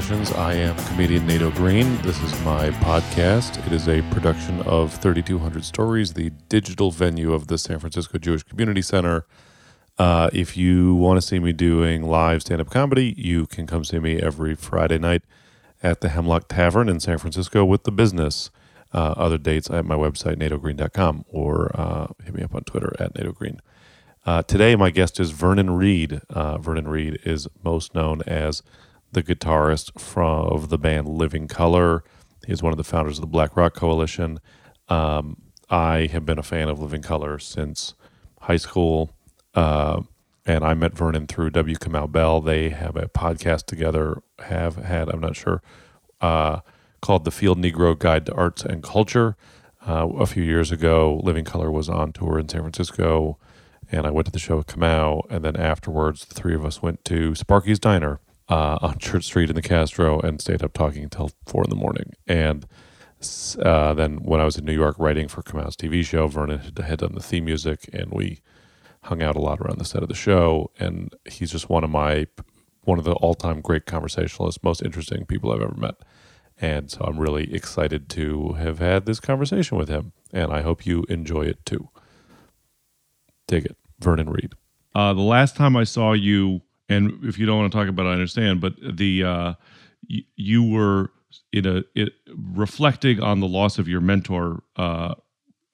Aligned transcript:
Sessions. 0.00 0.30
I 0.30 0.52
am 0.52 0.76
comedian 0.86 1.26
Nato 1.26 1.50
Green. 1.50 2.00
This 2.02 2.22
is 2.22 2.30
my 2.44 2.70
podcast. 2.70 3.66
It 3.66 3.72
is 3.72 3.88
a 3.88 4.00
production 4.12 4.62
of 4.62 4.94
3200 4.94 5.64
Stories, 5.64 6.12
the 6.12 6.30
digital 6.48 6.92
venue 6.92 7.32
of 7.32 7.48
the 7.48 7.58
San 7.58 7.80
Francisco 7.80 8.16
Jewish 8.16 8.44
Community 8.44 8.80
Center. 8.80 9.26
Uh, 9.98 10.30
if 10.32 10.56
you 10.56 10.94
want 10.94 11.20
to 11.20 11.26
see 11.26 11.40
me 11.40 11.52
doing 11.52 12.04
live 12.04 12.42
stand 12.42 12.60
up 12.60 12.70
comedy, 12.70 13.12
you 13.18 13.48
can 13.48 13.66
come 13.66 13.82
see 13.82 13.98
me 13.98 14.22
every 14.22 14.54
Friday 14.54 14.98
night 14.98 15.22
at 15.82 16.00
the 16.00 16.10
Hemlock 16.10 16.46
Tavern 16.46 16.88
in 16.88 17.00
San 17.00 17.18
Francisco 17.18 17.64
with 17.64 17.82
the 17.82 17.90
business. 17.90 18.52
Uh, 18.94 19.14
other 19.16 19.36
dates 19.36 19.68
at 19.68 19.84
my 19.84 19.96
website, 19.96 20.36
natogreen.com, 20.36 21.24
or 21.28 21.72
uh, 21.74 22.06
hit 22.24 22.36
me 22.36 22.44
up 22.44 22.54
on 22.54 22.62
Twitter 22.62 22.94
at 23.00 23.14
natogreen. 23.14 23.58
Uh, 24.24 24.42
today, 24.44 24.76
my 24.76 24.90
guest 24.90 25.18
is 25.18 25.32
Vernon 25.32 25.70
Reid. 25.70 26.20
Uh, 26.30 26.56
Vernon 26.58 26.86
Reid 26.86 27.18
is 27.24 27.48
most 27.64 27.96
known 27.96 28.22
as 28.28 28.62
the 29.12 29.22
guitarist 29.22 30.00
from, 30.00 30.46
of 30.46 30.68
the 30.68 30.78
band 30.78 31.08
Living 31.08 31.48
Colour. 31.48 32.04
He's 32.46 32.62
one 32.62 32.72
of 32.72 32.76
the 32.76 32.84
founders 32.84 33.18
of 33.18 33.22
the 33.22 33.26
Black 33.26 33.56
Rock 33.56 33.74
Coalition. 33.74 34.40
Um, 34.88 35.42
I 35.70 36.08
have 36.12 36.24
been 36.24 36.38
a 36.38 36.42
fan 36.42 36.68
of 36.68 36.80
Living 36.80 37.02
Colour 37.02 37.38
since 37.38 37.94
high 38.42 38.56
school, 38.56 39.10
uh, 39.54 40.02
and 40.46 40.64
I 40.64 40.74
met 40.74 40.96
Vernon 40.96 41.26
through 41.26 41.50
W. 41.50 41.76
Kamau 41.76 42.10
Bell. 42.10 42.40
They 42.40 42.70
have 42.70 42.96
a 42.96 43.08
podcast 43.08 43.66
together, 43.66 44.22
have 44.38 44.76
had, 44.76 45.08
I'm 45.08 45.20
not 45.20 45.36
sure, 45.36 45.62
uh, 46.20 46.60
called 47.02 47.24
The 47.24 47.30
Field 47.30 47.58
Negro 47.58 47.98
Guide 47.98 48.26
to 48.26 48.34
Arts 48.34 48.64
and 48.64 48.82
Culture. 48.82 49.36
Uh, 49.86 50.08
a 50.18 50.26
few 50.26 50.42
years 50.42 50.72
ago, 50.72 51.20
Living 51.22 51.44
Colour 51.44 51.70
was 51.70 51.88
on 51.88 52.12
tour 52.12 52.38
in 52.38 52.48
San 52.48 52.62
Francisco 52.62 53.38
and 53.90 54.06
I 54.06 54.10
went 54.10 54.26
to 54.26 54.32
the 54.32 54.38
show 54.38 54.56
with 54.58 54.66
Kamau, 54.66 55.22
and 55.30 55.44
then 55.44 55.56
afterwards, 55.56 56.24
the 56.26 56.34
three 56.34 56.54
of 56.54 56.64
us 56.64 56.82
went 56.82 57.04
to 57.06 57.34
Sparky's 57.34 57.78
Diner 57.78 58.20
uh, 58.48 58.78
on 58.80 58.98
Church 58.98 59.24
Street 59.24 59.50
in 59.50 59.56
the 59.56 59.62
Castro 59.62 60.20
and 60.20 60.40
stayed 60.40 60.62
up 60.62 60.72
talking 60.72 61.02
until 61.02 61.30
four 61.46 61.64
in 61.64 61.70
the 61.70 61.76
morning. 61.76 62.12
And 62.26 62.66
uh, 63.62 63.94
then 63.94 64.18
when 64.18 64.40
I 64.40 64.44
was 64.44 64.56
in 64.56 64.64
New 64.64 64.72
York 64.72 64.96
writing 64.98 65.28
for 65.28 65.42
Kamau's 65.42 65.76
TV 65.76 66.04
show, 66.04 66.26
Vernon 66.28 66.58
had, 66.58 66.78
had 66.78 66.98
done 67.00 67.14
the 67.14 67.22
theme 67.22 67.44
music, 67.44 67.88
and 67.92 68.12
we 68.12 68.40
hung 69.04 69.22
out 69.22 69.36
a 69.36 69.40
lot 69.40 69.60
around 69.60 69.78
the 69.78 69.84
set 69.84 70.02
of 70.02 70.08
the 70.08 70.14
show. 70.14 70.70
And 70.78 71.14
he's 71.28 71.50
just 71.50 71.68
one 71.68 71.84
of 71.84 71.90
my 71.90 72.26
one 72.82 72.98
of 72.98 73.04
the 73.04 73.12
all 73.12 73.34
time 73.34 73.60
great 73.60 73.86
conversationalists, 73.86 74.62
most 74.62 74.82
interesting 74.82 75.26
people 75.26 75.52
I've 75.52 75.60
ever 75.60 75.74
met. 75.76 75.96
And 76.60 76.90
so 76.90 77.04
I'm 77.04 77.18
really 77.18 77.52
excited 77.54 78.08
to 78.10 78.54
have 78.54 78.78
had 78.78 79.06
this 79.06 79.20
conversation 79.20 79.76
with 79.78 79.88
him, 79.88 80.12
and 80.32 80.52
I 80.52 80.62
hope 80.62 80.86
you 80.86 81.04
enjoy 81.08 81.42
it 81.42 81.64
too. 81.64 81.88
Dig 83.46 83.66
it, 83.66 83.76
Vernon 84.00 84.30
Reid. 84.30 84.54
Uh, 84.94 85.12
the 85.12 85.20
last 85.20 85.54
time 85.54 85.76
I 85.76 85.84
saw 85.84 86.12
you, 86.12 86.62
and 86.88 87.24
if 87.24 87.38
you 87.38 87.46
don't 87.46 87.58
want 87.58 87.72
to 87.72 87.78
talk 87.78 87.88
about 87.88 88.06
it, 88.06 88.10
I 88.10 88.12
understand, 88.12 88.60
but 88.60 88.74
the 88.80 89.24
uh, 89.24 89.54
y- 90.08 90.24
you 90.36 90.64
were 90.64 91.10
in 91.52 91.66
a 91.66 91.82
it, 91.94 92.12
reflecting 92.36 93.20
on 93.20 93.40
the 93.40 93.46
loss 93.46 93.78
of 93.78 93.88
your 93.88 94.00
mentor, 94.00 94.62
uh, 94.76 95.14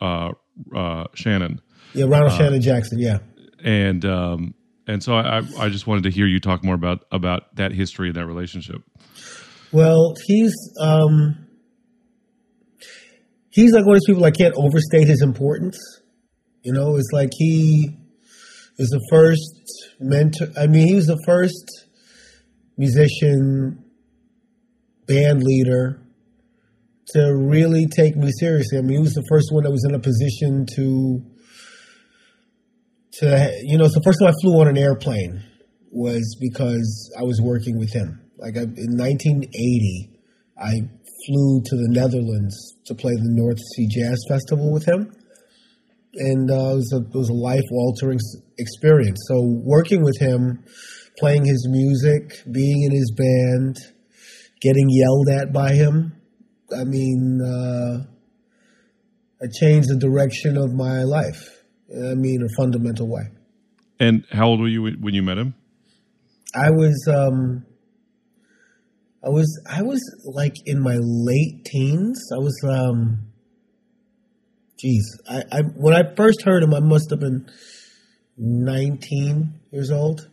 uh, 0.01 0.31
uh, 0.75 1.05
Shannon. 1.15 1.61
Yeah, 1.95 2.07
Ronald 2.09 2.33
Shannon 2.33 2.61
Jackson. 2.61 2.99
Yeah, 2.99 3.19
and 3.63 4.05
um, 4.05 4.55
and 4.87 5.03
so 5.03 5.15
I 5.15 5.43
I 5.59 5.69
just 5.69 5.87
wanted 5.87 6.05
to 6.05 6.11
hear 6.11 6.27
you 6.27 6.41
talk 6.41 6.65
more 6.65 6.75
about 6.75 7.05
about 7.13 7.55
that 7.57 7.73
history 7.73 8.09
and 8.09 8.17
that 8.17 8.27
relationship. 8.27 8.83
Well, 9.73 10.15
he's 10.27 10.55
um, 10.81 11.47
he's 13.51 13.73
like 13.73 13.87
one 13.87 13.97
of 13.97 14.01
those 14.01 14.07
people 14.07 14.25
I 14.25 14.31
can't 14.31 14.55
overstate 14.57 15.07
his 15.07 15.23
importance. 15.23 15.79
You 16.63 16.73
know, 16.73 16.97
it's 16.97 17.11
like 17.13 17.31
he 17.33 17.97
is 18.79 18.89
the 18.89 19.01
first 19.11 19.84
mentor. 20.01 20.47
I 20.57 20.67
mean, 20.67 20.87
he 20.87 20.95
was 20.95 21.07
the 21.07 21.23
first 21.27 21.87
musician, 22.77 23.85
band 25.07 25.43
leader 25.43 26.01
to 27.09 27.35
really 27.35 27.87
take 27.87 28.17
me 28.17 28.31
seriously. 28.39 28.79
I 28.79 28.81
mean, 28.81 28.99
he 28.99 29.03
was 29.03 29.15
the 29.15 29.27
first 29.29 29.53
one 29.53 29.65
that 29.65 29.71
was 29.71 29.85
in 29.89 29.95
a 29.95 30.01
position 30.01 30.67
to, 30.75 31.23
to 33.21 33.61
you 33.63 33.79
know, 33.79 33.85
it's 33.85 33.95
the 33.95 34.03
first 34.03 34.19
time 34.21 34.29
I 34.29 34.35
flew 34.43 34.61
on 34.61 34.69
an 34.69 34.79
airplane 34.79 35.43
was 35.91 36.37
because 36.41 37.13
I 37.19 37.23
was 37.23 37.41
working 37.41 37.79
with 37.79 37.93
him. 37.93 38.21
Like 38.39 38.57
I, 38.57 38.63
in 38.63 38.97
1980, 38.99 40.11
I 40.59 40.73
flew 41.27 41.63
to 41.65 41.77
the 41.77 41.89
Netherlands 41.91 42.77
to 42.87 42.95
play 42.95 43.13
the 43.13 43.31
North 43.31 43.59
Sea 43.77 43.89
Jazz 43.89 44.25
Festival 44.29 44.73
with 44.73 44.87
him 44.87 45.13
and 46.17 46.51
uh, 46.51 46.55
it 46.55 46.77
was 46.77 46.93
a, 46.93 47.09
it 47.09 47.15
was 47.15 47.29
a 47.29 47.35
life 47.35 47.65
altering 47.73 48.21
experience. 48.59 49.19
So 49.29 49.43
working 49.43 50.03
with 50.03 50.19
him, 50.21 50.65
playing 51.19 51.45
his 51.45 51.67
music, 51.71 52.43
being 52.51 52.83
in 52.83 52.93
his 52.93 53.13
band, 53.17 53.77
getting 54.61 54.89
yelled 54.89 55.29
at 55.31 55.53
by 55.53 55.73
him. 55.73 56.21
I 56.77 56.85
mean, 56.85 57.41
uh, 57.41 58.05
it 59.41 59.53
changed 59.53 59.89
the 59.91 59.97
direction 59.97 60.57
of 60.57 60.73
my 60.73 61.03
life. 61.03 61.63
I 61.91 62.15
mean, 62.15 62.43
a 62.43 62.49
fundamental 62.57 63.09
way. 63.09 63.25
And 64.01 64.25
how 64.31 64.49
old 64.49 64.61
were 64.61 64.69
you 64.69 64.83
when 64.83 65.15
you 65.15 65.23
met 65.23 65.39
him? 65.39 65.55
I 66.55 66.71
was, 66.71 67.09
um, 67.09 67.65
I 69.25 69.29
was, 69.29 69.61
I 69.69 69.83
was 69.83 70.01
like 70.25 70.55
in 70.67 70.81
my 70.81 70.97
late 71.01 71.65
teens. 71.65 72.21
I 72.33 72.39
was, 72.39 72.57
um, 72.69 73.34
Jeez, 74.85 75.05
I, 75.29 75.43
I 75.51 75.63
when 75.63 75.95
I 75.95 76.15
first 76.15 76.43
heard 76.43 76.63
him, 76.63 76.75
I 76.75 76.81
must 76.81 77.11
have 77.11 77.21
been 77.21 77.49
19 78.37 79.61
years 79.71 79.91
old. 79.91 80.29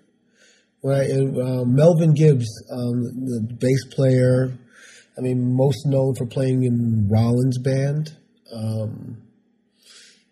When 0.81 0.95
I, 0.95 1.05
uh, 1.05 1.63
Melvin 1.65 2.13
Gibbs, 2.13 2.49
um, 2.71 3.03
the 3.03 3.47
bass 3.59 3.85
player, 3.95 4.51
I 5.17 5.21
mean, 5.21 5.55
most 5.55 5.85
known 5.85 6.15
for 6.15 6.25
playing 6.25 6.63
in 6.63 7.07
Rollins 7.09 7.59
band. 7.59 8.17
Um, 8.51 9.21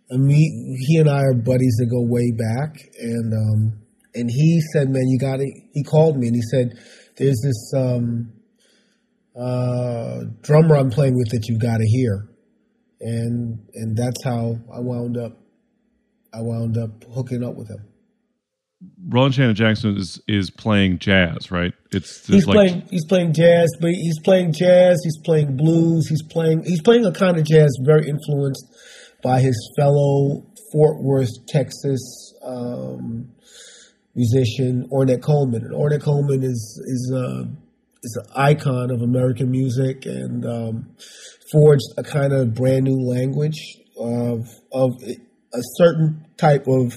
and 0.10 0.26
me, 0.26 0.76
he 0.80 0.98
and 0.98 1.10
I 1.10 1.22
are 1.22 1.34
buddies 1.34 1.76
that 1.78 1.86
go 1.86 2.02
way 2.02 2.32
back, 2.32 2.76
and 3.00 3.34
um, 3.34 3.80
and 4.16 4.30
he 4.30 4.60
said, 4.74 4.90
"Man, 4.90 5.08
you 5.08 5.20
got 5.20 5.38
to." 5.38 5.46
He 5.74 5.84
called 5.84 6.18
me 6.18 6.28
and 6.28 6.36
he 6.36 6.42
said, 6.42 6.74
"There's 7.16 7.40
this 7.44 7.72
um, 7.76 8.34
uh, 9.40 10.24
drummer 10.42 10.76
I'm 10.76 10.90
playing 10.90 11.16
with 11.16 11.30
that 11.30 11.48
you've 11.48 11.62
got 11.62 11.78
to 11.78 11.86
hear." 11.86 12.28
And 13.02 13.60
and 13.74 13.96
that's 13.96 14.24
how 14.24 14.58
I 14.74 14.80
wound 14.80 15.18
up 15.18 15.38
I 16.34 16.42
wound 16.42 16.78
up 16.78 17.04
hooking 17.14 17.44
up 17.44 17.56
with 17.56 17.70
him. 17.70 17.86
Ronald 19.08 19.34
Shannon 19.34 19.56
Jackson 19.56 19.98
is 19.98 20.22
is 20.28 20.50
playing 20.50 21.00
jazz, 21.00 21.52
right? 21.52 21.74
It's 21.92 22.28
he's 22.28 22.48
like, 22.48 22.56
playing 22.56 22.82
he's 22.90 23.06
playing 23.06 23.34
jazz, 23.34 23.70
but 23.80 23.92
he's 23.92 24.20
playing 24.20 24.54
jazz, 24.54 25.02
he's 25.04 25.18
playing 25.24 25.58
blues, 25.58 26.08
he's 26.08 26.24
playing 26.24 26.64
he's 26.64 26.82
playing 26.82 27.06
a 27.06 27.12
kind 27.12 27.38
of 27.38 27.46
jazz 27.46 27.78
very 27.84 28.08
influenced 28.08 28.66
by 29.22 29.42
his 29.42 29.56
fellow 29.78 30.46
Fort 30.72 31.02
Worth, 31.02 31.46
Texas 31.48 32.34
um, 32.44 33.30
musician 34.16 34.88
Ornette 34.92 35.22
Coleman. 35.22 35.64
And 35.64 35.74
Ornette 35.74 36.02
Coleman 36.02 36.44
is 36.44 36.82
is 36.86 37.14
uh, 37.14 37.44
is 38.04 38.24
an 38.24 38.32
icon 38.36 38.92
of 38.92 39.02
American 39.02 39.52
music 39.52 40.06
and 40.06 40.46
um, 40.46 40.96
forged 41.52 41.86
a 41.98 42.04
kind 42.04 42.34
of 42.34 42.54
brand 42.54 42.86
new 42.86 43.00
language 43.00 43.78
of 43.98 44.48
of 44.72 44.92
a 45.54 45.62
certain 45.78 46.26
type 46.38 46.68
of 46.68 46.94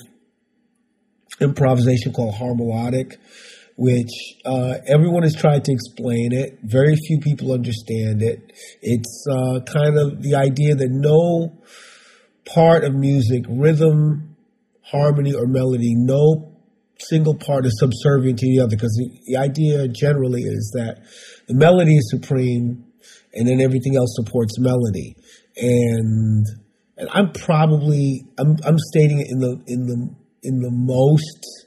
improvisation 1.41 2.13
called 2.13 2.35
harmolodic, 2.35 3.17
which 3.77 4.11
uh, 4.45 4.75
everyone 4.87 5.23
has 5.23 5.35
tried 5.35 5.65
to 5.65 5.73
explain 5.73 6.33
it. 6.33 6.59
Very 6.63 6.97
few 6.97 7.19
people 7.21 7.53
understand 7.53 8.23
it. 8.23 8.53
It's 8.83 9.27
uh, 9.31 9.61
kind 9.61 9.99
of 9.99 10.23
the 10.23 10.35
idea 10.37 10.75
that 10.75 10.91
no 10.91 11.59
part 12.45 12.85
of 12.85 12.95
music, 12.95 13.45
rhythm, 13.49 14.37
harmony, 14.83 15.33
or 15.33 15.47
melody, 15.47 15.95
no 15.95 16.53
single 16.99 17.35
part 17.35 17.67
is 17.67 17.77
subservient 17.79 18.39
to 18.39 18.47
the 18.47 18.63
other 18.63 18.77
because 18.77 18.95
the, 18.97 19.11
the 19.27 19.37
idea 19.37 19.89
generally 19.89 20.43
is 20.43 20.73
that 20.77 21.03
the 21.49 21.55
melody 21.55 21.97
is 21.97 22.09
supreme 22.11 22.85
and 23.35 23.49
then 23.49 23.61
everything 23.61 23.97
else 23.97 24.15
supports 24.17 24.59
melody 24.59 25.15
and 25.57 26.47
and 26.97 27.09
I'm 27.13 27.33
probably 27.33 28.25
I'm 28.39 28.57
I'm 28.65 28.79
stating 28.79 29.21
it 29.21 29.27
in 29.31 29.39
the 29.39 29.63
in 29.67 29.87
the 29.87 30.15
in 30.43 30.61
the 30.61 30.71
most 30.71 31.67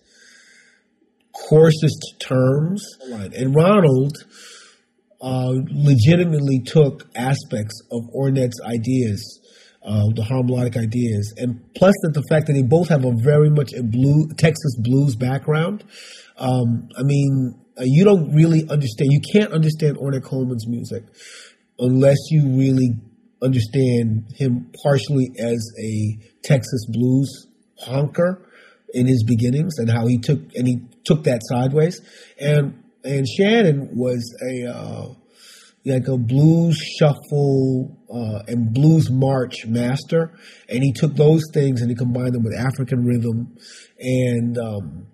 coarsest 1.50 2.16
terms 2.20 2.86
and 3.10 3.56
Ronald 3.56 4.18
uh, 5.22 5.54
legitimately 5.72 6.62
took 6.66 7.08
aspects 7.16 7.82
of 7.92 8.04
Ornette's 8.14 8.62
ideas 8.64 9.40
uh, 9.86 10.10
the 10.16 10.24
harmolodic 10.24 10.76
ideas, 10.78 11.32
and 11.38 11.62
plus 11.76 11.94
that 12.02 12.14
the 12.16 12.24
fact 12.28 12.48
that 12.48 12.54
they 12.54 12.64
both 12.64 12.90
have 12.90 13.06
a 13.06 13.12
very 13.12 13.52
much 13.52 13.72
a 13.74 13.84
blue 13.84 14.28
Texas 14.36 14.76
blues 14.80 15.16
background. 15.16 15.84
Um, 16.38 16.90
I 16.98 17.04
mean, 17.04 17.54
uh, 17.78 17.84
you 17.86 18.04
don't 18.04 18.34
really 18.34 18.68
understand. 18.68 19.12
You 19.12 19.22
can't 19.32 19.54
understand 19.54 19.98
Ornette 19.98 20.24
Coleman's 20.24 20.68
music 20.68 21.04
unless 21.80 22.18
you 22.32 22.48
really 22.58 22.96
understand 23.42 24.26
him 24.36 24.72
partially 24.84 25.30
as 25.40 25.72
a 25.80 26.18
Texas 26.44 26.86
blues 26.90 27.48
honker 27.80 28.50
in 28.94 29.08
his 29.08 29.24
beginnings 29.24 29.78
and 29.78 29.90
how 29.90 30.08
he 30.08 30.18
took 30.18 30.40
and 30.56 30.68
he 30.68 30.80
took 31.04 31.24
that 31.24 31.42
sideways. 31.44 32.02
And 32.40 32.84
and 33.04 33.28
Shannon 33.28 33.90
was 33.94 34.24
a 34.42 34.72
uh, 34.72 35.06
like 35.86 36.08
a 36.08 36.18
blues 36.18 36.78
shuffle 36.98 37.96
uh, 38.10 38.44
and 38.48 38.74
blues 38.74 39.12
march 39.12 39.66
master, 39.68 40.34
and 40.68 40.84
he 40.84 40.92
took 40.94 41.16
those 41.16 41.44
things 41.54 41.82
and 41.82 41.90
he 41.90 41.96
combined 41.96 42.34
them 42.34 42.44
with 42.44 42.56
African 42.58 43.06
rhythm, 43.06 43.58
and 44.00 44.58
um, 44.58 45.08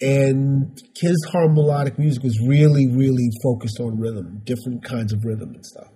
and 0.00 0.80
his 0.96 1.16
harmolodic 1.32 1.98
music 1.98 2.22
was 2.22 2.38
really 2.46 2.86
really 2.86 3.30
focused 3.42 3.80
on 3.80 3.98
rhythm, 3.98 4.40
different 4.44 4.84
kinds 4.84 5.12
of 5.12 5.24
rhythm 5.24 5.54
and 5.54 5.64
stuff. 5.64 5.88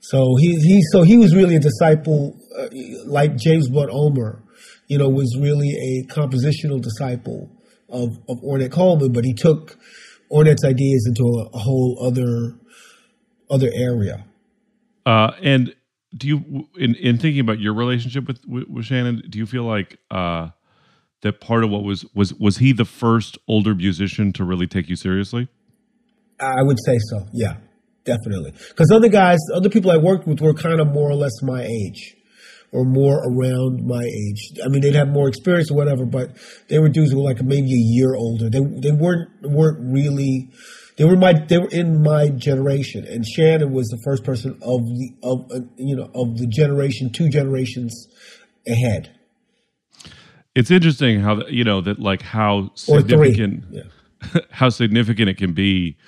So 0.00 0.36
he 0.38 0.54
he 0.56 0.82
so 0.92 1.02
he 1.02 1.16
was 1.16 1.34
really 1.34 1.56
a 1.56 1.60
disciple, 1.60 2.36
uh, 2.56 2.68
like 3.06 3.36
James 3.36 3.68
Blood 3.68 3.90
Ulmer, 3.90 4.42
you 4.86 4.98
know, 4.98 5.08
was 5.08 5.36
really 5.40 5.70
a 5.70 6.12
compositional 6.12 6.80
disciple 6.80 7.50
of 7.88 8.16
of 8.28 8.40
Ornette 8.42 8.72
Coleman, 8.72 9.12
but 9.12 9.24
he 9.24 9.34
took 9.34 9.76
Ornette's 10.30 10.64
ideas 10.64 11.06
into 11.08 11.24
a, 11.24 11.56
a 11.56 11.58
whole 11.58 11.98
other 12.06 12.56
other 13.50 13.70
area. 13.74 14.24
Uh, 15.04 15.32
and 15.42 15.74
do 16.16 16.28
you, 16.28 16.68
in 16.76 16.94
in 16.94 17.18
thinking 17.18 17.40
about 17.40 17.58
your 17.58 17.74
relationship 17.74 18.26
with 18.26 18.40
with, 18.46 18.68
with 18.68 18.84
Shannon, 18.84 19.22
do 19.28 19.38
you 19.38 19.46
feel 19.46 19.64
like 19.64 19.98
uh, 20.10 20.50
that 21.26 21.40
part 21.40 21.64
of 21.64 21.70
what 21.70 21.82
was 21.82 22.06
was 22.14 22.32
was 22.34 22.58
he 22.58 22.72
the 22.72 22.84
first 22.84 23.36
older 23.48 23.74
musician 23.74 24.32
to 24.34 24.44
really 24.44 24.66
take 24.66 24.88
you 24.88 24.96
seriously? 24.96 25.48
I 26.40 26.62
would 26.62 26.78
say 26.84 26.98
so. 27.10 27.26
Yeah, 27.32 27.56
definitely. 28.04 28.52
Because 28.68 28.90
other 28.92 29.08
guys, 29.08 29.38
other 29.54 29.68
people 29.68 29.90
I 29.90 29.96
worked 29.96 30.26
with 30.26 30.40
were 30.40 30.54
kind 30.54 30.80
of 30.80 30.88
more 30.88 31.10
or 31.10 31.14
less 31.14 31.32
my 31.42 31.62
age 31.62 32.16
or 32.72 32.84
more 32.84 33.22
around 33.24 33.86
my 33.86 34.02
age. 34.02 34.58
I 34.64 34.68
mean, 34.68 34.82
they'd 34.82 34.94
have 34.94 35.08
more 35.08 35.28
experience 35.28 35.70
or 35.70 35.76
whatever, 35.76 36.04
but 36.04 36.36
they 36.68 36.78
were 36.78 36.88
dudes 36.88 37.10
who 37.10 37.18
were 37.18 37.24
like 37.24 37.42
maybe 37.42 37.72
a 37.72 37.84
year 37.94 38.14
older. 38.14 38.48
They 38.48 38.60
they 38.60 38.92
weren't 38.92 39.30
weren't 39.42 39.78
really. 39.80 40.50
They 40.96 41.04
were 41.04 41.16
my 41.16 41.32
they 41.32 41.58
were 41.58 41.70
in 41.70 42.02
my 42.02 42.28
generation, 42.28 43.04
and 43.04 43.26
Shannon 43.26 43.72
was 43.72 43.88
the 43.88 43.98
first 44.04 44.24
person 44.24 44.52
of 44.62 44.80
the 44.80 45.12
of 45.22 45.50
uh, 45.50 45.66
you 45.76 45.96
know 45.96 46.10
of 46.14 46.38
the 46.38 46.46
generation 46.46 47.10
two 47.12 47.28
generations 47.28 48.08
ahead. 48.66 49.12
It's 50.56 50.70
interesting 50.70 51.20
how 51.20 51.46
you 51.48 51.64
know 51.64 51.82
that 51.82 51.98
like 52.00 52.22
how 52.22 52.70
significant 52.74 53.64
yeah. 53.70 53.82
how 54.50 54.70
significant 54.70 55.28
it 55.28 55.36
can 55.36 55.52
be 55.52 55.98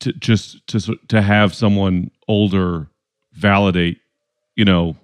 to 0.00 0.12
just 0.14 0.66
to 0.68 0.96
to 1.08 1.20
have 1.20 1.54
someone 1.54 2.10
older 2.26 2.88
validate 3.34 3.98
you 4.56 4.64
know 4.64 4.96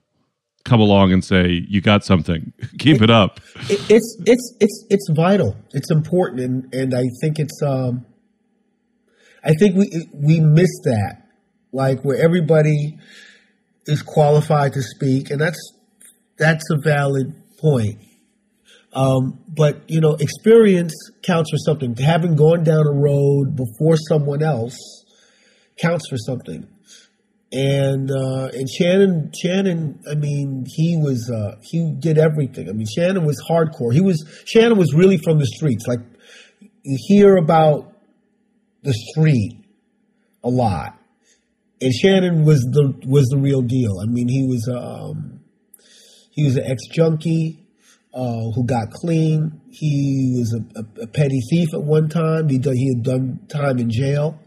come 0.65 0.81
along 0.81 1.13
and 1.13 1.23
say 1.23 1.67
you 1.69 1.83
got 1.83 2.03
something. 2.03 2.55
Keep 2.79 2.97
it, 2.97 3.05
it 3.05 3.11
up. 3.11 3.41
It, 3.69 3.91
it's 3.91 4.17
it's 4.25 4.55
it's 4.59 4.87
it's 4.89 5.11
vital. 5.15 5.55
It's 5.73 5.91
important 5.91 6.41
and 6.41 6.75
and 6.75 6.95
i 6.95 7.05
think 7.21 7.39
it's 7.39 7.63
um 7.63 8.07
i 9.45 9.53
think 9.53 9.77
we 9.77 9.91
we 10.15 10.41
miss 10.41 10.71
that 10.85 11.29
like 11.73 12.01
where 12.03 12.17
everybody 12.17 12.97
is 13.87 14.01
qualified 14.01 14.73
to 14.73 14.83
speak 14.83 15.31
and 15.31 15.39
that's 15.39 15.61
that's 16.39 16.65
a 16.71 16.79
valid 16.79 17.35
point 17.59 17.99
um, 18.95 19.41
but 19.49 19.83
you 19.89 20.01
know 20.01 20.17
experience 20.21 20.95
counts 21.23 21.51
for 21.51 21.59
something. 21.59 21.97
Having 21.97 22.37
gone 22.37 22.63
down 22.63 22.87
a 22.87 22.93
road 22.93 23.57
before 23.57 23.97
someone 23.97 24.43
else 24.43 24.79
counts 25.81 26.09
for 26.09 26.17
something. 26.17 26.69
And 27.53 28.11
uh, 28.11 28.49
and 28.53 28.69
Shannon 28.69 29.33
Shannon 29.41 30.01
I 30.11 30.15
mean 30.15 30.65
he 30.67 30.97
was 30.97 31.31
uh, 31.31 31.57
he 31.63 31.93
did 31.99 32.19
everything. 32.19 32.69
I 32.69 32.73
mean 32.73 32.87
Shannon 32.87 33.25
was 33.25 33.43
hardcore. 33.49 33.93
He 33.93 34.01
was 34.01 34.25
Shannon 34.45 34.79
was 34.79 34.95
really 34.95 35.19
from 35.19 35.39
the 35.39 35.47
streets. 35.47 35.87
Like 35.87 36.01
you 36.83 36.99
hear 37.09 37.37
about 37.37 37.93
the 38.83 38.95
street 38.95 39.65
a 40.43 40.49
lot. 40.49 40.99
And 41.81 41.93
Shannon 41.93 42.45
was 42.45 42.61
the 42.61 42.95
was 43.07 43.27
the 43.27 43.39
real 43.39 43.63
deal. 43.63 43.99
I 44.01 44.07
mean 44.07 44.29
he 44.29 44.47
was 44.47 44.69
um, 44.69 45.41
he 46.31 46.45
was 46.45 46.57
an 46.57 46.65
ex 46.65 46.87
junkie 46.93 47.64
uh, 48.15 48.51
who 48.55 48.65
got 48.65 48.91
clean 48.91 49.61
he 49.71 50.37
was 50.39 50.55
a, 50.55 50.81
a, 50.81 51.03
a, 51.03 51.07
petty 51.09 51.41
thief 51.51 51.75
at 51.75 51.83
one 51.83 52.09
time 52.09 52.49
he 52.49 52.59
done, 52.59 52.77
he 52.77 52.95
had 52.95 53.03
done 53.03 53.41
time 53.49 53.79
in 53.79 53.91
jail 53.91 54.39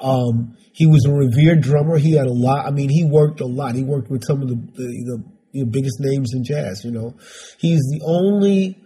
um, 0.00 0.56
he 0.74 0.86
was 0.86 1.04
a 1.06 1.12
revered 1.12 1.62
drummer. 1.62 1.98
He 1.98 2.12
had 2.12 2.26
a 2.26 2.32
lot. 2.32 2.66
I 2.66 2.70
mean, 2.70 2.90
he 2.90 3.04
worked 3.04 3.40
a 3.40 3.46
lot. 3.46 3.76
He 3.76 3.84
worked 3.84 4.10
with 4.10 4.24
some 4.24 4.42
of 4.42 4.48
the 4.48 4.56
the, 4.74 5.24
the 5.52 5.64
biggest 5.64 6.00
names 6.00 6.32
in 6.34 6.44
jazz. 6.44 6.84
You 6.84 6.90
know, 6.90 7.14
he's 7.58 7.78
the 7.78 8.02
only 8.04 8.76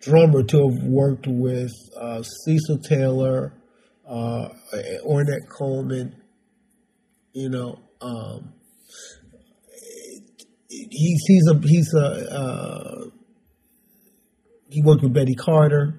drummer 0.00 0.42
to 0.42 0.68
have 0.68 0.84
worked 0.84 1.26
with 1.26 1.72
uh, 1.98 2.22
Cecil 2.22 2.78
Taylor, 2.80 3.54
uh, 4.06 4.50
Ornette 5.06 5.48
Coleman. 5.48 6.14
You 7.32 7.48
know, 7.48 7.78
um, 8.02 8.52
he's 10.68 11.22
he's 11.26 11.48
a 11.48 11.58
he's 11.64 11.94
a 11.94 12.30
uh, 12.30 12.97
he 14.78 14.84
worked 14.84 15.02
with 15.02 15.12
Betty 15.12 15.34
Carter. 15.34 15.94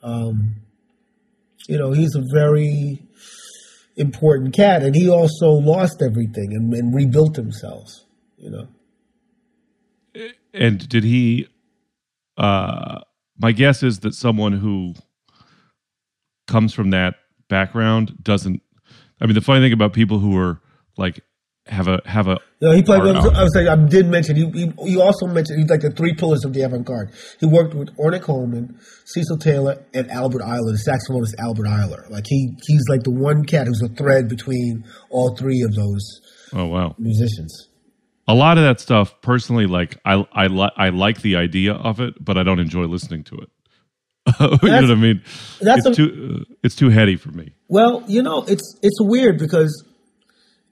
Um, 0.00 0.62
you 1.68 1.76
know, 1.76 1.90
he's 1.90 2.14
a 2.14 2.22
very 2.32 3.02
important 3.96 4.54
cat, 4.54 4.84
and 4.84 4.94
he 4.94 5.10
also 5.10 5.48
lost 5.48 6.00
everything 6.02 6.52
and, 6.52 6.72
and 6.72 6.94
rebuilt 6.94 7.34
himself. 7.34 7.90
You 8.36 8.50
know. 8.50 8.68
And 10.54 10.88
did 10.88 11.02
he? 11.02 11.48
Uh, 12.38 13.00
my 13.38 13.50
guess 13.50 13.82
is 13.82 14.00
that 14.00 14.14
someone 14.14 14.52
who 14.52 14.94
comes 16.46 16.72
from 16.72 16.90
that 16.90 17.16
background 17.48 18.22
doesn't. 18.22 18.62
I 19.20 19.26
mean, 19.26 19.34
the 19.34 19.40
funny 19.40 19.64
thing 19.64 19.72
about 19.72 19.94
people 19.94 20.20
who 20.20 20.38
are 20.38 20.60
like 20.96 21.24
have 21.68 21.88
a 21.88 22.00
have 22.06 22.28
a. 22.28 22.38
No, 22.60 22.72
he 22.72 22.82
played. 22.82 23.02
I 23.02 23.12
was, 23.12 23.26
I 23.26 23.42
was 23.42 23.52
saying, 23.52 23.68
I 23.68 23.76
did 23.76 24.06
mention. 24.06 24.36
He, 24.36 24.50
he, 24.50 24.72
he 24.90 25.00
also 25.00 25.26
mentioned 25.26 25.60
he's 25.60 25.68
like 25.68 25.80
the 25.80 25.90
three 25.90 26.14
pillars 26.14 26.44
of 26.44 26.52
the 26.52 26.62
avant-garde. 26.62 27.10
He 27.40 27.46
worked 27.46 27.74
with 27.74 27.94
Ornette 27.96 28.22
Coleman, 28.22 28.78
Cecil 29.04 29.38
Taylor, 29.38 29.84
and 29.92 30.10
Albert 30.10 30.42
Ayler. 30.42 30.72
The 30.72 30.82
saxophonist 30.86 31.34
Albert 31.38 31.66
Ayler. 31.66 32.08
Like 32.10 32.24
he 32.28 32.56
he's 32.66 32.84
like 32.88 33.02
the 33.02 33.10
one 33.10 33.44
cat 33.44 33.66
who's 33.66 33.82
a 33.82 33.88
thread 33.88 34.28
between 34.28 34.84
all 35.10 35.36
three 35.36 35.62
of 35.62 35.74
those. 35.74 36.20
Oh 36.52 36.66
wow, 36.66 36.94
musicians. 36.98 37.68
A 38.28 38.34
lot 38.34 38.58
of 38.58 38.64
that 38.64 38.80
stuff, 38.80 39.20
personally, 39.20 39.66
like 39.66 39.98
I 40.04 40.24
I 40.32 40.46
li- 40.46 40.72
I 40.76 40.90
like 40.90 41.22
the 41.22 41.36
idea 41.36 41.74
of 41.74 42.00
it, 42.00 42.14
but 42.20 42.38
I 42.38 42.42
don't 42.42 42.60
enjoy 42.60 42.84
listening 42.84 43.24
to 43.24 43.36
it. 43.36 43.50
you 44.40 44.68
know 44.68 44.80
what 44.80 44.90
I 44.90 44.94
mean? 44.94 45.22
That's 45.60 45.86
it's 45.86 45.98
a, 45.98 46.02
too 46.02 46.38
uh, 46.40 46.54
it's 46.64 46.74
too 46.74 46.90
heady 46.90 47.16
for 47.16 47.30
me. 47.30 47.54
Well, 47.68 48.04
you 48.08 48.22
know, 48.22 48.42
it's 48.42 48.76
it's 48.82 49.00
weird 49.00 49.38
because 49.38 49.84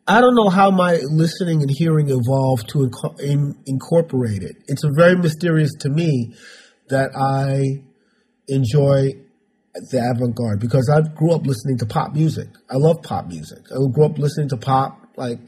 I 0.07 0.21
don't 0.21 0.35
know 0.35 0.51
how 0.51 0.71
my 0.71 0.99
listening 1.11 1.63
and 1.63 1.71
hearing 1.71 2.11
evolved 2.11 2.69
to 2.71 2.79
inc- 2.81 3.21
in, 3.21 3.57
incorporate 3.67 4.43
it. 4.43 4.57
It's 4.69 4.83
very 4.97 5.17
mysterious 5.17 5.71
to 5.81 5.89
me 5.89 6.35
that 6.89 7.17
I 7.17 7.83
enjoy 8.47 9.13
the 9.91 9.99
avant-garde 9.99 10.61
because 10.61 10.91
I 10.93 11.01
grew 11.17 11.33
up 11.33 11.47
listening 11.47 11.79
to 11.79 11.87
pop 11.87 12.13
music. 12.13 12.49
I 12.71 12.77
love 12.77 13.03
pop 13.03 13.29
music. 13.29 13.61
I 13.73 13.77
grew 13.93 14.05
up 14.05 14.19
listening 14.19 14.51
to 14.51 14.59
pop, 14.59 15.01
like 15.17 15.41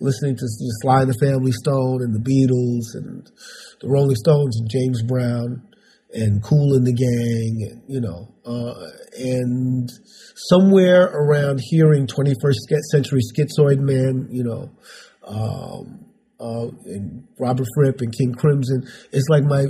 listening 0.00 0.34
to 0.36 0.46
Sly 0.82 1.02
and 1.02 1.10
the 1.10 1.18
Family 1.24 1.52
Stone 1.52 2.02
and 2.02 2.12
the 2.12 2.18
Beatles 2.18 2.94
and 2.94 3.30
the 3.80 3.88
Rolling 3.88 4.16
Stones 4.16 4.58
and 4.58 4.68
James 4.68 5.02
Brown 5.02 5.62
and 6.12 6.42
Cool 6.42 6.74
and 6.74 6.86
the 6.86 6.92
Gang, 6.92 7.70
and, 7.70 7.82
you 7.86 8.00
know, 8.00 8.28
uh, 8.44 8.90
and 9.16 9.88
somewhere 10.48 11.04
around 11.04 11.60
hearing 11.62 12.06
21st 12.06 12.54
century 12.90 13.20
schizoid 13.20 13.78
man, 13.78 14.28
you 14.30 14.44
know, 14.44 14.70
um, 15.26 16.04
uh, 16.40 16.68
and 16.86 17.26
Robert 17.38 17.66
Fripp 17.74 18.00
and 18.00 18.12
King 18.16 18.34
Crimson, 18.34 18.84
it's 19.12 19.28
like 19.28 19.44
my 19.44 19.66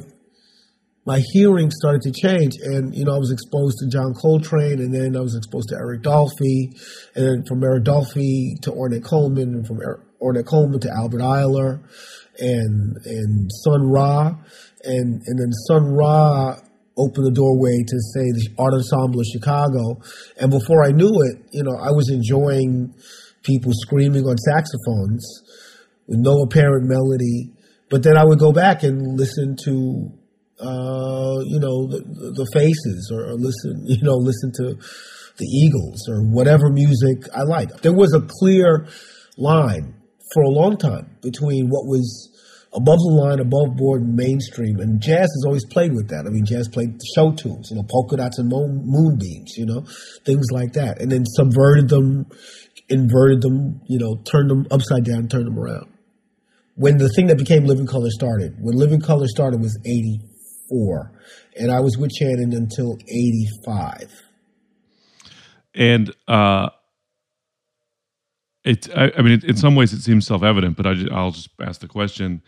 my 1.05 1.21
hearing 1.33 1.71
started 1.71 2.03
to 2.03 2.13
change, 2.13 2.55
and 2.63 2.95
you 2.95 3.05
know, 3.05 3.15
I 3.15 3.19
was 3.19 3.33
exposed 3.33 3.79
to 3.79 3.89
John 3.89 4.15
Coltrane, 4.15 4.79
and 4.79 4.95
then 4.95 5.17
I 5.17 5.21
was 5.21 5.35
exposed 5.35 5.69
to 5.71 5.75
Eric 5.75 6.03
Dolphy, 6.03 6.71
and 7.17 7.27
then 7.27 7.45
from 7.45 7.63
Eric 7.65 7.85
Dolphy 7.85 8.61
to 8.63 8.71
Ornette 8.71 9.05
Coleman, 9.05 9.55
and 9.55 9.67
from 9.67 9.81
Ornette 10.23 10.47
Coleman 10.47 10.79
to 10.81 10.91
Albert 10.91 11.21
Ayler, 11.21 11.83
and 12.39 12.97
and 13.05 13.51
Sun 13.65 13.91
Ra, 13.91 14.29
and 14.85 15.23
and 15.27 15.39
then 15.41 15.53
Sun 15.67 15.93
Ra 15.93 16.57
opened 16.97 17.27
the 17.27 17.33
doorway 17.33 17.83
to 17.87 17.97
say 18.13 18.25
the 18.33 18.49
art 18.59 18.75
ensemble 18.75 19.21
of 19.21 19.27
Chicago, 19.27 20.01
and 20.39 20.51
before 20.51 20.85
I 20.85 20.91
knew 20.91 21.11
it, 21.11 21.47
you 21.53 21.63
know, 21.63 21.77
I 21.77 21.91
was 21.91 22.11
enjoying 22.11 22.95
people 23.43 23.73
screaming 23.75 24.25
on 24.25 24.37
saxophones 24.39 25.25
with 26.07 26.19
no 26.21 26.43
apparent 26.43 26.89
melody. 26.89 27.51
But 27.91 28.03
then 28.03 28.17
I 28.17 28.25
would 28.25 28.39
go 28.39 28.53
back 28.53 28.83
and 28.83 29.19
listen 29.19 29.57
to, 29.65 30.13
uh, 30.61 31.39
you 31.45 31.61
know, 31.61 31.87
the, 31.89 32.01
the 32.35 32.47
Faces, 32.53 33.11
or, 33.13 33.31
or 33.31 33.35
listen, 33.35 33.83
you 33.87 34.03
know, 34.03 34.17
listen 34.17 34.53
to 34.57 34.77
the 35.39 35.47
Eagles 35.47 36.09
or 36.09 36.23
whatever 36.23 36.71
music 36.71 37.29
I 37.35 37.43
liked. 37.43 37.83
There 37.83 37.93
was 37.93 38.15
a 38.15 38.27
clear 38.41 38.87
line 39.37 39.95
for 40.33 40.43
a 40.43 40.49
long 40.49 40.77
time 40.77 41.17
between 41.23 41.69
what 41.69 41.87
was 41.87 42.32
above 42.75 42.99
the 42.99 43.13
line, 43.13 43.39
above 43.39 43.77
board, 43.77 44.03
mainstream. 44.03 44.81
And 44.81 45.01
jazz 45.01 45.29
has 45.29 45.45
always 45.47 45.65
played 45.67 45.93
with 45.93 46.09
that. 46.09 46.27
I 46.27 46.31
mean, 46.31 46.45
jazz 46.45 46.69
played 46.69 47.01
show 47.15 47.33
tunes, 47.33 47.71
you 47.71 47.77
know, 47.77 47.85
polka 47.89 48.17
dots 48.17 48.39
and 48.39 48.49
moon, 48.49 48.83
moonbeams, 48.85 49.57
you 49.57 49.67
know, 49.67 49.85
things 50.25 50.47
like 50.51 50.73
that. 50.75 51.01
And 51.01 51.11
then 51.11 51.25
subverted 51.27 51.89
them, 51.89 52.27
inverted 52.89 53.43
them, 53.43 53.81
you 53.89 53.99
know, 53.99 54.17
turned 54.25 54.51
them 54.51 54.67
upside 54.71 55.05
down, 55.05 55.29
turned 55.29 55.47
them 55.47 55.59
around. 55.59 55.89
When 56.75 56.97
the 56.97 57.11
thing 57.11 57.27
that 57.27 57.37
became 57.37 57.67
Living 57.67 57.87
Colour 57.87 58.11
started, 58.11 58.57
when 58.59 58.77
Living 58.77 59.01
Colour 59.01 59.27
started 59.27 59.61
was 59.61 59.79
84. 59.85 61.13
And 61.59 61.71
I 61.71 61.81
was 61.81 61.99
with 61.99 62.11
Shannon 62.13 62.55
until 62.55 62.97
85. 63.07 64.09
And, 65.75 66.15
uh, 66.27 66.71
it, 68.65 68.89
I, 68.97 69.11
I 69.17 69.23
mean, 69.23 69.33
it, 69.33 69.45
in 69.45 69.57
some 69.57 69.75
ways, 69.75 69.93
it 69.93 70.03
seems 70.03 70.27
self-evident, 70.27 70.77
but 70.77 70.87
I 70.87 70.95
just, 70.95 71.11
I'll 71.11 71.33
just 71.33 71.51
ask 71.61 71.81
the 71.81 71.89
question: 71.89 72.43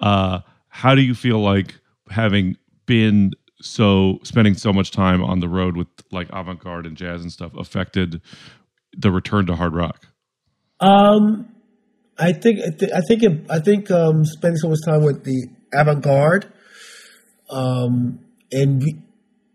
uh, 0.00 0.40
How 0.68 0.94
do 0.94 1.02
you 1.02 1.14
feel 1.14 1.40
like 1.40 1.74
having 2.10 2.56
been 2.86 3.32
so 3.60 4.18
spending 4.22 4.54
so 4.54 4.72
much 4.72 4.90
time 4.92 5.22
on 5.22 5.40
the 5.40 5.48
road 5.48 5.76
with 5.76 5.88
like 6.10 6.28
avant-garde 6.32 6.86
and 6.86 6.96
jazz 6.96 7.20
and 7.20 7.30
stuff 7.30 7.52
affected 7.56 8.22
the 8.96 9.10
return 9.10 9.46
to 9.46 9.56
hard 9.56 9.74
rock? 9.74 10.06
Um, 10.80 11.54
I 12.18 12.32
think 12.32 12.60
I, 12.60 13.00
think 13.00 13.22
it, 13.22 13.50
I 13.50 13.58
think 13.58 13.90
um, 13.90 14.24
spending 14.24 14.56
so 14.56 14.68
much 14.68 14.80
time 14.86 15.02
with 15.02 15.24
the 15.24 15.48
avant-garde, 15.74 16.50
um, 17.50 18.20
and 18.50 18.82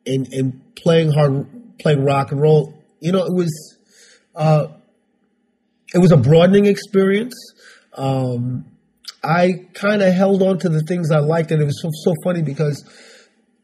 and 0.05 0.27
and 0.32 0.75
playing 0.75 1.12
hard, 1.12 1.48
playing 1.79 2.03
rock 2.05 2.32
and 2.32 2.39
roll. 2.39 2.74
You 3.00 3.13
know, 3.13 3.25
it 3.25 3.34
was. 3.34 3.79
Uh, 4.36 4.67
it 5.93 6.00
was 6.00 6.12
a 6.12 6.17
broadening 6.17 6.65
experience. 6.65 7.35
Um, 7.93 8.65
I 9.23 9.67
kind 9.73 10.01
of 10.01 10.13
held 10.13 10.41
on 10.41 10.59
to 10.59 10.69
the 10.69 10.81
things 10.81 11.12
I 11.12 11.19
liked, 11.19 11.51
and 11.51 11.62
it 11.62 11.65
was 11.65 11.81
so, 11.81 11.89
so 12.03 12.13
funny 12.23 12.41
because 12.41 12.83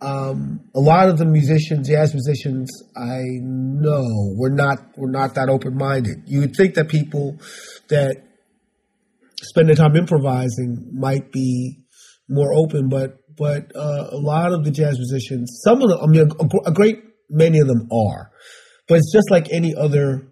um, 0.01 0.61
a 0.73 0.79
lot 0.79 1.09
of 1.09 1.17
the 1.17 1.25
musicians, 1.25 1.89
jazz 1.89 2.13
musicians 2.13 2.69
I 2.95 3.19
know, 3.41 4.33
were 4.37 4.49
not 4.49 4.97
were 4.97 5.11
not 5.11 5.35
that 5.35 5.49
open 5.49 5.75
minded. 5.75 6.23
You 6.25 6.41
would 6.41 6.55
think 6.55 6.75
that 6.75 6.87
people 6.87 7.37
that 7.89 8.23
spend 9.41 9.67
their 9.67 9.75
time 9.75 9.95
improvising 9.95 10.91
might 10.93 11.31
be 11.31 11.83
more 12.29 12.53
open, 12.53 12.87
but 12.87 13.17
but 13.37 13.75
uh, 13.75 14.07
a 14.11 14.17
lot 14.17 14.53
of 14.53 14.63
the 14.63 14.71
jazz 14.71 14.97
musicians, 14.97 15.61
some 15.63 15.81
of 15.81 15.89
them, 15.89 15.99
I 16.01 16.07
mean, 16.07 16.29
a, 16.39 16.69
a 16.69 16.73
great 16.73 17.03
many 17.29 17.59
of 17.59 17.67
them 17.67 17.89
are, 17.91 18.31
but 18.87 18.99
it's 18.99 19.11
just 19.11 19.29
like 19.29 19.51
any 19.51 19.75
other 19.75 20.31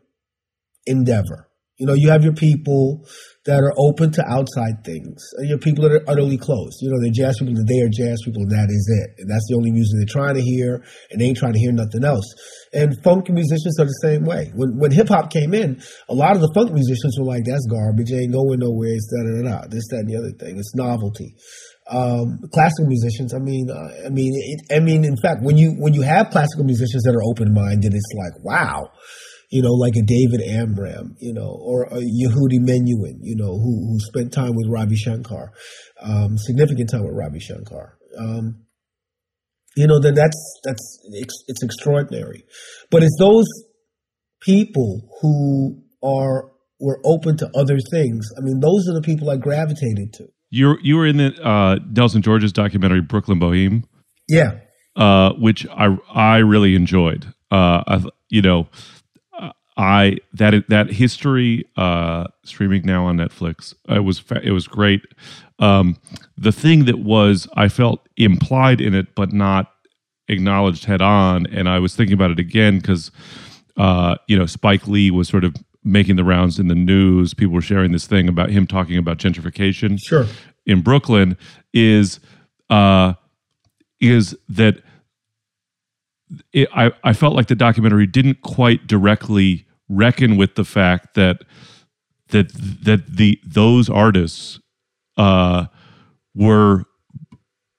endeavor 0.85 1.46
you 1.77 1.85
know, 1.85 1.93
you 1.93 2.09
have 2.09 2.23
your 2.23 2.33
people 2.33 3.05
that 3.45 3.63
are 3.63 3.73
open 3.77 4.11
to 4.11 4.21
outside 4.27 4.83
things, 4.83 5.23
and 5.37 5.47
your 5.47 5.57
people 5.57 5.87
that 5.87 5.93
are 5.93 6.03
utterly 6.09 6.37
closed. 6.37 6.77
You 6.81 6.89
know, 6.89 6.99
they're 6.99 7.13
jazz 7.13 7.37
people, 7.39 7.53
they 7.53 7.79
are 7.79 7.87
jazz 7.87 8.19
people, 8.25 8.41
and 8.43 8.51
that 8.51 8.67
is 8.69 8.85
it. 8.89 9.21
And 9.21 9.29
that's 9.29 9.47
the 9.47 9.55
only 9.55 9.71
music 9.71 9.93
they're 9.95 10.09
trying 10.09 10.35
to 10.35 10.41
hear, 10.41 10.83
and 11.11 11.21
they 11.21 11.25
ain't 11.25 11.37
trying 11.37 11.53
to 11.53 11.59
hear 11.59 11.71
nothing 11.71 12.03
else. 12.03 12.25
And 12.73 12.97
funk 13.03 13.29
musicians 13.29 13.79
are 13.79 13.85
the 13.85 14.01
same 14.03 14.25
way. 14.25 14.51
When 14.53 14.77
when 14.77 14.91
hip 14.91 15.07
hop 15.07 15.31
came 15.31 15.53
in, 15.53 15.81
a 16.09 16.13
lot 16.13 16.35
of 16.35 16.41
the 16.41 16.51
funk 16.53 16.73
musicians 16.73 17.15
were 17.17 17.25
like, 17.25 17.45
"That's 17.45 17.65
garbage. 17.69 18.11
Ain't 18.11 18.33
going 18.33 18.59
nowhere. 18.59 18.97
It's 18.97 19.07
da 19.07 19.23
da 19.23 19.31
da. 19.45 19.67
This, 19.69 19.87
that, 19.93 20.03
and 20.03 20.09
the 20.09 20.17
other 20.17 20.33
thing. 20.35 20.57
It's 20.57 20.75
novelty." 20.75 21.35
Um, 21.89 22.43
classical 22.51 22.91
musicians. 22.91 23.33
I 23.33 23.39
mean, 23.39 23.71
uh, 23.71 24.07
I 24.07 24.09
mean, 24.09 24.33
it, 24.35 24.75
I 24.75 24.79
mean. 24.81 25.05
In 25.05 25.15
fact, 25.15 25.39
when 25.41 25.57
you 25.57 25.71
when 25.79 25.93
you 25.93 26.01
have 26.01 26.31
classical 26.31 26.65
musicians 26.65 27.03
that 27.03 27.15
are 27.15 27.23
open 27.23 27.53
minded, 27.53 27.93
it's 27.93 28.11
like, 28.17 28.43
wow 28.43 28.91
you 29.49 29.61
know, 29.61 29.73
like 29.73 29.93
a 29.95 30.05
David 30.05 30.41
Amram, 30.41 31.15
you 31.19 31.33
know, 31.33 31.57
or 31.61 31.83
a 31.83 32.01
Yehudi 32.01 32.59
Menuhin, 32.59 33.19
you 33.21 33.35
know, 33.35 33.57
who, 33.57 33.87
who 33.87 33.99
spent 33.99 34.33
time 34.33 34.55
with 34.55 34.67
Ravi 34.69 34.95
Shankar, 34.95 35.51
um, 36.01 36.37
significant 36.37 36.89
time 36.91 37.03
with 37.03 37.15
Ravi 37.15 37.39
Shankar. 37.39 37.97
Um, 38.17 38.65
you 39.75 39.87
know, 39.87 39.99
then 39.99 40.15
that's, 40.15 40.59
that's, 40.63 40.99
it's, 41.13 41.43
it's 41.47 41.63
extraordinary. 41.63 42.43
But 42.91 43.03
it's 43.03 43.15
those 43.19 43.45
people 44.41 45.07
who 45.21 45.83
are, 46.03 46.51
were 46.79 46.99
open 47.05 47.37
to 47.37 47.49
other 47.55 47.77
things. 47.91 48.27
I 48.37 48.41
mean, 48.41 48.59
those 48.59 48.87
are 48.89 48.93
the 48.93 49.01
people 49.01 49.29
I 49.29 49.37
gravitated 49.37 50.13
to. 50.13 50.27
You 50.49 50.77
you 50.81 50.95
were 50.95 51.05
in 51.05 51.17
the 51.17 51.45
uh, 51.45 51.79
Nelson 51.91 52.21
George's 52.21 52.53
documentary 52.53 53.01
Brooklyn 53.01 53.39
Boheme. 53.39 53.83
Yeah. 54.29 54.59
Uh, 54.95 55.33
which 55.33 55.67
I 55.67 55.97
I 56.13 56.37
really 56.37 56.75
enjoyed. 56.75 57.25
Uh, 57.51 57.83
I, 57.85 58.05
you 58.29 58.41
know, 58.41 58.67
I 59.77 60.17
that 60.33 60.67
that 60.69 60.91
history 60.91 61.65
uh, 61.77 62.25
streaming 62.43 62.83
now 62.85 63.05
on 63.05 63.17
Netflix. 63.17 63.75
It 63.87 64.03
was 64.03 64.23
it 64.43 64.51
was 64.51 64.67
great. 64.67 65.01
Um, 65.59 65.97
the 66.37 66.51
thing 66.51 66.85
that 66.85 66.99
was 66.99 67.47
I 67.53 67.69
felt 67.69 68.07
implied 68.17 68.81
in 68.81 68.95
it, 68.95 69.13
but 69.15 69.31
not 69.31 69.71
acknowledged 70.27 70.85
head 70.85 71.01
on, 71.01 71.45
and 71.47 71.69
I 71.69 71.79
was 71.79 71.95
thinking 71.95 72.15
about 72.15 72.31
it 72.31 72.39
again 72.39 72.79
because 72.79 73.11
uh, 73.77 74.15
you 74.27 74.37
know 74.37 74.47
Spike 74.47 74.87
Lee 74.87 75.11
was 75.11 75.29
sort 75.29 75.43
of 75.43 75.55
making 75.83 76.15
the 76.15 76.23
rounds 76.23 76.59
in 76.59 76.67
the 76.67 76.75
news. 76.75 77.35
People 77.35 77.53
were 77.53 77.61
sharing 77.61 77.91
this 77.91 78.07
thing 78.07 78.27
about 78.27 78.49
him 78.49 78.65
talking 78.65 78.97
about 78.97 79.19
gentrification. 79.19 79.99
Sure. 80.03 80.25
In 80.65 80.81
Brooklyn, 80.81 81.37
is 81.71 82.19
uh, 82.71 83.13
is 84.01 84.35
that 84.49 84.81
it, 86.51 86.67
I, 86.73 86.91
I 87.03 87.13
felt 87.13 87.35
like 87.35 87.47
the 87.47 87.55
documentary 87.55 88.07
didn't 88.07 88.41
quite 88.41 88.87
directly 88.87 89.66
reckon 89.89 90.37
with 90.37 90.55
the 90.55 90.65
fact 90.65 91.15
that 91.15 91.43
that 92.29 92.51
that 92.83 93.07
the 93.07 93.39
those 93.45 93.89
artists 93.89 94.59
uh, 95.17 95.65
were 96.35 96.83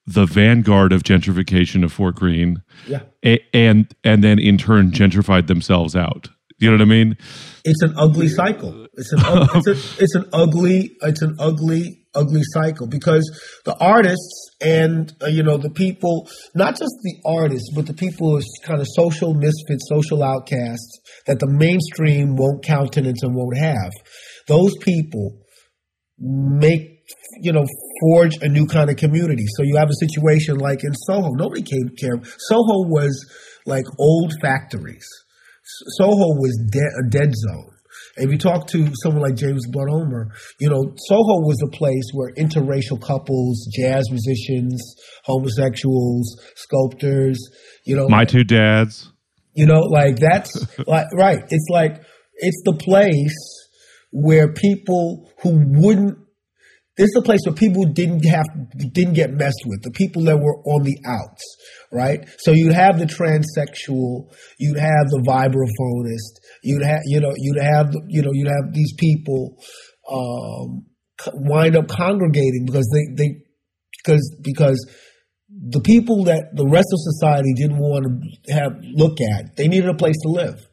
the 0.06 0.24
vanguard 0.24 0.92
of 0.92 1.02
gentrification 1.02 1.84
of 1.84 1.92
Fort 1.92 2.16
Greene, 2.16 2.62
yeah, 2.86 3.00
a, 3.24 3.38
and 3.52 3.94
and 4.04 4.24
then 4.24 4.38
in 4.38 4.58
turn 4.58 4.90
gentrified 4.90 5.46
themselves 5.46 5.94
out. 5.94 6.28
You 6.58 6.70
know 6.70 6.76
what 6.76 6.82
I 6.82 6.86
mean? 6.86 7.16
It's 7.64 7.82
an 7.82 7.94
ugly 7.96 8.28
cycle. 8.28 8.86
It's 8.94 9.12
an 9.12 9.20
it's, 9.22 9.66
a, 9.66 10.02
it's 10.02 10.14
an 10.14 10.24
ugly 10.32 10.96
it's 11.02 11.22
an 11.22 11.36
ugly 11.38 12.06
ugly 12.18 12.42
cycle 12.42 12.86
because 12.86 13.24
the 13.64 13.76
artists 13.80 14.50
and 14.60 15.12
uh, 15.22 15.26
you 15.26 15.42
know 15.42 15.56
the 15.56 15.70
people, 15.70 16.28
not 16.54 16.72
just 16.72 16.94
the 17.02 17.16
artists, 17.24 17.70
but 17.74 17.86
the 17.86 17.94
people 17.94 18.36
as 18.36 18.46
kind 18.62 18.80
of 18.80 18.86
social 18.90 19.34
misfits, 19.34 19.88
social 19.88 20.22
outcasts 20.22 21.00
that 21.26 21.38
the 21.38 21.48
mainstream 21.48 22.36
won't 22.36 22.64
countenance 22.64 23.22
and 23.22 23.34
won't 23.34 23.56
have. 23.56 23.92
Those 24.46 24.76
people 24.78 25.38
make 26.18 27.04
you 27.40 27.52
know 27.52 27.64
forge 28.00 28.36
a 28.42 28.48
new 28.48 28.66
kind 28.66 28.90
of 28.90 28.96
community. 28.96 29.44
So 29.56 29.62
you 29.62 29.76
have 29.76 29.90
a 29.90 30.06
situation 30.06 30.58
like 30.58 30.84
in 30.84 30.94
Soho. 30.94 31.30
Nobody 31.30 31.62
came 31.62 31.90
care. 31.98 32.20
Soho 32.22 32.88
was 32.88 33.14
like 33.66 33.84
old 33.98 34.32
factories. 34.40 35.06
Soho 35.98 36.34
was 36.40 36.58
de- 36.70 37.06
a 37.06 37.10
dead 37.10 37.34
zone. 37.34 37.77
If 38.18 38.30
you 38.30 38.38
talk 38.38 38.66
to 38.68 38.90
someone 39.02 39.22
like 39.22 39.36
James 39.36 39.66
Blood 39.68 39.88
Ulmer, 39.90 40.32
you 40.60 40.68
know, 40.68 40.94
Soho 41.06 41.40
was 41.40 41.62
a 41.62 41.70
place 41.70 42.04
where 42.12 42.32
interracial 42.34 43.00
couples, 43.00 43.68
jazz 43.74 44.04
musicians, 44.10 44.80
homosexuals, 45.24 46.40
sculptors, 46.56 47.38
you 47.84 47.96
know. 47.96 48.08
My 48.08 48.24
two 48.24 48.44
dads. 48.44 49.10
You 49.54 49.66
know, 49.66 49.80
like 49.80 50.16
that's 50.16 50.78
like, 50.86 51.06
right. 51.14 51.42
It's 51.50 51.66
like, 51.70 52.02
it's 52.36 52.62
the 52.64 52.74
place 52.74 53.34
where 54.12 54.52
people 54.52 55.30
who 55.42 55.62
wouldn't 55.80 56.18
this 56.98 57.10
is 57.10 57.16
a 57.16 57.22
place 57.22 57.40
where 57.46 57.54
people 57.54 57.84
didn't 57.84 58.26
have 58.26 58.46
didn't 58.92 59.14
get 59.14 59.30
messed 59.30 59.62
with. 59.64 59.82
The 59.82 59.92
people 59.92 60.24
that 60.24 60.36
were 60.36 60.58
on 60.64 60.82
the 60.82 60.98
outs, 61.06 61.56
right? 61.92 62.28
So 62.38 62.50
you'd 62.50 62.74
have 62.74 62.98
the 62.98 63.06
transsexual, 63.06 64.34
you'd 64.58 64.78
have 64.78 65.06
the 65.10 65.22
vibraphonist, 65.24 66.42
you'd 66.64 66.82
have 66.82 67.00
you 67.06 67.20
know 67.20 67.32
you'd 67.36 67.62
have 67.62 67.94
you 68.08 68.22
know 68.22 68.30
you'd 68.32 68.48
have 68.48 68.74
these 68.74 68.92
people 68.98 69.62
um, 70.10 70.86
wind 71.34 71.76
up 71.76 71.86
congregating 71.86 72.64
because 72.66 72.90
they 72.92 73.14
they 73.14 73.42
because 74.04 74.36
because 74.42 74.90
the 75.48 75.80
people 75.80 76.24
that 76.24 76.54
the 76.56 76.66
rest 76.66 76.88
of 76.92 76.98
society 76.98 77.54
didn't 77.54 77.78
want 77.78 78.06
to 78.44 78.52
have 78.52 78.72
look 78.82 79.18
at 79.20 79.56
they 79.56 79.68
needed 79.68 79.88
a 79.88 79.94
place 79.94 80.16
to 80.22 80.28
live 80.28 80.66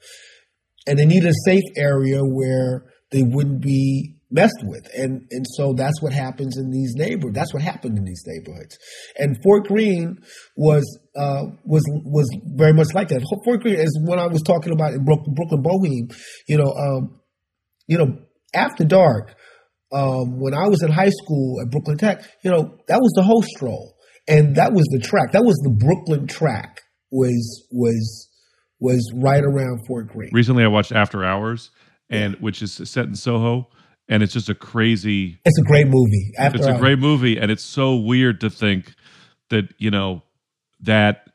and 0.88 0.98
they 0.98 1.06
needed 1.06 1.30
a 1.30 1.46
safe 1.46 1.64
area 1.78 2.22
where 2.22 2.86
they 3.12 3.22
wouldn't 3.24 3.62
be 3.62 4.15
messed 4.32 4.64
with. 4.64 4.88
And 4.96 5.28
and 5.32 5.46
so 5.56 5.74
that's 5.74 6.02
what 6.02 6.14
happens 6.14 6.58
in 6.58 6.72
these 6.72 6.94
neighborhoods. 6.96 7.36
That's 7.36 7.54
what 7.54 7.64
happened 7.64 7.98
in 7.98 8.06
these 8.06 8.24
neighborhoods. 8.26 8.78
And 9.18 9.38
Fort 9.44 9.68
Greene 9.68 10.18
was 10.56 10.84
uh, 11.16 11.44
was 11.64 11.84
was 12.04 12.30
very 12.56 12.74
much 12.74 12.94
like 12.94 13.10
that. 13.10 13.24
Fort 13.44 13.62
Greene 13.62 13.80
is 13.80 14.00
when 14.04 14.20
I 14.20 14.28
was 14.28 14.42
talking 14.42 14.74
about 14.74 14.94
in 14.94 15.04
Brooklyn 15.06 15.64
Boheme. 15.64 16.16
You 16.48 16.58
know, 16.58 16.74
um, 16.74 17.20
you 17.88 17.98
know, 17.98 18.18
after 18.54 18.84
dark. 18.84 19.36
Um, 19.94 20.40
when 20.40 20.54
I 20.54 20.68
was 20.68 20.82
in 20.82 20.92
high 20.92 21.12
school 21.12 21.62
at 21.62 21.70
Brooklyn 21.70 21.98
Tech, 21.98 22.26
you 22.44 22.52
know, 22.52 22.76
that 22.88 23.00
was 23.00 23.14
the 23.16 23.24
host 23.24 23.62
role, 23.62 23.96
and 24.28 24.56
that 24.56 24.74
was 24.74 24.84
the 24.92 25.00
track. 25.00 25.32
That 25.32 25.46
was 25.46 25.56
the 25.64 25.70
Brooklyn 25.70 26.28
track. 26.28 26.82
Was 27.12 27.68
was 27.72 28.28
was 28.80 29.10
right 29.16 29.44
around 29.44 29.86
Fort 29.88 30.08
Greene. 30.08 30.32
Recently, 30.34 30.64
I 30.64 30.68
watched 30.68 30.92
After 30.92 31.24
Hours, 31.24 31.72
and 32.10 32.36
which 32.42 32.62
is 32.62 32.74
set 32.74 33.06
in 33.06 33.16
Soho, 33.16 33.70
and 34.08 34.22
it's 34.24 34.34
just 34.34 34.50
a 34.50 34.56
crazy. 34.56 35.40
It's 35.46 35.60
a 35.60 35.64
great 35.64 35.88
movie. 35.88 36.32
After 36.38 36.58
It's 36.58 36.68
a 36.68 36.78
great 36.78 37.00
movie, 37.00 37.38
and 37.38 37.52
it's 37.52 37.64
so 37.64 37.96
weird 37.96 38.42
to 38.42 38.50
think 38.50 38.94
that 39.50 39.74
you 39.78 39.92
know 39.92 40.24
that 40.82 41.28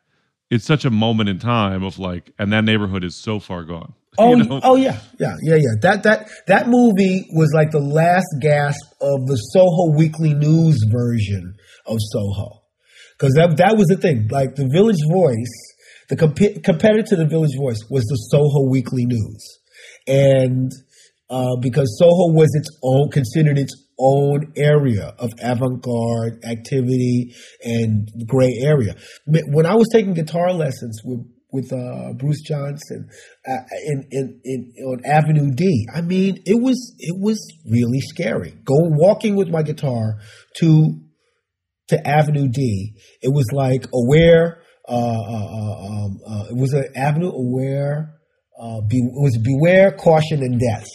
it's 0.50 0.64
such 0.64 0.84
a 0.84 0.90
moment 0.90 1.28
in 1.28 1.38
time 1.38 1.82
of 1.82 1.98
like, 1.98 2.32
and 2.38 2.52
that 2.52 2.64
neighborhood 2.64 3.04
is 3.04 3.16
so 3.16 3.38
far 3.40 3.64
gone. 3.64 3.94
Oh, 4.18 4.36
you 4.36 4.42
know? 4.42 4.60
oh 4.64 4.74
yeah, 4.74 4.98
yeah, 5.20 5.36
yeah, 5.40 5.54
yeah. 5.54 5.74
That 5.82 6.02
that 6.02 6.28
that 6.48 6.66
movie 6.66 7.26
was 7.32 7.52
like 7.54 7.70
the 7.70 7.78
last 7.78 8.26
gasp 8.42 8.84
of 9.00 9.24
the 9.26 9.36
Soho 9.36 9.96
Weekly 9.96 10.34
News 10.34 10.84
version 10.90 11.54
of 11.86 11.98
Soho, 12.00 12.60
because 13.16 13.34
that 13.34 13.56
that 13.58 13.76
was 13.76 13.86
the 13.86 13.96
thing. 13.96 14.26
Like 14.28 14.56
the 14.56 14.68
Village 14.68 14.98
Voice, 15.08 15.54
the 16.08 16.16
comp- 16.16 16.64
competitor 16.64 17.04
to 17.10 17.16
the 17.16 17.24
Village 17.24 17.56
Voice 17.56 17.78
was 17.88 18.02
the 18.06 18.16
Soho 18.16 18.68
Weekly 18.68 19.06
News, 19.06 19.60
and 20.08 20.72
uh, 21.30 21.56
because 21.62 21.96
Soho 21.98 22.32
was 22.32 22.48
its 22.54 22.68
own, 22.82 23.10
considered 23.10 23.56
its 23.56 23.74
own 23.98 24.52
area 24.56 25.14
of 25.18 25.30
avant-garde 25.40 26.44
activity 26.44 27.34
and 27.62 28.08
gray 28.26 28.52
area. 28.60 28.96
When 29.26 29.66
I 29.66 29.74
was 29.74 29.88
taking 29.92 30.14
guitar 30.14 30.52
lessons 30.52 31.00
with 31.04 31.20
with 31.52 31.72
uh, 31.72 32.12
Bruce 32.16 32.42
Johnson 32.42 33.08
uh, 33.48 33.62
in, 33.86 34.06
in 34.12 34.40
in 34.44 34.72
on 34.86 35.04
Avenue 35.04 35.50
D, 35.52 35.86
I 35.94 36.00
mean, 36.00 36.38
it 36.46 36.60
was 36.60 36.94
it 36.98 37.16
was 37.18 37.38
really 37.68 38.00
scary. 38.00 38.50
Going 38.64 38.96
walking 38.96 39.36
with 39.36 39.48
my 39.48 39.62
guitar 39.62 40.18
to 40.58 41.00
to 41.88 42.08
Avenue 42.08 42.48
D, 42.48 42.94
it 43.22 43.32
was 43.32 43.46
like 43.52 43.86
aware. 43.94 44.62
Uh, 44.88 44.94
uh, 44.94 45.86
um, 45.86 46.18
uh, 46.26 46.44
it 46.50 46.56
was 46.56 46.72
an 46.72 46.86
Avenue 46.96 47.30
aware. 47.30 48.16
Be, 48.88 48.98
it 48.98 49.12
was 49.14 49.38
beware, 49.38 49.92
caution, 49.92 50.42
and 50.42 50.60
death. 50.60 50.86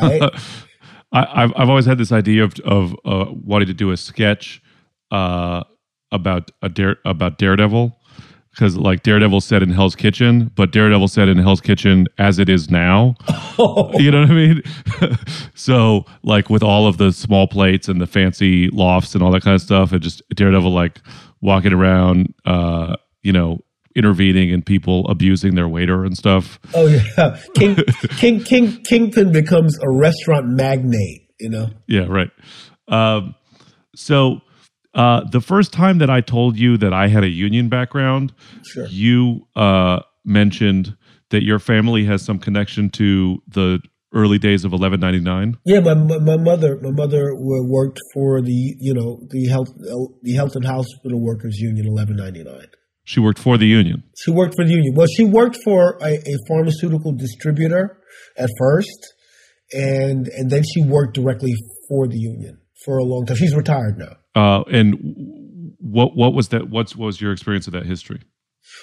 Right. 0.00 0.22
I, 1.12 1.42
I've 1.42 1.52
I've 1.56 1.68
always 1.70 1.86
had 1.86 1.98
this 1.98 2.12
idea 2.12 2.44
of 2.44 2.54
of 2.64 2.94
uh, 3.04 3.26
wanting 3.30 3.68
to 3.68 3.74
do 3.74 3.90
a 3.90 3.96
sketch 3.96 4.62
uh, 5.10 5.64
about 6.12 6.50
a 6.62 6.68
dare 6.68 6.96
about 7.04 7.38
Daredevil 7.38 7.98
because 8.50 8.76
like 8.76 9.02
Daredevil 9.04 9.40
said 9.40 9.62
in 9.62 9.70
Hell's 9.70 9.94
Kitchen, 9.94 10.50
but 10.56 10.72
Daredevil 10.72 11.08
said 11.08 11.28
in 11.28 11.38
Hell's 11.38 11.60
Kitchen 11.60 12.08
as 12.18 12.38
it 12.38 12.48
is 12.48 12.70
now. 12.70 13.14
you 13.94 14.10
know 14.10 14.20
what 14.20 14.30
I 14.30 14.34
mean? 14.34 14.62
so 15.54 16.04
like 16.24 16.50
with 16.50 16.62
all 16.62 16.86
of 16.86 16.98
the 16.98 17.12
small 17.12 17.46
plates 17.46 17.88
and 17.88 18.00
the 18.00 18.06
fancy 18.06 18.68
lofts 18.70 19.14
and 19.14 19.22
all 19.22 19.30
that 19.30 19.42
kind 19.42 19.54
of 19.54 19.62
stuff, 19.62 19.92
and 19.92 20.02
just 20.02 20.22
Daredevil 20.34 20.72
like 20.72 21.00
walking 21.40 21.72
around, 21.72 22.34
uh, 22.44 22.96
you 23.22 23.32
know, 23.32 23.58
intervening 23.96 24.52
and 24.52 24.64
people 24.64 25.06
abusing 25.08 25.54
their 25.54 25.68
waiter 25.68 26.04
and 26.04 26.16
stuff. 26.16 26.58
Oh 26.74 26.86
yeah, 26.86 27.38
King 27.54 27.76
King 28.16 28.42
King 28.44 28.82
Kingpin 28.84 29.32
becomes 29.32 29.78
a 29.78 29.90
restaurant 29.90 30.46
magnate. 30.48 31.22
You 31.40 31.50
know. 31.50 31.70
Yeah, 31.86 32.06
right. 32.08 32.30
Um, 32.88 33.34
so 33.94 34.40
uh, 34.94 35.22
the 35.30 35.40
first 35.40 35.72
time 35.72 35.98
that 35.98 36.10
I 36.10 36.20
told 36.20 36.58
you 36.58 36.76
that 36.78 36.92
I 36.92 37.08
had 37.08 37.22
a 37.24 37.28
union 37.28 37.68
background, 37.68 38.32
Sure. 38.64 38.86
you 38.88 39.46
uh, 39.54 40.00
mentioned 40.24 40.96
that 41.30 41.42
your 41.44 41.58
family 41.58 42.04
has 42.04 42.22
some 42.24 42.38
connection 42.38 42.88
to 42.90 43.40
the 43.46 43.80
early 44.14 44.38
days 44.38 44.64
of 44.64 44.72
1199. 44.72 45.58
Yeah, 45.66 45.80
my 45.80 45.94
my 45.94 46.18
my 46.18 46.36
mother 46.38 46.78
my 46.80 46.90
mother 46.90 47.34
worked 47.36 48.00
for 48.14 48.40
the 48.40 48.74
you 48.80 48.94
know 48.94 49.20
the 49.30 49.46
health 49.48 49.68
the 50.22 50.32
Health 50.34 50.56
and 50.56 50.64
Hospital 50.64 51.20
Workers 51.20 51.58
Union 51.58 51.86
eleven 51.86 52.16
ninety 52.16 52.42
nine. 52.42 52.66
She 53.08 53.20
worked 53.20 53.38
for 53.38 53.56
the 53.56 53.64
union. 53.64 54.02
She 54.22 54.30
worked 54.30 54.54
for 54.54 54.66
the 54.66 54.72
union. 54.72 54.94
Well, 54.94 55.06
she 55.06 55.24
worked 55.24 55.56
for 55.64 55.96
a, 56.02 56.12
a 56.12 56.36
pharmaceutical 56.46 57.12
distributor 57.12 58.02
at 58.36 58.50
first, 58.58 59.14
and 59.72 60.28
and 60.28 60.50
then 60.50 60.62
she 60.62 60.82
worked 60.82 61.14
directly 61.14 61.54
for 61.88 62.06
the 62.06 62.18
union 62.18 62.60
for 62.84 62.98
a 62.98 63.04
long 63.04 63.24
time. 63.24 63.38
She's 63.38 63.54
retired 63.56 63.96
now. 63.96 64.16
Uh, 64.34 64.62
and 64.70 65.74
what 65.78 66.14
what 66.18 66.34
was 66.34 66.48
that? 66.48 66.68
What's, 66.68 66.94
what 66.94 67.06
was 67.06 67.18
your 67.18 67.32
experience 67.32 67.66
of 67.66 67.72
that 67.72 67.86
history? 67.86 68.20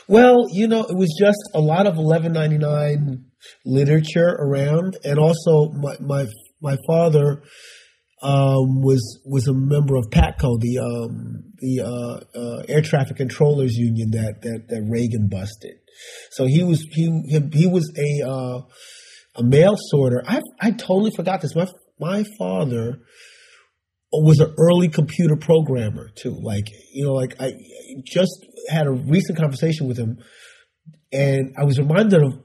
Well, 0.08 0.48
you 0.52 0.68
know, 0.68 0.86
it 0.86 0.98
was 0.98 1.16
just 1.20 1.38
a 1.54 1.60
lot 1.60 1.86
of 1.86 1.98
1199 1.98 3.26
literature 3.64 4.36
around, 4.40 4.98
and 5.04 5.20
also 5.20 5.70
my 5.70 5.98
my 6.00 6.26
my 6.64 6.78
father 6.88 7.44
um, 8.26 8.82
was 8.82 9.22
was 9.24 9.48
a 9.48 9.54
member 9.54 9.96
of 9.96 10.10
PATCO, 10.10 10.60
the 10.60 10.80
um, 10.80 11.44
the 11.60 11.82
uh, 11.82 12.40
uh, 12.40 12.64
air 12.68 12.82
traffic 12.82 13.18
controllers 13.18 13.76
union 13.76 14.10
that 14.12 14.42
that 14.42 14.68
that 14.68 14.88
Reagan 14.90 15.28
busted. 15.30 15.76
So 16.32 16.46
he 16.46 16.64
was 16.64 16.82
he 16.92 17.22
he, 17.54 17.68
was 17.68 17.94
a 17.96 18.28
uh, 18.28 18.62
a 19.36 19.44
mail 19.44 19.76
sorter. 19.78 20.24
I 20.28 20.42
I 20.60 20.72
totally 20.72 21.12
forgot 21.16 21.42
this. 21.42 21.56
My 21.56 21.68
my 22.00 22.24
father 22.40 23.02
was 24.12 24.40
an 24.40 24.56
early 24.58 24.88
computer 24.88 25.36
programmer 25.36 26.10
too. 26.16 26.36
Like 26.42 26.66
you 26.94 27.06
know, 27.06 27.14
like 27.14 27.40
I 27.40 27.54
just 28.06 28.44
had 28.70 28.88
a 28.88 28.92
recent 28.92 29.38
conversation 29.38 29.88
with 29.88 29.98
him, 29.98 30.18
and 31.12 31.54
I 31.60 31.64
was 31.64 31.78
reminded 31.78 32.24
of. 32.24 32.40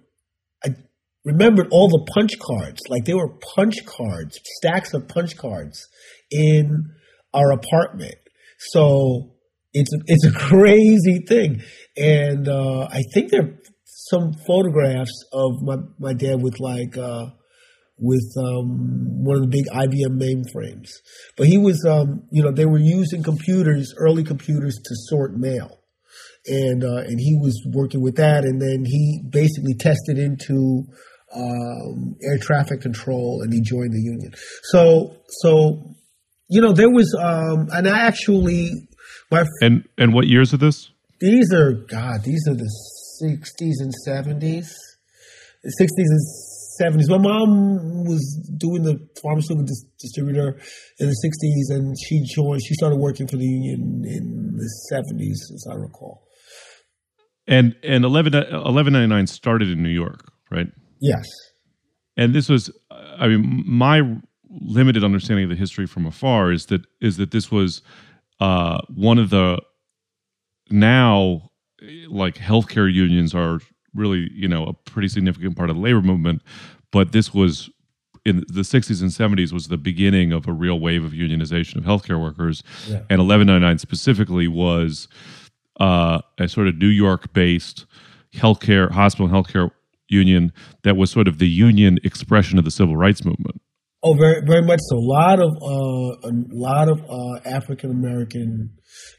Remembered 1.24 1.68
all 1.70 1.88
the 1.88 2.11
punch 2.14 2.38
cards. 2.38 2.80
Like 2.88 3.04
they 3.04 3.14
were 3.14 3.28
punch 3.54 3.85
cards, 3.85 4.38
stacks 4.56 4.94
of 4.94 5.09
punch 5.09 5.37
cards 5.37 5.87
in 6.30 6.94
our 7.35 7.52
apartment. 7.52 8.16
So 8.59 9.33
it's 9.72 9.90
it's 10.06 10.26
a 10.26 10.33
crazy 10.38 11.24
thing, 11.26 11.62
and 11.96 12.48
uh, 12.48 12.88
I 12.90 13.02
think 13.14 13.30
there 13.30 13.42
are 13.42 13.59
some 13.85 14.33
photographs 14.46 15.24
of 15.33 15.62
my 15.62 15.76
my 15.98 16.12
dad 16.14 16.42
with 16.42 16.61
like. 16.61 16.96
Uh, 16.96 17.26
with 18.02 18.33
um, 18.38 19.22
one 19.22 19.37
of 19.37 19.42
the 19.42 19.48
big 19.48 19.66
IBM 19.66 20.18
mainframes. 20.18 20.88
But 21.37 21.48
he 21.48 21.59
was, 21.59 21.85
um, 21.85 22.22
you 22.33 22.42
know, 22.42 22.50
they 22.50 22.64
were 22.64 22.78
using 22.78 23.22
computers, 23.22 23.92
early 23.98 24.24
computers, 24.24 24.76
to 24.76 24.94
sort 25.09 25.37
mail, 25.37 25.80
and 26.46 26.83
uh, 26.83 27.02
and 27.04 27.20
he 27.20 27.38
was 27.38 27.62
working 27.74 28.00
with 28.00 28.16
that. 28.16 28.44
And 28.44 28.61
then 28.61 28.87
he 28.87 29.22
basically 29.28 29.74
tested 29.74 30.18
into 30.18 30.85
um, 31.35 32.16
air 32.23 32.38
traffic 32.38 32.81
control, 32.81 33.40
and 33.43 33.53
he 33.53 33.61
joined 33.61 33.93
the 33.93 34.03
union. 34.03 34.33
So 34.64 35.16
so, 35.43 35.95
you 36.49 36.61
know, 36.61 36.73
there 36.73 36.90
was, 36.90 37.14
um, 37.21 37.69
and 37.73 37.88
I 37.88 38.07
actually, 38.07 38.88
my 39.31 39.45
And 39.61 39.88
and 39.97 40.12
what 40.12 40.27
years 40.27 40.53
are 40.53 40.59
this? 40.59 40.90
these 41.21 41.53
are 41.53 41.73
God, 41.73 42.23
these 42.25 42.47
are 42.49 42.55
the 42.55 42.69
sixties 43.21 43.79
and 43.81 43.93
seventies, 43.93 44.75
sixties 45.79 46.09
and 46.11 46.21
seventies. 46.79 47.09
My 47.11 47.19
mom 47.19 48.05
was 48.05 48.25
doing 48.57 48.83
the 48.83 48.99
pharmaceutical 49.23 49.64
dis- 49.66 49.85
distributor 50.01 50.59
in 50.99 51.09
the 51.09 51.14
sixties, 51.14 51.71
and 51.71 51.95
she 52.07 52.25
joined. 52.35 52.62
She 52.64 52.75
started 52.75 52.97
working 52.97 53.29
for 53.29 53.37
the 53.37 53.45
union 53.45 54.03
in 54.07 54.57
the 54.57 54.69
seventies, 54.88 55.51
as 55.55 55.66
I 55.71 55.75
recall. 55.75 56.27
And 57.47 57.75
and 57.83 58.05
11, 58.05 58.33
1199 58.33 59.27
started 59.27 59.71
in 59.71 59.83
New 59.83 59.88
York, 59.90 60.33
right? 60.51 60.69
Yes. 61.01 61.27
and 62.17 62.35
this 62.35 62.49
was 62.49 62.71
i 63.19 63.27
mean 63.29 63.63
my 63.67 64.03
limited 64.51 65.03
understanding 65.05 65.45
of 65.45 65.51
the 65.51 65.57
history 65.57 65.87
from 65.87 66.07
afar 66.07 66.51
is 66.53 66.67
that 66.67 66.83
is 67.01 67.17
that 67.17 67.31
this 67.31 67.51
was 67.51 67.83
uh, 68.41 68.79
one 68.95 69.19
of 69.19 69.31
the 69.31 69.61
now 70.71 71.51
like 72.09 72.37
healthcare 72.37 72.93
unions 72.93 73.35
are 73.35 73.61
really 73.95 74.29
you 74.33 74.49
know 74.49 74.65
a 74.65 74.73
pretty 74.91 75.09
significant 75.09 75.57
part 75.57 75.71
of 75.71 75.77
the 75.77 75.83
labor 75.83 76.01
movement 76.03 76.43
but 76.93 77.13
this 77.13 77.33
was 77.35 77.71
in 78.27 78.39
the 78.49 78.61
60s 78.61 79.01
and 79.01 79.11
70s 79.11 79.51
was 79.53 79.69
the 79.69 79.79
beginning 79.79 80.31
of 80.33 80.47
a 80.47 80.53
real 80.53 80.79
wave 80.79 81.05
of 81.05 81.13
unionization 81.13 81.77
of 81.77 81.85
healthcare 81.85 82.21
workers 82.21 82.63
Yeah. 82.87 82.97
and 83.09 83.19
1199 83.21 83.79
specifically 83.79 84.47
was 84.47 85.09
uh, 85.81 86.21
a 86.39 86.47
sort 86.47 86.69
of 86.69 86.77
New 86.77 86.89
York 86.89 87.33
based 87.33 87.87
healthcare 88.35 88.91
hospital 88.91 89.27
and 89.27 89.35
healthcare 89.35 89.71
union 90.11 90.53
that 90.83 90.96
was 90.96 91.11
sort 91.11 91.29
of 91.29 91.38
the 91.38 91.49
union 91.49 91.99
expression 92.05 92.59
of 92.59 92.64
the 92.64 92.70
civil 92.70 92.96
rights 92.96 93.25
movement. 93.25 93.61
Oh, 94.03 94.14
very, 94.14 94.40
very 94.46 94.62
much 94.62 94.81
so. 94.88 94.96
A 94.96 94.99
lot 94.99 95.40
of, 95.40 95.51
uh, 95.51 96.29
a 96.29 96.33
lot 96.53 96.88
of 96.88 97.01
uh, 97.03 97.49
African 97.49 97.90
American 97.90 98.70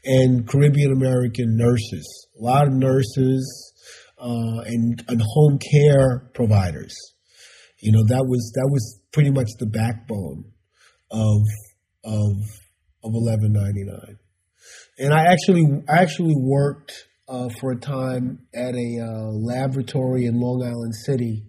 and 0.04 0.46
Caribbean 0.48 0.92
American 0.92 1.56
nurses. 1.56 2.28
A 2.40 2.42
lot 2.42 2.66
of 2.66 2.72
nurses 2.72 3.72
uh, 4.18 4.62
and 4.66 5.04
and 5.08 5.22
home 5.24 5.58
care 5.72 6.30
providers. 6.34 6.96
You 7.80 7.92
know, 7.92 8.04
that 8.08 8.24
was 8.26 8.52
that 8.54 8.68
was 8.70 9.00
pretty 9.12 9.30
much 9.30 9.48
the 9.58 9.66
backbone 9.66 10.44
of 11.10 11.42
of 12.04 12.32
of 13.04 13.12
eleven 13.14 13.52
ninety 13.52 13.84
nine. 13.84 14.18
And 14.98 15.12
I 15.12 15.26
actually 15.26 15.64
I 15.88 15.98
actually 16.02 16.34
worked 16.36 16.92
uh, 17.28 17.48
for 17.60 17.72
a 17.72 17.78
time 17.78 18.46
at 18.54 18.74
a 18.74 19.00
uh, 19.00 19.30
laboratory 19.32 20.24
in 20.26 20.40
Long 20.40 20.62
Island 20.62 20.94
City 20.94 21.44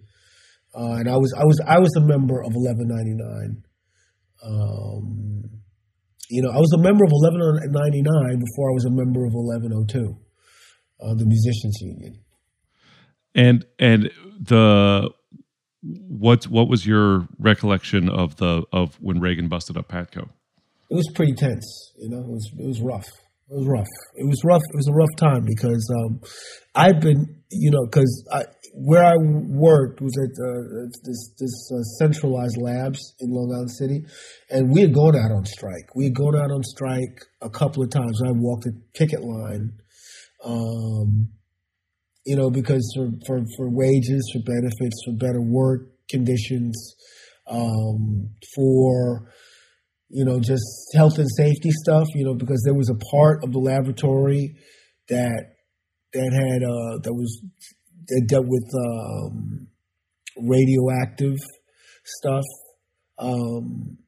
uh, 0.74 0.98
and 0.98 1.08
I 1.08 1.16
was 1.16 1.32
I 1.38 1.44
was 1.44 1.60
I 1.66 1.78
was 1.78 1.94
a 1.96 2.00
member 2.00 2.40
of 2.40 2.50
1199. 2.52 3.62
Um, 4.44 5.62
you 6.28 6.42
know, 6.42 6.50
I 6.50 6.58
was 6.58 6.72
a 6.74 6.78
member 6.78 7.04
of 7.04 7.10
1199 7.12 8.40
before 8.40 8.70
I 8.70 8.74
was 8.74 8.84
a 8.84 8.90
member 8.90 9.24
of 9.24 9.32
1102, 9.32 10.16
uh, 11.00 11.14
the 11.14 11.26
musicians 11.26 11.78
union. 11.80 12.18
And 13.36 13.64
and 13.78 14.10
the 14.40 15.10
what 15.82 16.44
what 16.48 16.68
was 16.68 16.84
your 16.84 17.28
recollection 17.38 18.08
of 18.08 18.36
the 18.36 18.64
of 18.72 18.96
when 19.00 19.20
Reagan 19.20 19.48
busted 19.48 19.76
up 19.76 19.88
Patco? 19.88 20.28
It 20.90 20.96
was 20.96 21.08
pretty 21.14 21.34
tense. 21.34 21.92
You 21.98 22.10
know, 22.10 22.18
it 22.18 22.28
was 22.28 22.50
it 22.58 22.66
was 22.66 22.80
rough. 22.80 23.08
It 23.54 23.58
was 23.58 23.68
rough. 23.68 23.86
It 24.16 24.26
was 24.26 24.42
rough. 24.44 24.62
It 24.68 24.76
was 24.76 24.88
a 24.88 24.92
rough 24.92 25.14
time 25.16 25.44
because 25.44 25.88
um, 25.96 26.20
I've 26.74 27.00
been, 27.00 27.42
you 27.52 27.70
know, 27.70 27.86
because 27.86 28.26
where 28.74 29.04
I 29.04 29.14
worked 29.16 30.00
was 30.00 30.18
at 30.18 30.32
uh, 30.42 30.90
this 31.04 31.30
this 31.38 31.70
uh, 31.72 31.82
centralized 32.00 32.56
labs 32.60 33.14
in 33.20 33.30
Long 33.30 33.52
Island 33.54 33.70
City, 33.70 34.06
and 34.50 34.72
we 34.72 34.80
had 34.80 34.92
gone 34.92 35.14
out 35.14 35.30
on 35.30 35.44
strike. 35.44 35.94
We 35.94 36.04
had 36.04 36.16
gone 36.16 36.34
out 36.34 36.50
on 36.50 36.64
strike 36.64 37.22
a 37.40 37.48
couple 37.48 37.84
of 37.84 37.90
times. 37.90 38.20
I 38.26 38.32
walked 38.32 38.64
the 38.64 38.72
picket 38.92 39.22
line, 39.22 39.70
um, 40.44 41.28
you 42.26 42.34
know, 42.34 42.50
because 42.50 42.92
for, 42.96 43.10
for, 43.24 43.44
for 43.56 43.70
wages, 43.70 44.32
for 44.32 44.42
benefits, 44.44 45.04
for 45.06 45.12
better 45.12 45.40
work 45.40 45.82
conditions, 46.10 46.96
um, 47.46 48.30
for 48.56 49.30
you 50.08 50.24
know, 50.24 50.38
just 50.40 50.64
health 50.94 51.18
and 51.18 51.28
safety 51.36 51.70
stuff, 51.70 52.06
you 52.14 52.24
know, 52.24 52.34
because 52.34 52.62
there 52.64 52.74
was 52.74 52.90
a 52.90 53.16
part 53.16 53.42
of 53.42 53.52
the 53.52 53.58
laboratory 53.58 54.54
that 55.08 55.54
that 56.12 56.32
had 56.32 56.62
uh, 56.62 56.98
that 57.02 57.12
was 57.12 57.42
that 58.08 58.26
dealt 58.28 58.46
with 58.46 58.70
um, 58.74 59.66
radioactive 60.36 61.38
stuff 62.04 62.44
um, 63.18 63.98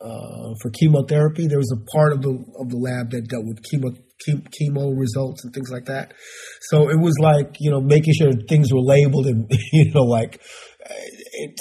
uh, 0.00 0.54
for 0.60 0.70
chemotherapy. 0.70 1.46
There 1.46 1.58
was 1.58 1.72
a 1.72 1.90
part 1.96 2.12
of 2.12 2.22
the 2.22 2.30
of 2.58 2.68
the 2.68 2.76
lab 2.76 3.10
that 3.10 3.28
dealt 3.28 3.46
with 3.46 3.62
chemo 3.62 3.96
chemo 4.28 4.98
results 4.98 5.44
and 5.44 5.52
things 5.52 5.70
like 5.70 5.86
that. 5.86 6.14
So 6.60 6.88
it 6.90 6.98
was 6.98 7.14
like 7.20 7.56
you 7.60 7.70
know 7.70 7.80
making 7.80 8.14
sure 8.14 8.32
things 8.48 8.72
were 8.72 8.80
labeled 8.80 9.26
and 9.26 9.50
you 9.72 9.92
know 9.92 10.04
like 10.04 10.40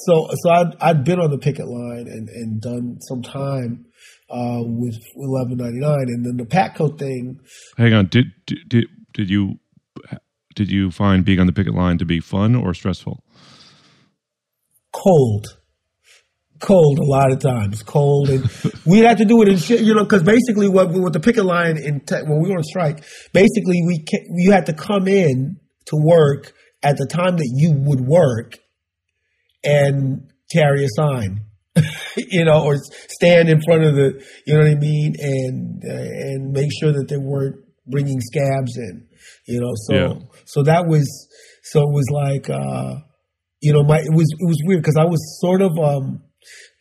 so 0.06 0.30
so 0.34 0.50
I'd, 0.52 0.76
I'd 0.82 1.04
been 1.04 1.20
on 1.20 1.32
the 1.32 1.38
picket 1.38 1.68
line 1.68 2.08
and, 2.08 2.30
and 2.30 2.62
done 2.62 2.98
some 3.02 3.22
time 3.22 3.86
uh, 4.30 4.62
with 4.62 4.98
eleven 5.16 5.58
ninety 5.58 5.80
nine, 5.80 6.08
and 6.08 6.26
then 6.26 6.38
the 6.38 6.46
Patco 6.46 6.98
thing. 6.98 7.40
Hang 7.78 7.94
on, 7.94 8.08
did 8.08 8.28
did 8.46 8.86
did 9.14 9.30
you 9.30 9.60
did 10.56 10.72
you 10.72 10.92
find 10.92 11.26
being 11.26 11.40
on 11.40 11.48
the 11.48 11.54
picket 11.54 11.74
line 11.74 11.98
to 11.98 12.06
be 12.06 12.20
fun 12.20 12.56
or 12.56 12.74
stressful? 12.74 13.24
Cold, 14.94 15.58
cold 16.60 17.00
a 17.00 17.04
lot 17.04 17.32
of 17.32 17.40
times, 17.40 17.84
cold, 17.84 18.30
and 18.30 18.50
we 18.86 19.00
had 19.00 19.18
to 19.18 19.26
do 19.26 19.42
it 19.42 19.50
in 19.50 19.86
you 19.86 19.94
know 19.94 20.04
because 20.04 20.24
basically 20.24 20.68
what 20.68 20.92
with 20.92 21.14
the 21.14 21.20
picket 21.20 21.46
line 21.46 21.78
in 21.78 22.00
te- 22.00 22.24
when 22.24 22.42
we 22.42 22.50
were 22.50 22.58
on 22.58 22.64
strike, 22.64 23.04
basically 23.34 23.82
we 23.86 24.04
you 24.36 24.52
had 24.52 24.66
to 24.68 24.74
come 24.74 25.08
in 25.08 25.58
to 25.86 25.96
work 25.98 26.54
at 26.82 26.98
the 26.98 27.06
time 27.06 27.38
that 27.38 27.52
you 27.54 27.74
would 27.74 28.02
work 28.02 28.60
and 29.66 30.32
carry 30.52 30.86
a 30.86 30.90
sign 30.96 31.46
you 32.18 32.46
know, 32.46 32.64
or 32.64 32.78
stand 33.10 33.50
in 33.50 33.62
front 33.66 33.84
of 33.84 33.96
the, 33.96 34.24
you 34.46 34.54
know 34.54 34.62
what 34.62 34.70
I 34.70 34.76
mean, 34.76 35.16
and 35.20 35.84
uh, 35.84 35.94
and 35.94 36.52
make 36.52 36.70
sure 36.80 36.94
that 36.94 37.08
they 37.10 37.18
weren't 37.18 37.58
bringing 37.86 38.20
scabs 38.22 38.78
in, 38.78 39.08
you 39.48 39.60
know. 39.60 39.74
So 39.88 39.94
yeah. 39.94 40.14
so 40.46 40.64
that 40.64 40.86
was 40.88 41.28
so 41.64 41.82
it 41.82 41.92
was 41.92 42.06
like, 42.12 42.50
uh, 42.50 43.02
you 43.62 43.74
know, 43.74 43.84
my 43.84 43.98
it 43.98 44.14
was 44.14 44.28
it 44.40 44.48
was 44.48 44.58
weird 44.66 44.82
because 44.82 44.98
I 44.98 45.06
was 45.06 45.20
sort 45.42 45.62
of 45.62 45.72
um, 45.78 46.24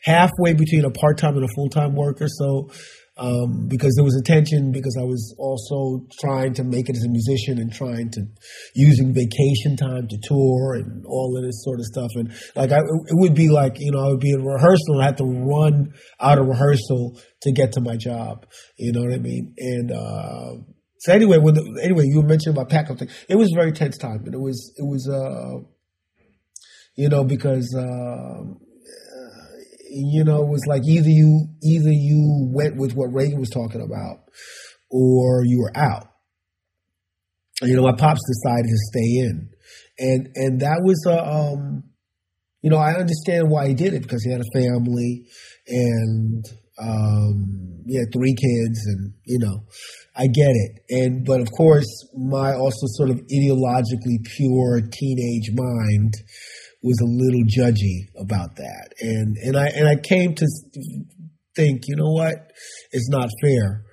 halfway 0.04 0.54
between 0.54 0.84
a 0.84 0.90
part 0.90 1.18
time 1.18 1.34
and 1.34 1.44
a 1.44 1.52
full 1.54 1.68
time 1.68 1.94
worker, 1.94 2.28
so 2.28 2.70
um, 3.16 3.68
because 3.68 3.94
there 3.94 4.04
was 4.04 4.16
a 4.16 4.22
tension 4.22 4.72
because 4.72 4.96
I 5.00 5.04
was 5.04 5.34
also 5.38 6.04
trying 6.20 6.52
to 6.54 6.64
make 6.64 6.88
it 6.88 6.96
as 6.96 7.04
a 7.04 7.08
musician 7.08 7.58
and 7.58 7.72
trying 7.72 8.10
to 8.10 8.26
using 8.74 9.14
vacation 9.14 9.76
time 9.76 10.08
to 10.08 10.18
tour 10.22 10.74
and 10.74 11.04
all 11.06 11.36
of 11.36 11.44
this 11.44 11.62
sort 11.62 11.78
of 11.78 11.86
stuff. 11.86 12.10
And 12.14 12.32
like, 12.56 12.72
I, 12.72 12.78
it 12.78 13.16
would 13.16 13.34
be 13.34 13.48
like, 13.48 13.76
you 13.78 13.92
know, 13.92 14.04
I 14.04 14.08
would 14.08 14.20
be 14.20 14.32
in 14.32 14.44
rehearsal 14.44 14.94
and 14.94 15.02
I 15.02 15.06
had 15.06 15.18
to 15.18 15.24
run 15.24 15.94
out 16.20 16.38
of 16.38 16.46
rehearsal 16.46 17.20
to 17.42 17.52
get 17.52 17.72
to 17.72 17.80
my 17.80 17.96
job. 17.96 18.46
You 18.78 18.92
know 18.92 19.02
what 19.02 19.12
I 19.12 19.18
mean? 19.18 19.54
And, 19.58 19.92
uh, 19.92 20.64
so 20.98 21.12
anyway, 21.12 21.38
when 21.38 21.54
the, 21.54 21.80
anyway, 21.82 22.06
you 22.06 22.22
mentioned 22.22 22.56
about 22.56 22.70
Patco 22.70 22.98
thing. 22.98 23.10
It 23.28 23.36
was 23.36 23.52
a 23.52 23.56
very 23.56 23.72
tense 23.72 23.96
time 23.96 24.22
and 24.24 24.34
it 24.34 24.40
was, 24.40 24.74
it 24.76 24.84
was, 24.84 25.08
uh, 25.08 25.62
you 26.96 27.08
know, 27.08 27.22
because, 27.22 27.72
uh, 27.78 28.63
you 29.94 30.24
know, 30.24 30.42
it 30.42 30.48
was 30.48 30.64
like 30.66 30.82
either 30.86 31.08
you 31.08 31.46
either 31.62 31.90
you 31.90 32.50
went 32.52 32.76
with 32.76 32.94
what 32.94 33.12
Reagan 33.12 33.38
was 33.38 33.50
talking 33.50 33.80
about, 33.80 34.24
or 34.90 35.44
you 35.44 35.60
were 35.60 35.72
out. 35.76 36.08
You 37.62 37.76
know, 37.76 37.82
my 37.82 37.94
pops 37.96 38.20
decided 38.26 38.66
to 38.66 38.76
stay 38.90 39.20
in, 39.20 39.50
and 39.98 40.28
and 40.34 40.60
that 40.60 40.80
was 40.82 41.04
a, 41.06 41.24
um, 41.24 41.84
you 42.62 42.70
know, 42.70 42.78
I 42.78 42.94
understand 42.94 43.50
why 43.50 43.68
he 43.68 43.74
did 43.74 43.94
it 43.94 44.02
because 44.02 44.24
he 44.24 44.32
had 44.32 44.40
a 44.40 44.58
family, 44.58 45.26
and 45.68 46.44
um, 46.82 47.84
he 47.86 47.96
had 47.96 48.12
three 48.12 48.34
kids, 48.34 48.80
and 48.86 49.14
you 49.24 49.38
know, 49.38 49.64
I 50.16 50.26
get 50.26 50.50
it. 50.50 50.82
And 50.90 51.24
but 51.24 51.40
of 51.40 51.52
course, 51.52 51.86
my 52.16 52.54
also 52.54 52.86
sort 52.86 53.10
of 53.10 53.20
ideologically 53.32 54.24
pure 54.36 54.80
teenage 54.80 55.50
mind 55.54 56.14
was 56.84 57.00
a 57.00 57.08
little 57.08 57.44
judgy 57.48 58.12
about 58.20 58.56
that. 58.56 58.92
And 59.00 59.36
and 59.38 59.56
I 59.56 59.68
and 59.68 59.88
I 59.88 59.96
came 59.96 60.34
to 60.34 60.46
think, 61.56 61.88
you 61.88 61.96
know 61.96 62.12
what? 62.12 62.52
It's 62.92 63.08
not 63.08 63.30
fair 63.42 63.84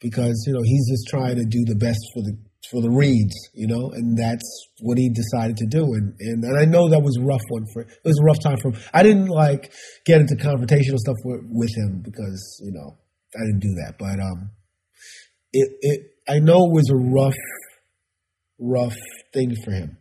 because, 0.00 0.42
you 0.46 0.52
know, 0.52 0.62
he's 0.64 0.90
just 0.90 1.06
trying 1.08 1.36
to 1.36 1.44
do 1.44 1.64
the 1.64 1.76
best 1.76 2.00
for 2.12 2.22
the 2.22 2.36
for 2.70 2.80
the 2.82 2.88
Reids, 2.88 3.36
you 3.52 3.68
know, 3.68 3.90
and 3.94 4.18
that's 4.18 4.42
what 4.80 4.98
he 4.98 5.10
decided 5.10 5.56
to 5.58 5.66
do. 5.66 5.84
And, 5.94 6.14
and 6.18 6.42
and 6.42 6.58
I 6.58 6.64
know 6.64 6.88
that 6.88 7.02
was 7.02 7.16
a 7.16 7.24
rough 7.24 7.44
one 7.50 7.66
for 7.72 7.82
it 7.82 8.00
was 8.04 8.18
a 8.18 8.24
rough 8.24 8.40
time 8.42 8.56
for 8.56 8.72
him. 8.72 8.82
I 8.92 9.04
didn't 9.04 9.28
like 9.28 9.72
get 10.04 10.20
into 10.20 10.34
confrontational 10.34 10.98
stuff 10.98 11.16
with, 11.24 11.42
with 11.48 11.70
him 11.76 12.02
because, 12.02 12.60
you 12.64 12.72
know, 12.72 12.98
I 13.36 13.46
didn't 13.46 13.60
do 13.60 13.74
that. 13.84 13.94
But 13.96 14.18
um 14.18 14.50
it 15.52 15.68
it 15.82 16.00
I 16.28 16.40
know 16.40 16.66
it 16.66 16.72
was 16.72 16.90
a 16.90 16.96
rough 16.96 17.38
rough 18.58 18.96
thing 19.32 19.54
for 19.64 19.70
him. 19.70 19.98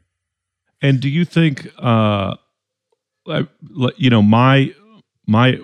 And 0.84 1.00
do 1.00 1.10
you 1.10 1.26
think, 1.26 1.68
uh, 1.80 2.36
you 3.98 4.10
know, 4.10 4.22
my 4.22 4.76
my 5.26 5.58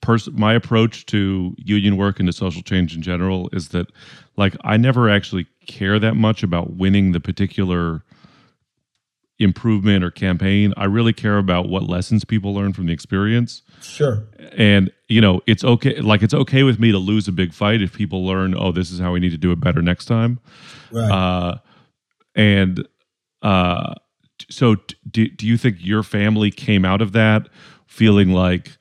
person 0.00 0.34
my 0.36 0.52
approach 0.52 1.06
to 1.06 1.54
union 1.56 1.96
work 1.96 2.18
and 2.18 2.26
to 2.26 2.32
social 2.32 2.60
change 2.60 2.94
in 2.94 3.00
general 3.00 3.48
is 3.52 3.68
that, 3.68 3.86
like, 4.36 4.56
I 4.64 4.76
never 4.76 5.08
actually 5.08 5.46
care 5.66 5.98
that 5.98 6.14
much 6.16 6.42
about 6.42 6.74
winning 6.74 7.12
the 7.12 7.20
particular 7.20 8.02
improvement 9.38 10.04
or 10.04 10.10
campaign. 10.10 10.74
I 10.76 10.84
really 10.84 11.12
care 11.12 11.38
about 11.38 11.68
what 11.68 11.84
lessons 11.84 12.24
people 12.24 12.54
learn 12.54 12.72
from 12.72 12.86
the 12.86 12.92
experience. 12.92 13.62
Sure. 13.80 14.24
And 14.56 14.90
you 15.08 15.20
know, 15.20 15.40
it's 15.46 15.62
okay. 15.64 16.00
Like 16.00 16.22
it's 16.22 16.34
okay 16.34 16.62
with 16.64 16.78
me 16.78 16.90
to 16.92 16.98
lose 16.98 17.28
a 17.28 17.32
big 17.32 17.52
fight 17.52 17.80
if 17.80 17.92
people 17.92 18.26
learn. 18.26 18.54
Oh, 18.56 18.72
this 18.72 18.90
is 18.90 18.98
how 18.98 19.12
we 19.12 19.20
need 19.20 19.30
to 19.30 19.38
do 19.38 19.52
it 19.52 19.60
better 19.60 19.82
next 19.82 20.06
time. 20.06 20.40
Right. 20.90 21.10
Uh, 21.10 21.58
and 22.34 22.86
uh, 23.42 23.94
so 24.54 24.76
do, 25.10 25.28
do 25.28 25.46
you 25.46 25.58
think 25.58 25.78
your 25.80 26.02
family 26.02 26.50
came 26.50 26.84
out 26.84 27.02
of 27.02 27.12
that 27.12 27.48
feeling 27.86 28.30
like 28.30 28.76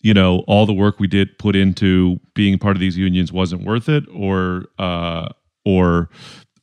you 0.00 0.14
know 0.14 0.44
all 0.46 0.66
the 0.66 0.72
work 0.72 0.98
we 0.98 1.06
did 1.06 1.38
put 1.38 1.54
into 1.54 2.18
being 2.34 2.58
part 2.58 2.76
of 2.76 2.80
these 2.80 2.96
unions 2.96 3.32
wasn't 3.32 3.64
worth 3.64 3.88
it? 3.88 4.04
Or 4.14 4.66
uh, 4.78 5.28
or 5.64 6.08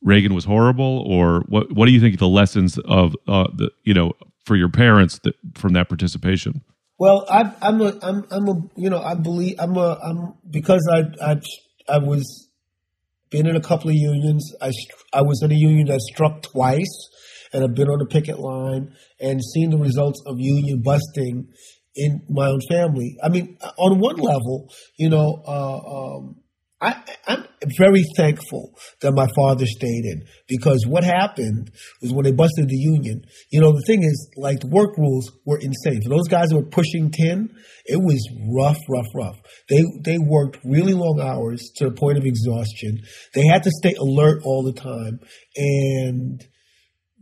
Reagan 0.02 0.34
was 0.34 0.44
horrible? 0.44 1.04
Or 1.06 1.40
what 1.48 1.72
what 1.72 1.86
do 1.86 1.92
you 1.92 2.00
think 2.00 2.18
the 2.18 2.28
lessons 2.28 2.78
of 2.78 3.14
uh, 3.26 3.46
the 3.54 3.70
you 3.84 3.94
know 3.94 4.12
for 4.44 4.56
your 4.56 4.68
parents 4.68 5.20
that, 5.24 5.34
from 5.54 5.72
that 5.74 5.88
participation? 5.88 6.62
Well 6.98 7.26
I, 7.30 7.52
I'm 7.62 7.80
a 7.80 7.98
I'm 8.02 8.26
I'm 8.30 8.48
a 8.48 8.62
you 8.76 8.90
know 8.90 9.00
I 9.00 9.14
believe 9.14 9.54
I'm 9.58 9.76
a 9.76 9.98
I'm 10.02 10.34
because 10.50 10.86
I 10.92 11.04
I 11.24 11.40
I 11.88 11.98
was 11.98 12.48
been 13.30 13.46
in 13.46 13.56
a 13.56 13.60
couple 13.60 13.90
of 13.90 13.94
unions 13.94 14.52
I 14.60 14.72
I 15.12 15.22
was 15.22 15.42
in 15.42 15.52
a 15.52 15.54
union 15.54 15.86
that 15.88 16.00
struck 16.00 16.42
twice 16.42 17.08
and 17.52 17.62
have 17.62 17.74
been 17.74 17.88
on 17.88 17.98
the 17.98 18.06
picket 18.06 18.38
line 18.38 18.94
and 19.20 19.42
seen 19.42 19.70
the 19.70 19.78
results 19.78 20.22
of 20.26 20.36
union 20.38 20.82
busting 20.82 21.48
in 21.94 22.22
my 22.28 22.48
own 22.48 22.60
family. 22.68 23.16
I 23.22 23.28
mean, 23.28 23.58
on 23.76 23.98
one 23.98 24.16
level, 24.16 24.68
you 24.96 25.08
know, 25.10 25.42
uh, 25.46 26.16
um, 26.16 26.36
I, 26.80 26.94
am 27.26 27.44
very 27.76 28.04
thankful 28.16 28.78
that 29.00 29.12
my 29.12 29.26
father 29.34 29.66
stayed 29.66 30.04
in 30.04 30.22
because 30.46 30.86
what 30.86 31.02
happened 31.02 31.72
was 32.00 32.12
when 32.12 32.22
they 32.24 32.30
busted 32.30 32.68
the 32.68 32.76
union, 32.76 33.24
you 33.50 33.60
know, 33.60 33.72
the 33.72 33.82
thing 33.84 34.04
is, 34.04 34.30
like, 34.36 34.60
the 34.60 34.68
work 34.68 34.96
rules 34.96 35.32
were 35.44 35.58
insane. 35.58 36.02
For 36.02 36.08
those 36.08 36.28
guys 36.28 36.50
who 36.50 36.58
were 36.58 36.70
pushing 36.70 37.10
10, 37.10 37.50
it 37.86 37.96
was 37.96 38.24
rough, 38.56 38.78
rough, 38.88 39.08
rough. 39.12 39.40
They, 39.68 39.82
they 40.04 40.18
worked 40.18 40.58
really 40.64 40.94
long 40.94 41.20
hours 41.20 41.68
to 41.76 41.86
the 41.88 41.94
point 41.94 42.18
of 42.18 42.24
exhaustion. 42.24 43.00
They 43.34 43.46
had 43.46 43.64
to 43.64 43.70
stay 43.70 43.94
alert 43.94 44.42
all 44.44 44.62
the 44.62 44.80
time. 44.80 45.18
And, 45.56 46.46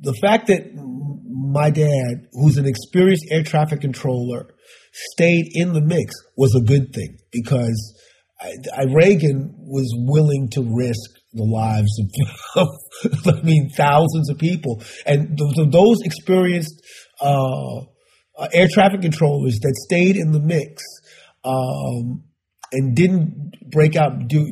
the 0.01 0.15
fact 0.21 0.49
that 0.49 0.75
my 1.57 1.71
dad, 1.71 2.29
who's 2.33 2.59
an 2.59 2.67
experienced 2.67 3.27
air 3.31 3.43
traffic 3.43 3.81
controller, 3.81 4.55
stayed 5.13 5.47
in 5.53 5.73
the 5.73 5.81
mix 5.81 6.15
was 6.37 6.55
a 6.55 6.61
good 6.61 6.93
thing 6.93 7.19
because 7.31 7.95
I, 8.41 8.53
I, 8.77 8.85
Reagan 8.93 9.55
was 9.59 9.93
willing 9.97 10.49
to 10.53 10.63
risk 10.63 11.11
the 11.33 11.45
lives 11.45 11.91
of, 12.57 13.37
I 13.37 13.43
mean, 13.43 13.71
thousands 13.71 14.31
of 14.31 14.39
people, 14.39 14.83
and 15.05 15.37
th- 15.37 15.55
th- 15.55 15.71
those 15.71 16.01
experienced 16.03 16.83
uh, 17.21 17.81
uh, 18.39 18.49
air 18.53 18.69
traffic 18.71 19.03
controllers 19.03 19.59
that 19.61 19.75
stayed 19.87 20.17
in 20.17 20.33
the 20.33 20.41
mix 20.41 20.83
um, 21.45 22.25
and 22.73 22.95
didn't 22.95 23.71
break 23.71 23.97
out. 23.97 24.29
Do 24.29 24.51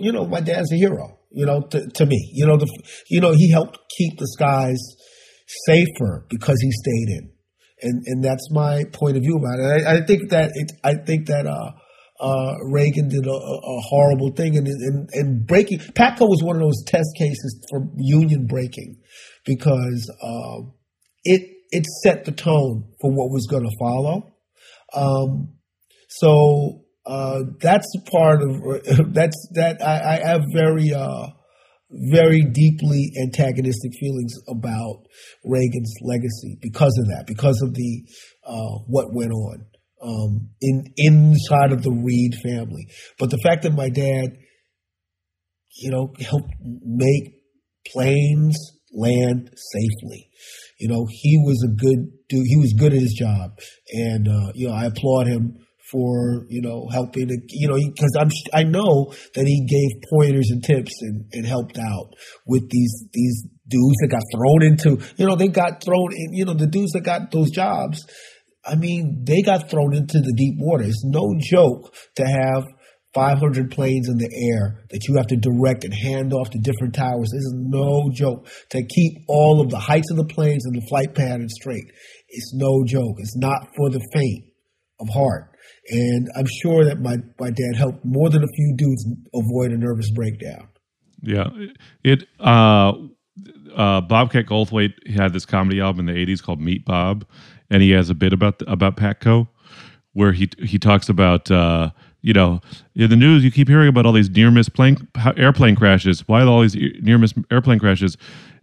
you 0.00 0.12
know 0.12 0.26
my 0.26 0.40
dad's 0.40 0.72
a 0.72 0.76
hero? 0.76 1.17
You 1.30 1.46
know, 1.46 1.60
to, 1.60 1.86
to 1.86 2.06
me, 2.06 2.30
you 2.32 2.46
know 2.46 2.56
the 2.56 2.68
you 3.08 3.20
know 3.20 3.32
he 3.32 3.50
helped 3.50 3.78
keep 3.96 4.18
the 4.18 4.26
skies 4.26 4.78
safer 5.66 6.26
because 6.30 6.56
he 6.60 6.70
stayed 6.70 7.18
in, 7.18 7.30
and 7.82 8.02
and 8.06 8.24
that's 8.24 8.50
my 8.50 8.84
point 8.92 9.16
of 9.16 9.22
view 9.22 9.36
about 9.36 9.58
it. 9.58 9.86
I, 9.86 9.96
I 9.96 10.06
think 10.06 10.30
that 10.30 10.52
it. 10.54 10.72
I 10.84 10.94
think 10.94 11.26
that. 11.26 11.46
Uh, 11.46 11.72
uh, 12.20 12.54
Reagan 12.72 13.08
did 13.08 13.24
a, 13.28 13.30
a, 13.30 13.80
horrible 13.88 14.32
thing, 14.32 14.56
and, 14.56 14.66
and 14.66 15.08
and 15.12 15.46
breaking 15.46 15.78
Patco 15.78 16.22
was 16.22 16.42
one 16.42 16.56
of 16.56 16.62
those 16.62 16.82
test 16.84 17.06
cases 17.16 17.64
for 17.70 17.86
union 17.96 18.48
breaking 18.48 18.96
because 19.44 20.10
uh, 20.20 20.68
it 21.22 21.48
it 21.70 21.86
set 22.02 22.24
the 22.24 22.32
tone 22.32 22.92
for 23.00 23.12
what 23.12 23.30
was 23.30 23.46
going 23.46 23.62
to 23.62 23.76
follow. 23.78 24.34
Um, 24.92 25.54
so 26.08 26.84
uh, 27.08 27.40
that's 27.60 27.90
part 28.12 28.42
of 28.42 28.60
that's 29.14 29.48
that 29.54 29.78
I, 29.82 30.16
I 30.16 30.28
have 30.28 30.42
very 30.52 30.92
uh, 30.92 31.28
very 31.90 32.42
deeply 32.42 33.12
antagonistic 33.22 33.92
feelings 33.98 34.34
about 34.46 35.06
Reagan's 35.42 35.94
legacy 36.02 36.58
because 36.60 36.96
of 37.00 37.08
that, 37.08 37.24
because 37.26 37.62
of 37.62 37.72
the 37.72 38.04
uh, 38.46 38.84
what 38.86 39.06
went 39.14 39.32
on 39.32 39.64
um, 40.02 40.50
in 40.60 40.84
inside 40.96 41.72
of 41.72 41.82
the 41.82 41.92
Reid 41.92 42.34
family. 42.42 42.86
But 43.18 43.30
the 43.30 43.38
fact 43.38 43.62
that 43.62 43.72
my 43.72 43.88
dad, 43.88 44.36
you 45.78 45.90
know, 45.90 46.12
helped 46.20 46.52
make 46.60 47.40
planes 47.86 48.56
land 48.92 49.50
safely. 49.56 50.28
You 50.78 50.88
know, 50.88 51.06
he 51.08 51.38
was 51.38 51.64
a 51.64 51.74
good 51.74 52.10
dude. 52.28 52.44
He 52.46 52.56
was 52.56 52.74
good 52.78 52.92
at 52.92 53.00
his 53.00 53.14
job, 53.18 53.58
and 53.92 54.28
uh, 54.28 54.52
you 54.54 54.68
know, 54.68 54.74
I 54.74 54.84
applaud 54.84 55.26
him 55.26 55.56
for 55.90 56.44
you 56.48 56.62
know 56.62 56.88
helping. 56.92 57.28
You 57.48 57.68
know, 57.68 57.76
because 57.76 58.16
I'm 58.18 58.30
I 58.52 58.64
know 58.64 59.12
that 59.34 59.46
he 59.46 59.66
gave 59.66 60.02
pointers 60.12 60.48
and 60.50 60.62
tips 60.62 60.92
and, 61.00 61.24
and 61.32 61.46
helped 61.46 61.78
out 61.78 62.14
with 62.46 62.68
these 62.70 63.04
these 63.12 63.46
dudes 63.66 63.96
that 64.02 64.08
got 64.10 64.22
thrown 64.34 64.62
into. 64.62 65.04
You 65.16 65.26
know, 65.26 65.36
they 65.36 65.48
got 65.48 65.82
thrown 65.82 66.12
in. 66.12 66.34
You 66.34 66.44
know, 66.44 66.54
the 66.54 66.66
dudes 66.66 66.92
that 66.92 67.02
got 67.02 67.30
those 67.30 67.50
jobs 67.50 68.04
I 68.68 68.74
mean, 68.74 69.24
they 69.24 69.42
got 69.42 69.70
thrown 69.70 69.94
into 69.94 70.20
the 70.20 70.34
deep 70.36 70.56
water. 70.58 70.84
It's 70.84 71.04
no 71.04 71.34
joke 71.40 71.94
to 72.16 72.24
have 72.26 72.66
500 73.14 73.70
planes 73.70 74.08
in 74.08 74.18
the 74.18 74.30
air 74.52 74.84
that 74.90 75.08
you 75.08 75.16
have 75.16 75.28
to 75.28 75.36
direct 75.36 75.84
and 75.84 75.94
hand 75.94 76.32
off 76.34 76.50
to 76.50 76.58
different 76.58 76.94
towers. 76.94 77.30
This 77.32 77.40
is 77.40 77.54
no 77.56 78.10
joke. 78.12 78.46
To 78.70 78.84
keep 78.84 79.24
all 79.26 79.60
of 79.60 79.70
the 79.70 79.78
heights 79.78 80.10
of 80.10 80.18
the 80.18 80.32
planes 80.34 80.66
and 80.66 80.76
the 80.76 80.86
flight 80.86 81.14
pattern 81.14 81.48
straight. 81.48 81.90
It's 82.28 82.52
no 82.54 82.84
joke. 82.84 83.16
It's 83.18 83.36
not 83.36 83.68
for 83.74 83.90
the 83.90 84.06
faint 84.12 84.44
of 85.00 85.08
heart. 85.08 85.56
And 85.90 86.28
I'm 86.36 86.46
sure 86.62 86.84
that 86.84 87.00
my, 87.00 87.16
my 87.40 87.50
dad 87.50 87.76
helped 87.76 88.04
more 88.04 88.28
than 88.30 88.42
a 88.42 88.48
few 88.48 88.74
dudes 88.76 89.06
avoid 89.34 89.72
a 89.72 89.78
nervous 89.78 90.10
breakdown. 90.10 90.68
Yeah. 91.22 91.48
It, 92.04 92.24
uh, 92.40 92.92
uh, 93.74 94.00
Bobcat 94.02 94.46
Goldthwait 94.46 94.92
had 95.10 95.32
this 95.32 95.46
comedy 95.46 95.80
album 95.80 96.08
in 96.08 96.14
the 96.14 96.26
80s 96.26 96.42
called 96.42 96.60
Meat 96.60 96.84
Bob 96.84 97.24
and 97.70 97.82
he 97.82 97.90
has 97.90 98.10
a 98.10 98.14
bit 98.14 98.32
about 98.32 98.58
the, 98.58 98.70
about 98.70 98.96
Patco 98.96 99.48
where 100.12 100.32
he 100.32 100.48
he 100.58 100.78
talks 100.78 101.08
about 101.08 101.50
uh, 101.50 101.90
you 102.22 102.32
know 102.32 102.60
in 102.94 103.10
the 103.10 103.16
news 103.16 103.44
you 103.44 103.50
keep 103.50 103.68
hearing 103.68 103.88
about 103.88 104.06
all 104.06 104.12
these 104.12 104.30
near 104.30 104.50
miss 104.50 104.68
plane 104.68 105.08
airplane 105.36 105.76
crashes. 105.76 106.26
Why 106.26 106.42
all 106.42 106.62
these 106.62 106.76
near 107.00 107.18
miss 107.18 107.34
airplane 107.50 107.78
crashes? 107.78 108.16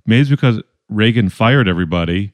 Maybe 0.06 0.22
it's 0.22 0.30
because 0.30 0.62
Reagan 0.90 1.30
fired 1.30 1.68
everybody 1.68 2.34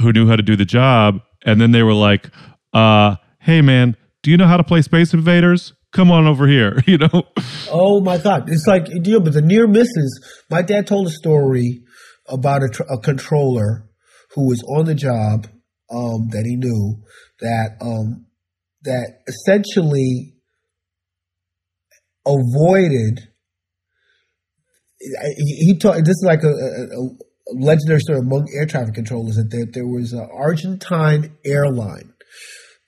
who 0.00 0.12
knew 0.12 0.28
how 0.28 0.36
to 0.36 0.42
do 0.42 0.56
the 0.56 0.64
job, 0.64 1.20
and 1.44 1.60
then 1.60 1.72
they 1.72 1.82
were 1.82 1.94
like, 1.94 2.30
uh, 2.72 3.16
"Hey 3.40 3.62
man, 3.62 3.96
do 4.26 4.32
you 4.32 4.36
know 4.36 4.48
how 4.48 4.56
to 4.56 4.64
play 4.64 4.82
Space 4.82 5.14
Invaders?" 5.14 5.72
Come 5.92 6.10
on 6.10 6.26
over 6.26 6.48
here, 6.48 6.82
you 6.86 6.98
know. 6.98 7.22
Oh 7.70 8.00
my 8.00 8.18
God! 8.18 8.50
It's 8.50 8.66
like 8.66 8.88
you 8.88 9.12
know, 9.12 9.20
but 9.20 9.34
the 9.34 9.40
near 9.40 9.68
misses. 9.68 10.42
My 10.50 10.62
dad 10.62 10.88
told 10.88 11.06
a 11.06 11.10
story 11.10 11.84
about 12.28 12.62
a, 12.62 12.92
a 12.92 13.00
controller 13.00 13.88
who 14.34 14.48
was 14.48 14.64
on 14.64 14.86
the 14.86 14.96
job 14.96 15.46
um, 15.92 16.26
that 16.32 16.42
he 16.44 16.56
knew 16.56 17.04
that 17.38 17.76
um, 17.80 18.26
that 18.82 19.20
essentially 19.28 20.34
avoided. 22.26 23.28
He, 25.36 25.78
taught 25.78 25.98
this 25.98 26.16
is 26.16 26.24
like 26.26 26.42
a, 26.42 26.48
a, 26.48 26.50
a, 26.50 27.08
legendary 27.54 28.00
story 28.00 28.18
among 28.18 28.48
air 28.58 28.66
traffic 28.66 28.94
controllers 28.94 29.36
that 29.36 29.50
there, 29.50 29.66
there 29.70 29.86
was 29.86 30.12
an 30.12 30.26
Argentine 30.32 31.36
airline 31.44 32.12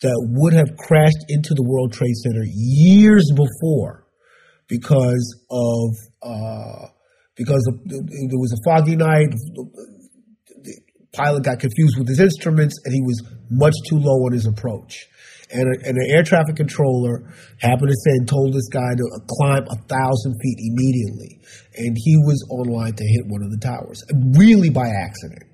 that 0.01 0.17
would 0.31 0.53
have 0.53 0.77
crashed 0.77 1.25
into 1.29 1.55
the 1.55 1.63
World 1.63 1.93
Trade 1.93 2.15
Center 2.15 2.45
years 2.45 3.31
before 3.35 4.07
because 4.69 5.45
of 5.51 5.91
uh, 6.23 6.87
because 7.39 7.65
of, 7.69 7.79
there 7.87 8.43
was 8.43 8.53
a 8.53 8.61
foggy 8.69 8.97
night 8.97 9.31
The 9.31 10.81
pilot 11.13 11.45
got 11.45 11.61
confused 11.61 11.97
with 11.97 12.09
his 12.09 12.21
instruments 12.21 12.75
and 12.85 12.93
he 12.93 13.01
was 13.01 13.23
much 13.51 13.75
too 13.89 13.97
low 13.97 14.27
on 14.27 14.33
his 14.33 14.47
approach. 14.47 15.07
And, 15.51 15.63
a, 15.63 15.89
and 15.89 15.97
an 15.97 16.11
air 16.11 16.25
traffic 16.25 16.57
controller 16.57 17.33
happened 17.61 17.89
to 17.89 17.95
say 17.95 18.11
and 18.19 18.29
told 18.29 18.53
this 18.53 18.69
guy 18.69 18.91
to 18.95 19.21
climb 19.39 19.65
a 19.71 19.77
thousand 19.87 20.35
feet 20.43 20.59
immediately. 20.59 21.41
And 21.77 21.97
he 21.97 22.17
was 22.19 22.45
on 22.51 22.67
line 22.69 22.93
to 22.93 23.05
hit 23.05 23.25
one 23.27 23.43
of 23.43 23.51
the 23.51 23.59
towers, 23.59 24.03
really 24.37 24.69
by 24.69 24.89
accident. 24.89 25.45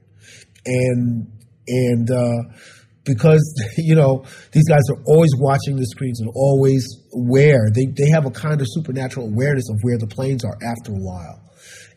And, 0.67 1.31
and, 1.69 2.11
uh, 2.11 2.57
because 3.05 3.43
you 3.79 3.95
know 3.95 4.25
these 4.53 4.69
guys 4.69 4.83
are 4.91 5.03
always 5.07 5.31
watching 5.39 5.77
the 5.77 5.87
screens 5.87 6.21
and 6.21 6.31
always 6.35 6.87
aware. 7.15 7.71
They 7.75 7.87
they 7.87 8.11
have 8.11 8.27
a 8.27 8.31
kind 8.31 8.61
of 8.61 8.67
supernatural 8.71 9.27
awareness 9.29 9.69
of 9.71 9.79
where 9.83 9.99
the 9.99 10.07
planes 10.07 10.45
are 10.45 10.57
after 10.63 10.93
a 10.93 10.99
while. 10.99 11.41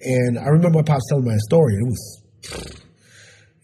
And 0.01 0.37
I 0.37 0.45
remember 0.45 0.79
my 0.79 0.83
pops 0.83 1.03
telling 1.09 1.25
me 1.25 1.33
a 1.33 1.39
story. 1.39 1.73
It 1.73 1.85
was 1.85 2.21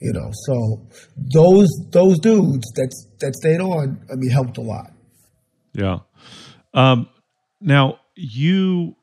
you 0.04 0.12
know, 0.12 0.30
so 0.34 0.86
those 1.16 1.70
those 1.92 2.20
dudes 2.20 2.70
that 2.76 2.94
that 3.22 3.36
stayed 3.36 3.62
on, 3.62 4.06
I 4.12 4.16
mean, 4.16 4.30
helped 4.30 4.58
a 4.58 4.62
lot. 4.62 4.92
Yeah. 5.74 6.00
Um, 6.74 7.08
now 7.62 8.00
you 8.16 8.96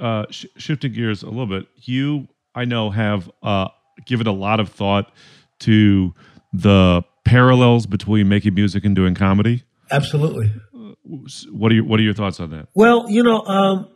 uh, 0.00 0.24
sh- 0.30 0.46
shifting 0.56 0.94
gears 0.94 1.22
a 1.22 1.26
little 1.26 1.46
bit. 1.46 1.66
You, 1.76 2.26
I 2.54 2.64
know, 2.64 2.90
have 2.90 3.30
uh, 3.42 3.68
given 4.06 4.26
a 4.26 4.32
lot 4.32 4.60
of 4.60 4.70
thought 4.70 5.12
to 5.60 6.14
the 6.54 7.02
parallels 7.30 7.86
between 7.86 8.28
making 8.28 8.54
music 8.54 8.84
and 8.84 8.96
doing 8.96 9.14
comedy. 9.14 9.62
Absolutely. 9.92 10.52
What 11.52 11.70
are 11.70 11.74
your 11.76 11.84
What 11.84 12.00
are 12.00 12.02
your 12.02 12.14
thoughts 12.14 12.40
on 12.40 12.50
that? 12.50 12.68
Well, 12.74 13.06
you 13.08 13.22
know, 13.22 13.40
um, 13.42 13.88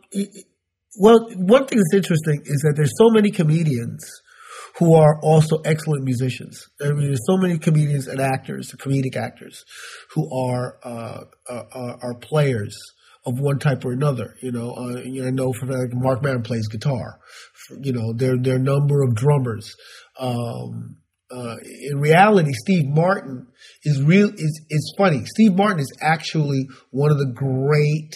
well, 0.97 1.29
one 1.35 1.65
thing 1.67 1.77
that's 1.79 1.93
interesting 1.93 2.41
is 2.45 2.61
that 2.61 2.73
there's 2.75 2.93
so 2.97 3.09
many 3.09 3.31
comedians 3.31 4.03
who 4.79 4.93
are 4.93 5.19
also 5.21 5.57
excellent 5.65 6.03
musicians. 6.03 6.65
I 6.81 6.91
mean, 6.91 7.07
there's 7.07 7.25
so 7.27 7.37
many 7.37 7.57
comedians 7.57 8.07
and 8.07 8.19
actors, 8.19 8.73
comedic 8.77 9.15
actors, 9.17 9.63
who 10.13 10.23
are 10.33 10.77
uh, 10.83 11.23
uh, 11.49 11.63
uh 11.73 11.97
are 12.01 12.15
players 12.19 12.77
of 13.25 13.33
one 13.39 13.59
type 13.59 13.83
or 13.83 13.91
another. 13.91 14.35
You 14.41 14.51
know, 14.51 14.71
uh, 14.71 14.99
I 15.27 15.31
know 15.31 15.51
for 15.53 15.65
like 15.65 15.91
Marc 15.93 16.23
Maron 16.23 16.43
plays 16.43 16.67
guitar. 16.67 17.19
You 17.81 17.93
know, 17.93 18.13
there 18.13 18.37
there 18.37 18.55
are 18.55 18.59
a 18.59 18.71
number 18.73 19.03
of 19.03 19.15
drummers. 19.15 19.75
Um, 20.19 20.97
uh, 21.35 21.55
in 21.91 21.99
reality, 21.99 22.53
Steve 22.53 22.85
Martin 22.87 23.47
is 23.83 24.01
real. 24.01 24.29
Is 24.29 24.61
is 24.69 24.95
funny. 24.97 25.25
Steve 25.25 25.55
Martin 25.55 25.79
is 25.79 25.91
actually 26.01 26.67
one 26.91 27.11
of 27.11 27.17
the 27.17 27.31
great 27.33 28.15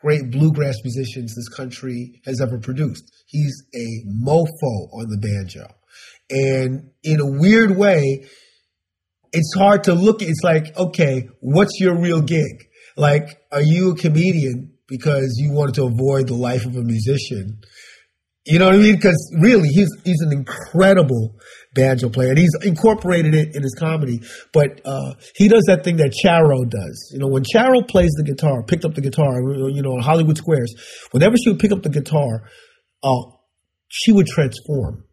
great 0.00 0.30
bluegrass 0.32 0.76
musicians 0.82 1.34
this 1.34 1.48
country 1.48 2.20
has 2.24 2.40
ever 2.40 2.58
produced. 2.58 3.04
He's 3.26 3.62
a 3.74 3.86
mofo 4.24 4.92
on 4.92 5.08
the 5.08 5.18
banjo. 5.18 5.68
And 6.30 6.90
in 7.04 7.20
a 7.20 7.26
weird 7.26 7.76
way, 7.76 8.26
it's 9.32 9.54
hard 9.56 9.84
to 9.84 9.94
look 9.94 10.22
at. 10.22 10.28
It's 10.28 10.42
like, 10.42 10.76
okay, 10.76 11.28
what's 11.40 11.78
your 11.78 11.96
real 11.96 12.20
gig? 12.20 12.66
Like, 12.96 13.40
are 13.52 13.62
you 13.62 13.92
a 13.92 13.96
comedian 13.96 14.72
because 14.88 15.36
you 15.38 15.52
wanted 15.52 15.76
to 15.76 15.84
avoid 15.84 16.26
the 16.26 16.34
life 16.34 16.66
of 16.66 16.76
a 16.76 16.82
musician? 16.82 17.60
You 18.44 18.58
know 18.58 18.66
what 18.66 18.74
I 18.74 18.78
mean? 18.78 18.96
Because 18.96 19.32
really, 19.40 19.68
he's 19.68 19.88
he's 20.04 20.20
an 20.20 20.32
incredible 20.32 21.36
banjo 21.74 22.08
player, 22.08 22.30
and 22.30 22.38
he's 22.38 22.54
incorporated 22.62 23.34
it 23.34 23.54
in 23.54 23.62
his 23.62 23.74
comedy. 23.78 24.20
But 24.52 24.80
uh, 24.84 25.14
he 25.34 25.48
does 25.48 25.64
that 25.66 25.84
thing 25.84 25.96
that 25.96 26.14
Charo 26.24 26.68
does. 26.68 27.10
You 27.12 27.18
know, 27.18 27.28
when 27.28 27.44
Charo 27.44 27.86
plays 27.86 28.10
the 28.16 28.24
guitar, 28.24 28.62
picked 28.62 28.84
up 28.84 28.94
the 28.94 29.00
guitar, 29.00 29.40
you 29.70 29.82
know, 29.82 29.98
Hollywood 30.00 30.38
Squares, 30.38 30.74
whenever 31.10 31.36
she 31.36 31.50
would 31.50 31.58
pick 31.58 31.72
up 31.72 31.82
the 31.82 31.90
guitar, 31.90 32.48
uh, 33.02 33.22
she 33.88 34.12
would 34.12 34.26
transform. 34.26 35.04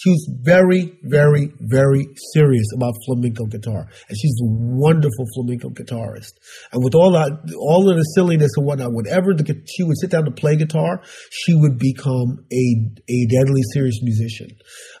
She 0.00 0.08
was 0.08 0.30
very, 0.42 0.98
very, 1.02 1.52
very 1.60 2.06
serious 2.32 2.66
about 2.74 2.94
flamenco 3.04 3.44
guitar, 3.44 3.86
and 4.08 4.18
she's 4.18 4.40
a 4.40 4.48
wonderful 4.48 5.26
flamenco 5.34 5.68
guitarist. 5.68 6.32
And 6.72 6.82
with 6.82 6.94
all 6.94 7.12
that, 7.12 7.30
all 7.58 7.90
of 7.90 7.96
the 7.98 8.02
silliness 8.14 8.52
and 8.56 8.64
whatnot, 8.64 8.94
whenever 8.94 9.34
the, 9.34 9.44
she 9.68 9.82
would 9.82 9.98
sit 10.00 10.10
down 10.10 10.24
to 10.24 10.30
play 10.30 10.56
guitar, 10.56 11.02
she 11.30 11.54
would 11.54 11.78
become 11.78 12.46
a 12.50 12.64
a 13.10 13.26
deadly 13.26 13.60
serious 13.74 14.00
musician. 14.02 14.48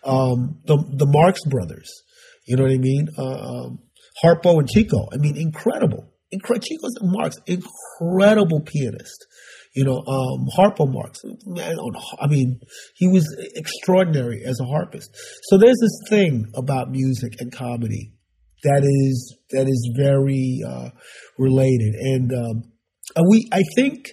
Um, 0.04 0.60
the 0.66 0.76
the 0.76 1.06
Marx 1.06 1.44
Brothers, 1.46 1.90
you 2.46 2.56
know 2.56 2.64
what 2.64 2.72
I 2.72 2.78
mean? 2.78 3.08
Uh, 3.16 3.22
um, 3.24 3.78
Harpo 4.22 4.58
and 4.58 4.68
Chico. 4.68 5.08
I 5.12 5.16
mean, 5.16 5.36
incredible. 5.38 6.12
Incredible. 6.30 6.66
Chico's 6.66 6.94
Marx, 7.00 7.36
incredible 7.46 8.60
pianist. 8.60 9.26
You 9.74 9.84
know, 9.84 9.98
um, 9.98 10.48
Harpo 10.56 10.92
Marx. 10.92 11.20
I 12.20 12.26
mean, 12.26 12.60
he 12.96 13.06
was 13.06 13.24
extraordinary 13.54 14.42
as 14.44 14.58
a 14.60 14.64
harpist. 14.64 15.10
So 15.44 15.58
there's 15.58 15.78
this 15.80 16.00
thing 16.08 16.46
about 16.56 16.90
music 16.90 17.34
and 17.38 17.52
comedy 17.52 18.12
that 18.64 18.82
is 18.84 19.36
that 19.50 19.68
is 19.68 19.92
very 19.96 20.60
uh, 20.66 20.90
related, 21.38 21.94
and 21.94 22.32
um, 22.32 22.62
we 23.28 23.48
I 23.52 23.62
think 23.76 24.08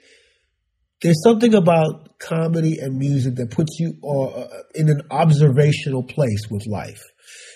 there's 1.01 1.21
something 1.23 1.53
about 1.53 2.19
comedy 2.19 2.77
and 2.79 2.97
music 2.97 3.35
that 3.35 3.51
puts 3.51 3.77
you 3.79 3.93
uh, 4.03 4.47
in 4.73 4.89
an 4.89 5.01
observational 5.11 6.03
place 6.03 6.47
with 6.49 6.65
life. 6.65 7.01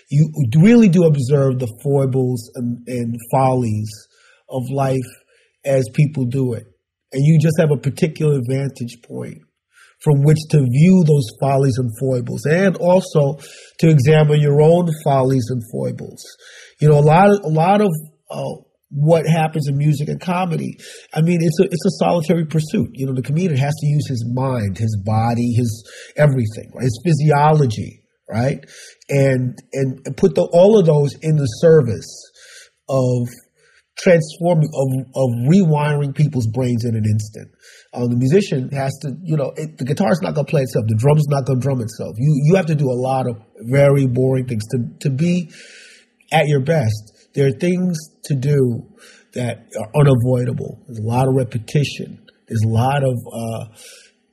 You 0.10 0.30
really 0.58 0.90
do 0.90 1.06
observe 1.06 1.60
the 1.60 1.74
foibles 1.82 2.52
and, 2.56 2.86
and 2.88 3.16
follies 3.32 3.90
of 4.50 4.64
life 4.70 5.00
as 5.64 5.88
people 5.94 6.26
do 6.26 6.54
it. 6.54 6.66
And 7.14 7.26
you 7.26 7.40
just 7.40 7.60
have 7.60 7.72
a 7.72 7.78
particular 7.78 8.40
vantage 8.48 9.02
point 9.04 9.40
from 10.02 10.24
which 10.24 10.40
to 10.50 10.58
view 10.58 11.04
those 11.06 11.28
follies 11.40 11.78
and 11.78 11.92
foibles 12.00 12.46
and 12.46 12.76
also 12.78 13.40
to 13.80 13.90
examine 13.90 14.42
your 14.42 14.62
own 14.62 14.90
follies 15.04 15.46
and 15.50 15.62
foibles. 15.72 16.24
You 16.80 16.90
know, 16.90 16.98
a 16.98 17.02
lot 17.02 17.30
of, 17.30 17.40
a 17.44 17.50
lot 17.50 17.82
of 17.82 17.90
uh, 18.30 18.62
what 18.90 19.26
happens 19.26 19.68
in 19.68 19.78
music 19.78 20.10
and 20.10 20.20
comedy. 20.20 20.78
I 21.14 21.22
mean, 21.22 21.40
it's 21.42 21.60
a 21.60 21.64
it's 21.64 21.86
a 21.86 22.04
solitary 22.04 22.46
pursuit. 22.46 22.90
You 22.94 23.06
know, 23.06 23.14
the 23.14 23.22
comedian 23.22 23.58
has 23.58 23.74
to 23.74 23.88
use 23.88 24.08
his 24.08 24.26
mind, 24.28 24.78
his 24.78 24.98
body, 25.06 25.54
his 25.54 25.90
everything, 26.18 26.72
right? 26.74 26.84
his 26.84 27.02
physiology, 27.04 28.04
right, 28.30 28.66
and 29.10 29.58
and 29.74 30.18
put 30.18 30.36
the, 30.36 30.48
all 30.52 30.78
of 30.78 30.86
those 30.86 31.16
in 31.22 31.38
the 31.38 31.46
service 31.46 32.10
of 32.90 33.30
transforming 34.02 34.70
of 34.74 34.88
of 35.16 35.30
rewiring 35.48 36.16
people's 36.16 36.48
brains 36.48 36.86
in 36.86 36.96
an 36.96 37.06
instant. 37.06 37.50
Uh, 37.94 38.08
the 38.08 38.18
musician 38.18 38.70
has 38.70 38.92
to, 39.02 39.16
you 39.24 39.38
know, 39.38 39.52
it, 39.58 39.78
the 39.78 39.86
guitar's 39.86 40.20
not 40.22 40.34
going 40.34 40.46
to 40.46 40.50
play 40.50 40.62
itself. 40.62 40.86
The 40.88 40.96
drum's 40.96 41.28
not 41.28 41.46
going 41.46 41.60
to 41.60 41.64
drum 41.64 41.82
itself. 41.82 42.16
You 42.18 42.34
you 42.46 42.56
have 42.56 42.68
to 42.68 42.76
do 42.76 42.90
a 42.90 42.98
lot 42.98 43.28
of 43.30 43.38
very 43.70 44.08
boring 44.08 44.48
things 44.48 44.64
to 44.72 44.78
to 45.02 45.10
be 45.10 45.52
at 46.32 46.48
your 46.48 46.62
best 46.62 47.22
there 47.34 47.48
are 47.48 47.52
things 47.52 47.98
to 48.26 48.36
do 48.36 48.86
that 49.34 49.68
are 49.80 50.02
unavoidable. 50.02 50.80
There's 50.88 51.00
a 51.00 51.08
lot 51.08 51.28
of 51.28 51.36
repetition. 51.36 52.20
There's 52.48 52.64
a 52.66 52.70
lot 52.70 53.04
of 53.04 53.16
uh, 53.34 53.66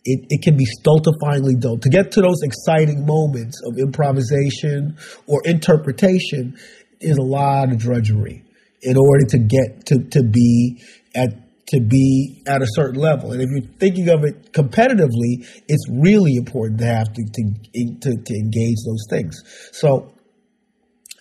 it, 0.05 0.27
it 0.31 0.43
can 0.43 0.57
be 0.57 0.65
stultifyingly 0.81 1.61
dull. 1.61 1.79
To 1.79 1.89
get 1.89 2.11
to 2.13 2.21
those 2.21 2.43
exciting 2.43 3.07
moments 3.07 3.61
of 3.65 3.79
improvisation 3.79 4.97
or 5.27 5.43
interpretation 5.45 6.59
is 7.01 7.17
a 7.17 7.23
lot 7.23 7.71
of 7.71 7.79
drudgery 7.79 8.45
in 8.83 8.97
order 8.97 9.25
to 9.29 9.39
get 9.39 9.87
to, 9.87 9.99
to 10.11 10.23
be 10.23 10.83
at 11.15 11.31
to 11.69 11.81
be 11.81 12.43
at 12.47 12.63
a 12.63 12.67
certain 12.69 12.99
level. 12.99 13.33
And 13.33 13.43
if 13.43 13.49
you're 13.51 13.71
thinking 13.79 14.09
of 14.09 14.25
it 14.25 14.53
competitively, 14.53 15.45
it's 15.69 15.85
really 15.91 16.37
important 16.37 16.81
to 16.81 16.87
have 16.87 17.13
to 17.13 17.23
to, 17.23 17.95
to, 18.01 18.11
to 18.25 18.35
engage 18.35 18.79
those 18.87 19.05
things. 19.11 19.37
So 19.73 20.13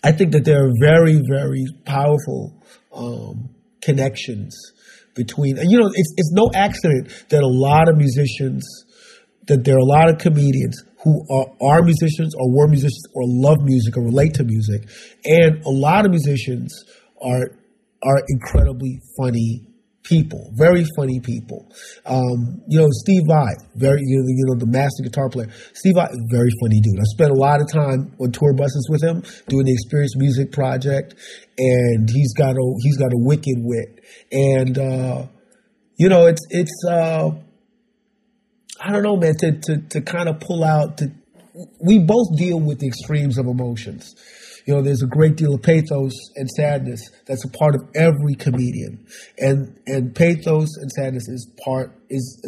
I 0.04 0.12
think 0.14 0.32
that 0.32 0.46
there 0.46 0.66
are 0.66 0.72
very, 0.80 1.22
very 1.30 1.66
powerful 1.84 2.54
um, 2.94 3.50
connections 3.82 4.56
between, 5.16 5.58
you 5.58 5.80
know, 5.80 5.90
it's, 5.94 6.14
it's 6.16 6.32
no 6.32 6.50
accident 6.54 7.12
that 7.30 7.44
a 7.44 7.48
lot 7.48 7.90
of 7.90 7.98
musicians, 7.98 8.64
that 9.48 9.66
there 9.66 9.76
are 9.76 9.80
a 9.80 9.86
lot 9.86 10.10
of 10.10 10.18
comedians 10.20 10.82
who 11.04 11.26
are, 11.30 11.48
are 11.62 11.82
musicians 11.82 12.34
or 12.36 12.50
were 12.56 12.68
musicians 12.68 13.04
or 13.16 13.24
love 13.26 13.58
music 13.62 13.98
or 13.98 14.04
relate 14.04 14.34
to 14.36 14.44
music. 14.44 14.88
And 15.26 15.62
a 15.66 15.70
lot 15.70 16.06
of 16.06 16.12
musicians 16.12 16.86
are, 17.22 17.52
are 18.04 18.24
incredibly 18.30 19.02
funny 19.18 19.68
people, 20.08 20.52
very 20.56 20.86
funny 20.96 21.20
people. 21.20 21.70
Um, 22.06 22.62
you 22.68 22.80
know, 22.80 22.88
Steve 22.92 23.24
Vai, 23.28 23.54
very 23.76 24.02
you 24.04 24.18
know, 24.18 24.26
you 24.28 24.46
know, 24.48 24.56
the 24.56 24.68
master 24.68 25.04
guitar 25.04 25.30
player. 25.30 25.50
Steve 25.74 25.96
Vai, 25.96 26.08
very 26.32 26.50
funny 26.62 26.80
dude. 26.82 27.00
I 27.00 27.04
spent 27.04 27.32
a 27.32 27.36
lot 27.36 27.62
of 27.62 27.68
time 27.72 28.16
on 28.20 28.32
tour 28.32 28.54
buses 28.54 28.88
with 28.90 29.04
him 29.04 29.24
doing 29.48 29.66
the 29.66 29.74
Experience 29.74 30.16
Music 30.16 30.52
project, 30.52 31.16
and 31.58 32.10
he's 32.10 32.34
got 32.34 32.56
a 32.56 32.76
he's 32.82 32.98
got 32.98 33.12
a 33.12 33.18
wicked 33.18 33.58
wit, 33.58 34.00
and 34.32 34.78
uh, 34.78 35.26
you 35.98 36.10
know, 36.10 36.28
it's 36.28 36.46
it's 36.50 36.86
uh, 36.88 37.32
I 38.80 38.92
don't 38.92 39.04
know, 39.04 39.18
man, 39.18 39.36
to 39.40 39.52
to 39.52 39.78
to 39.90 40.02
kind 40.02 40.30
of 40.30 40.40
pull 40.40 40.64
out 40.64 40.98
to. 41.00 41.12
We 41.82 41.98
both 41.98 42.38
deal 42.38 42.60
with 42.60 42.80
the 42.80 42.88
extremes 42.88 43.40
of 43.40 43.48
emotions 43.48 44.16
you 44.68 44.76
know, 44.76 44.82
there's 44.82 45.02
a 45.02 45.08
great 45.08 45.38
deal 45.38 45.56
of 45.56 45.62
pathos 45.62 46.12
and 46.36 46.50
sadness 46.50 47.00
that's 47.26 47.46
a 47.46 47.50
part 47.58 47.74
of 47.74 47.82
every 47.96 48.36
comedian, 48.36 49.08
and 49.38 49.80
and 49.88 50.14
pathos 50.14 50.76
and 50.76 50.92
sadness 50.92 51.28
is 51.30 51.50
part 51.64 51.98
is 52.10 52.42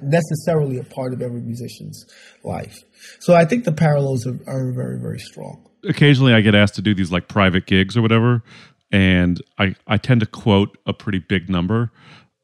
necessarily 0.00 0.78
a 0.78 0.84
part 0.84 1.12
of 1.12 1.20
every 1.20 1.40
musician's 1.40 2.06
life. 2.44 2.76
So 3.18 3.34
I 3.34 3.44
think 3.44 3.64
the 3.64 3.72
parallels 3.72 4.26
are, 4.28 4.38
are 4.46 4.72
very 4.72 5.00
very 5.00 5.18
strong. 5.18 5.68
Occasionally, 5.82 6.34
I 6.34 6.40
get 6.40 6.54
asked 6.54 6.76
to 6.76 6.82
do 6.82 6.94
these 6.94 7.10
like 7.10 7.26
private 7.26 7.66
gigs 7.66 7.96
or 7.96 8.02
whatever, 8.02 8.44
and 8.92 9.42
I 9.58 9.74
I 9.88 9.96
tend 9.96 10.20
to 10.20 10.26
quote 10.26 10.78
a 10.86 10.92
pretty 10.92 11.18
big 11.18 11.50
number. 11.50 11.90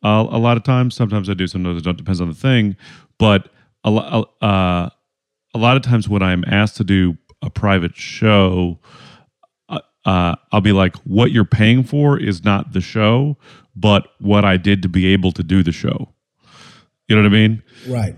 Uh, 0.02 0.26
a 0.28 0.38
lot 0.38 0.56
of 0.56 0.64
times, 0.64 0.96
sometimes 0.96 1.30
I 1.30 1.34
do, 1.34 1.46
sometimes 1.46 1.78
I 1.78 1.80
don't. 1.82 1.96
Depends 1.96 2.20
on 2.20 2.28
the 2.28 2.34
thing, 2.34 2.76
but 3.18 3.50
a, 3.84 3.90
uh, 3.90 4.90
a 5.54 5.58
lot 5.58 5.76
of 5.76 5.82
times 5.82 6.08
when 6.08 6.22
I'm 6.22 6.44
asked 6.46 6.76
to 6.78 6.84
do 6.84 7.16
a 7.42 7.50
private 7.50 7.96
show, 7.96 8.78
uh, 9.68 9.80
uh, 10.04 10.36
I'll 10.52 10.60
be 10.60 10.72
like, 10.72 10.96
what 10.98 11.30
you're 11.30 11.44
paying 11.44 11.84
for 11.84 12.18
is 12.18 12.44
not 12.44 12.72
the 12.72 12.80
show, 12.80 13.36
but 13.74 14.08
what 14.18 14.44
I 14.44 14.56
did 14.56 14.82
to 14.82 14.88
be 14.88 15.06
able 15.08 15.32
to 15.32 15.42
do 15.42 15.62
the 15.62 15.72
show. 15.72 16.08
You 17.08 17.16
know 17.16 17.22
what 17.22 17.28
I 17.28 17.32
mean? 17.32 17.62
Right. 17.88 18.14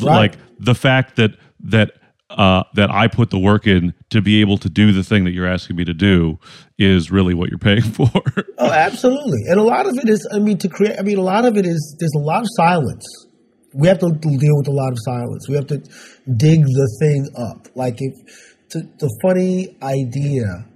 Like 0.00 0.36
the 0.60 0.74
fact 0.74 1.16
that 1.16 1.32
that 1.60 1.92
uh, 2.30 2.62
that 2.74 2.90
I 2.90 3.08
put 3.08 3.30
the 3.30 3.38
work 3.38 3.66
in 3.66 3.94
to 4.10 4.20
be 4.20 4.40
able 4.42 4.58
to 4.58 4.68
do 4.68 4.92
the 4.92 5.02
thing 5.02 5.24
that 5.24 5.30
you're 5.30 5.48
asking 5.48 5.76
me 5.76 5.84
to 5.86 5.94
do 5.94 6.38
is 6.78 7.10
really 7.10 7.32
what 7.32 7.48
you're 7.48 7.58
paying 7.58 7.80
for. 7.82 8.10
oh, 8.58 8.70
absolutely. 8.70 9.40
And 9.48 9.58
a 9.58 9.62
lot 9.62 9.86
of 9.86 9.96
it 9.96 10.08
is, 10.08 10.28
I 10.32 10.38
mean, 10.38 10.58
to 10.58 10.68
create, 10.68 10.98
I 10.98 11.02
mean, 11.02 11.18
a 11.18 11.22
lot 11.22 11.46
of 11.46 11.56
it 11.56 11.64
is, 11.64 11.96
there's 11.98 12.12
a 12.14 12.20
lot 12.20 12.42
of 12.42 12.48
silence 12.56 13.06
we 13.74 13.86
have 13.88 13.98
to 13.98 14.10
deal 14.10 14.56
with 14.56 14.68
a 14.68 14.72
lot 14.72 14.92
of 14.92 14.98
silence. 15.00 15.48
We 15.48 15.54
have 15.56 15.66
to 15.68 15.78
dig 16.36 16.62
the 16.62 16.96
thing 17.00 17.28
up. 17.36 17.68
Like 17.74 17.96
if 17.98 18.56
to, 18.70 18.80
the 18.98 19.18
funny 19.22 19.76
idea. 19.82 20.66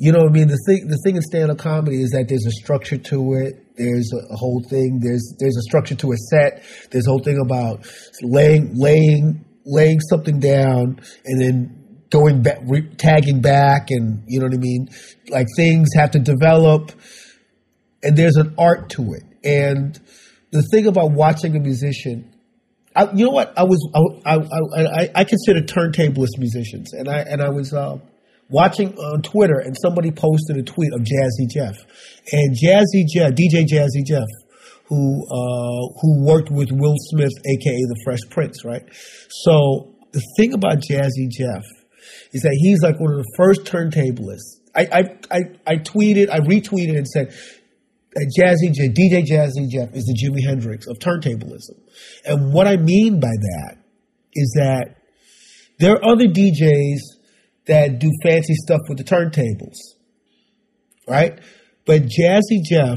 You 0.00 0.12
know 0.12 0.20
what 0.20 0.30
I 0.30 0.32
mean? 0.32 0.48
The 0.48 0.62
thing, 0.66 0.86
the 0.86 1.00
thing 1.04 1.16
in 1.16 1.22
stand-up 1.22 1.58
comedy 1.58 2.02
is 2.02 2.10
that 2.10 2.28
there's 2.28 2.46
a 2.46 2.52
structure 2.52 2.98
to 2.98 3.34
it. 3.34 3.76
There's 3.76 4.12
a, 4.12 4.32
a 4.32 4.36
whole 4.36 4.62
thing. 4.68 5.00
There's 5.02 5.34
there's 5.38 5.56
a 5.56 5.62
structure 5.62 5.96
to 5.96 6.12
a 6.12 6.16
set. 6.16 6.62
There's 6.90 7.06
a 7.06 7.10
whole 7.10 7.22
thing 7.22 7.40
about 7.44 7.86
laying 8.22 8.78
laying 8.78 9.44
laying 9.66 10.00
something 10.00 10.38
down 10.38 11.00
and 11.24 11.40
then 11.40 11.78
going 12.10 12.42
back, 12.42 12.58
re- 12.64 12.88
tagging 12.96 13.40
back, 13.40 13.90
and 13.90 14.22
you 14.26 14.38
know 14.38 14.46
what 14.46 14.54
I 14.54 14.58
mean. 14.58 14.88
Like 15.28 15.46
things 15.56 15.88
have 15.94 16.12
to 16.12 16.18
develop, 16.18 16.92
and 18.02 18.16
there's 18.16 18.36
an 18.36 18.54
art 18.56 18.90
to 18.90 19.14
it. 19.14 19.24
And 19.44 19.98
the 20.52 20.62
thing 20.70 20.86
about 20.86 21.12
watching 21.12 21.56
a 21.56 21.60
musician 21.60 22.34
I, 22.98 23.12
you 23.12 23.24
know 23.24 23.30
what? 23.30 23.56
I 23.56 23.62
was 23.62 23.78
I, 24.26 24.34
I, 24.34 25.02
I, 25.02 25.10
I 25.14 25.24
consider 25.24 25.60
turntablist 25.60 26.36
musicians, 26.36 26.92
and 26.92 27.08
I 27.08 27.20
and 27.20 27.40
I 27.40 27.48
was 27.48 27.72
uh, 27.72 27.98
watching 28.50 28.98
on 28.98 29.22
Twitter, 29.22 29.60
and 29.60 29.76
somebody 29.80 30.10
posted 30.10 30.56
a 30.56 30.64
tweet 30.64 30.90
of 30.92 31.02
Jazzy 31.02 31.48
Jeff, 31.48 31.76
and 32.32 32.56
Jazzy 32.56 33.06
Jeff, 33.06 33.34
DJ 33.34 33.64
Jazzy 33.70 34.04
Jeff, 34.04 34.26
who 34.86 35.22
uh, 35.30 35.94
who 36.00 36.26
worked 36.26 36.50
with 36.50 36.70
Will 36.72 36.96
Smith, 37.10 37.30
aka 37.30 37.82
the 37.86 38.00
Fresh 38.04 38.20
Prince, 38.30 38.64
right? 38.64 38.82
So 39.28 39.94
the 40.10 40.22
thing 40.36 40.52
about 40.52 40.78
Jazzy 40.78 41.30
Jeff 41.30 41.62
is 42.32 42.42
that 42.42 42.56
he's 42.58 42.82
like 42.82 42.98
one 42.98 43.12
of 43.12 43.18
the 43.18 43.32
first 43.36 43.62
turntablists. 43.62 44.58
I 44.74 44.88
I 44.90 45.02
I, 45.30 45.40
I 45.68 45.76
tweeted, 45.76 46.30
I 46.30 46.40
retweeted, 46.40 46.96
and 46.96 47.06
said 47.06 47.32
Jazzy 48.38 48.72
DJ 48.72 49.24
Jazzy 49.24 49.68
Jeff 49.68 49.94
is 49.94 50.04
the 50.04 50.14
Jimi 50.14 50.46
Hendrix 50.46 50.86
of 50.86 50.98
turntablism. 50.98 51.78
And 52.24 52.52
what 52.52 52.66
I 52.66 52.76
mean 52.76 53.20
by 53.20 53.28
that 53.28 53.76
is 54.34 54.52
that 54.58 54.96
there 55.78 55.92
are 55.92 56.04
other 56.04 56.26
DJs 56.26 56.98
that 57.66 57.98
do 57.98 58.10
fancy 58.22 58.54
stuff 58.54 58.80
with 58.88 58.98
the 58.98 59.04
turntables, 59.04 59.76
right? 61.06 61.38
But 61.86 62.02
Jazzy 62.02 62.62
Jeff 62.64 62.96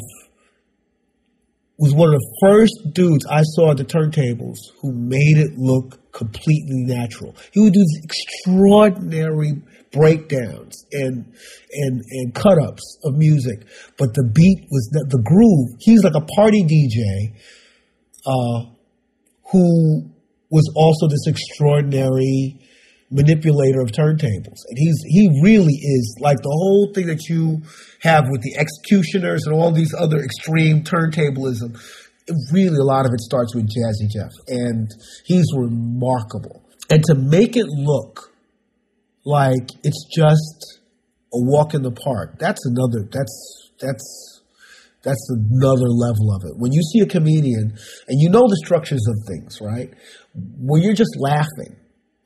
was 1.77 1.93
one 1.93 2.09
of 2.09 2.19
the 2.19 2.37
first 2.41 2.93
dudes 2.93 3.25
I 3.25 3.41
saw 3.41 3.71
at 3.71 3.77
the 3.77 3.85
turntables 3.85 4.57
who 4.81 4.93
made 4.93 5.37
it 5.37 5.57
look 5.57 6.11
completely 6.11 6.83
natural. 6.85 7.35
He 7.51 7.59
would 7.59 7.73
do 7.73 7.83
extraordinary 8.03 9.61
breakdowns 9.91 10.85
and 10.91 11.33
and 11.73 12.01
and 12.09 12.33
cut 12.33 12.57
ups 12.61 12.97
of 13.03 13.15
music, 13.15 13.67
but 13.97 14.13
the 14.13 14.29
beat 14.33 14.67
was 14.69 14.89
the, 14.91 15.05
the 15.09 15.21
groove. 15.23 15.77
He's 15.79 16.03
like 16.03 16.15
a 16.15 16.25
party 16.35 16.63
DJ, 16.63 17.35
uh, 18.25 18.71
who 19.51 20.09
was 20.49 20.71
also 20.75 21.07
this 21.07 21.27
extraordinary 21.27 22.59
manipulator 23.11 23.81
of 23.81 23.91
turntables. 23.91 24.59
And 24.69 24.77
he's 24.77 24.97
he 25.07 25.29
really 25.43 25.73
is 25.73 26.17
like 26.19 26.37
the 26.37 26.49
whole 26.49 26.91
thing 26.93 27.07
that 27.07 27.27
you 27.29 27.61
have 28.01 28.25
with 28.29 28.41
the 28.41 28.55
X-Ecutioners 28.57 29.45
and 29.45 29.53
all 29.53 29.71
these 29.71 29.93
other 29.97 30.19
extreme 30.19 30.83
turntablism. 30.83 31.77
Really, 32.51 32.77
a 32.77 32.83
lot 32.83 33.05
of 33.05 33.11
it 33.13 33.19
starts 33.19 33.53
with 33.53 33.65
Jazzy 33.65 34.09
Jeff, 34.09 34.31
and 34.47 34.89
he's 35.25 35.45
remarkable. 35.55 36.63
And 36.89 37.03
to 37.05 37.15
make 37.15 37.57
it 37.57 37.65
look 37.67 38.30
like 39.25 39.69
it's 39.83 40.05
just 40.13 40.79
a 41.33 41.39
walk 41.39 41.73
in 41.73 41.81
the 41.81 41.91
park, 41.91 42.37
that's 42.39 42.65
another. 42.65 43.07
That's 43.11 43.71
that's 43.79 44.31
that's 45.03 45.29
another 45.29 45.89
level 45.89 46.33
of 46.35 46.43
it. 46.45 46.53
When 46.57 46.71
you 46.71 46.81
see 46.81 46.99
a 46.99 47.07
comedian 47.07 47.73
and 48.07 48.21
you 48.21 48.29
know 48.29 48.47
the 48.47 48.61
structures 48.63 49.01
of 49.07 49.15
things, 49.27 49.57
right? 49.61 49.89
When 50.33 50.81
you're 50.83 50.93
just 50.93 51.15
laughing, 51.17 51.75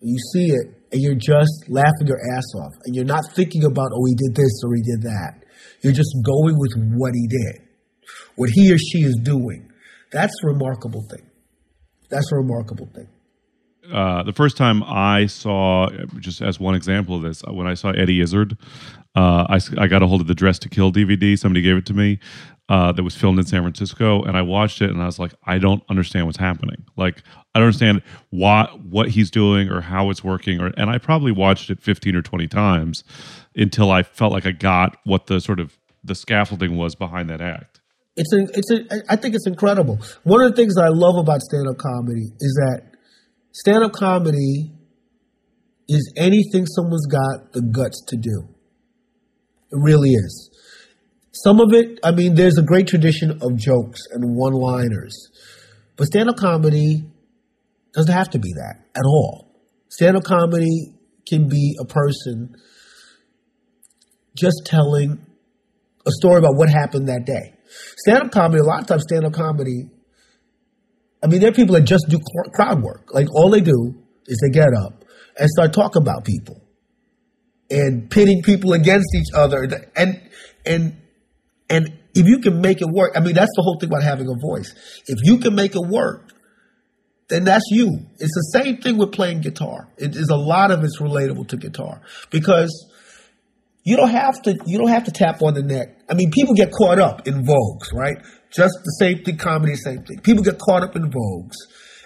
you 0.01 0.17
see 0.33 0.51
it 0.51 0.75
and 0.91 1.01
you're 1.01 1.15
just 1.15 1.65
laughing 1.69 2.07
your 2.07 2.19
ass 2.35 2.43
off 2.55 2.73
and 2.85 2.95
you're 2.95 3.05
not 3.05 3.23
thinking 3.33 3.63
about, 3.63 3.91
oh, 3.93 4.05
he 4.05 4.15
did 4.15 4.35
this 4.35 4.61
or 4.63 4.75
he 4.75 4.81
did 4.81 5.01
that. 5.03 5.45
You're 5.81 5.93
just 5.93 6.15
going 6.23 6.55
with 6.57 6.71
what 6.97 7.13
he 7.13 7.27
did, 7.27 7.61
what 8.35 8.49
he 8.51 8.73
or 8.73 8.77
she 8.77 8.99
is 8.99 9.17
doing. 9.23 9.71
That's 10.11 10.33
a 10.43 10.47
remarkable 10.47 11.05
thing. 11.09 11.29
That's 12.09 12.31
a 12.31 12.35
remarkable 12.35 12.89
thing. 12.93 13.07
Uh, 13.91 14.23
the 14.23 14.33
first 14.33 14.57
time 14.57 14.83
I 14.83 15.27
saw, 15.27 15.89
just 16.19 16.41
as 16.41 16.59
one 16.59 16.75
example 16.75 17.15
of 17.15 17.21
this, 17.21 17.41
when 17.49 17.67
I 17.67 17.73
saw 17.73 17.91
Eddie 17.91 18.21
Izzard, 18.21 18.57
uh, 19.15 19.45
I, 19.49 19.59
I 19.77 19.87
got 19.87 20.03
a 20.03 20.07
hold 20.07 20.21
of 20.21 20.27
the 20.27 20.35
Dress 20.35 20.59
to 20.59 20.69
Kill 20.69 20.91
DVD. 20.91 21.37
Somebody 21.37 21.61
gave 21.61 21.77
it 21.77 21.85
to 21.87 21.93
me 21.93 22.19
uh, 22.67 22.91
that 22.91 23.03
was 23.03 23.15
filmed 23.15 23.39
in 23.39 23.45
San 23.45 23.61
Francisco, 23.61 24.23
and 24.23 24.35
I 24.35 24.41
watched 24.41 24.81
it, 24.81 24.89
and 24.89 25.01
I 25.01 25.05
was 25.05 25.19
like, 25.19 25.33
I 25.45 25.57
don't 25.57 25.83
understand 25.89 26.25
what's 26.25 26.37
happening. 26.37 26.85
Like, 26.97 27.21
I 27.53 27.59
don't 27.59 27.67
understand 27.67 28.01
what 28.31 28.81
what 28.81 29.09
he's 29.09 29.29
doing 29.31 29.69
or 29.69 29.81
how 29.81 30.09
it's 30.09 30.23
working, 30.23 30.59
or 30.59 30.67
and 30.77 30.89
I 30.89 30.97
probably 30.97 31.31
watched 31.31 31.69
it 31.69 31.81
fifteen 31.81 32.15
or 32.15 32.21
twenty 32.21 32.47
times 32.47 33.03
until 33.55 33.91
I 33.91 34.03
felt 34.03 34.33
like 34.33 34.45
I 34.45 34.51
got 34.51 34.97
what 35.05 35.27
the 35.27 35.39
sort 35.39 35.59
of 35.59 35.77
the 36.03 36.15
scaffolding 36.15 36.75
was 36.75 36.95
behind 36.95 37.29
that 37.29 37.41
act. 37.41 37.81
It's 38.17 38.33
a, 38.33 38.47
it's 38.57 38.71
a, 38.71 39.11
I 39.11 39.15
think 39.17 39.35
it's 39.35 39.47
incredible. 39.47 39.99
One 40.23 40.41
of 40.41 40.49
the 40.51 40.55
things 40.55 40.77
I 40.77 40.87
love 40.87 41.17
about 41.17 41.41
stand 41.41 41.67
up 41.67 41.77
comedy 41.77 42.31
is 42.39 42.53
that 42.65 42.94
stand 43.55 43.85
up 43.85 43.93
comedy 43.93 44.69
is 45.87 46.13
anything 46.17 46.65
someone's 46.65 47.07
got 47.07 47.53
the 47.53 47.61
guts 47.61 48.03
to 48.07 48.17
do. 48.17 48.49
It 49.71 49.79
really 49.81 50.09
is. 50.09 50.51
Some 51.31 51.61
of 51.61 51.73
it, 51.73 51.99
I 52.03 52.11
mean, 52.11 52.35
there's 52.35 52.57
a 52.57 52.63
great 52.63 52.87
tradition 52.87 53.39
of 53.41 53.55
jokes 53.55 54.01
and 54.11 54.35
one 54.35 54.53
liners, 54.53 55.15
but 55.95 56.07
stand 56.07 56.29
up 56.29 56.35
comedy 56.35 57.05
doesn't 57.93 58.13
have 58.13 58.29
to 58.31 58.39
be 58.39 58.51
that 58.53 58.83
at 58.93 59.05
all. 59.05 59.55
Stand 59.87 60.17
up 60.17 60.25
comedy 60.25 60.93
can 61.25 61.47
be 61.47 61.77
a 61.79 61.85
person 61.85 62.55
just 64.35 64.63
telling 64.65 65.25
a 66.05 66.11
story 66.11 66.39
about 66.39 66.55
what 66.55 66.69
happened 66.69 67.07
that 67.07 67.25
day. 67.25 67.53
Stand 67.99 68.23
up 68.23 68.31
comedy, 68.31 68.59
a 68.59 68.63
lot 68.63 68.81
of 68.81 68.87
times, 68.87 69.03
stand 69.07 69.25
up 69.25 69.33
comedy, 69.33 69.89
I 71.25 71.27
mean, 71.27 71.39
there 71.41 71.49
are 71.49 71.53
people 71.53 71.73
that 71.73 71.85
just 71.85 72.05
do 72.07 72.19
crowd 72.53 72.83
work. 72.83 73.09
Like, 73.11 73.33
all 73.33 73.49
they 73.49 73.59
do 73.59 73.95
is 74.27 74.39
they 74.45 74.53
get 74.53 74.69
up 74.77 75.03
and 75.35 75.49
start 75.49 75.73
talking 75.73 76.03
about 76.03 76.23
people 76.23 76.61
and 77.71 78.07
pitting 78.11 78.43
people 78.43 78.73
against 78.73 79.07
each 79.15 79.33
other. 79.33 79.67
And, 79.95 80.21
and, 80.67 81.01
and 81.67 81.99
if 82.13 82.27
you 82.27 82.41
can 82.41 82.61
make 82.61 82.79
it 82.79 82.87
work, 82.87 83.13
I 83.15 83.21
mean, 83.21 83.33
that's 83.33 83.49
the 83.55 83.63
whole 83.63 83.79
thing 83.79 83.89
about 83.89 84.03
having 84.03 84.27
a 84.27 84.35
voice. 84.39 84.71
If 85.07 85.17
you 85.23 85.39
can 85.39 85.55
make 85.55 85.75
it 85.75 85.81
work, 85.81 86.29
then 87.27 87.43
that's 87.43 87.65
you. 87.71 88.05
It's 88.19 88.35
the 88.35 88.59
same 88.61 88.77
thing 88.77 88.99
with 88.99 89.11
playing 89.11 89.41
guitar. 89.41 89.89
It 89.97 90.15
is 90.15 90.29
a 90.29 90.35
lot 90.35 90.69
of 90.69 90.83
it's 90.83 91.01
relatable 91.01 91.47
to 91.47 91.57
guitar 91.57 92.01
because 92.29 92.93
you 93.83 93.97
don't 93.97 94.11
have 94.11 94.43
to 94.43 94.55
you 94.67 94.77
don't 94.77 94.89
have 94.89 95.05
to 95.05 95.11
tap 95.11 95.41
on 95.41 95.55
the 95.55 95.63
neck. 95.63 95.87
I 96.07 96.13
mean, 96.13 96.29
people 96.29 96.53
get 96.53 96.71
caught 96.71 96.99
up 96.99 97.27
in 97.27 97.43
vogues, 97.43 97.91
right? 97.93 98.17
Just 98.55 98.73
the 98.83 98.91
same 98.99 99.23
thing, 99.23 99.37
comedy, 99.37 99.75
same 99.75 100.03
thing. 100.03 100.19
People 100.21 100.43
get 100.43 100.59
caught 100.59 100.83
up 100.83 100.95
in 100.95 101.09
vogues 101.09 101.55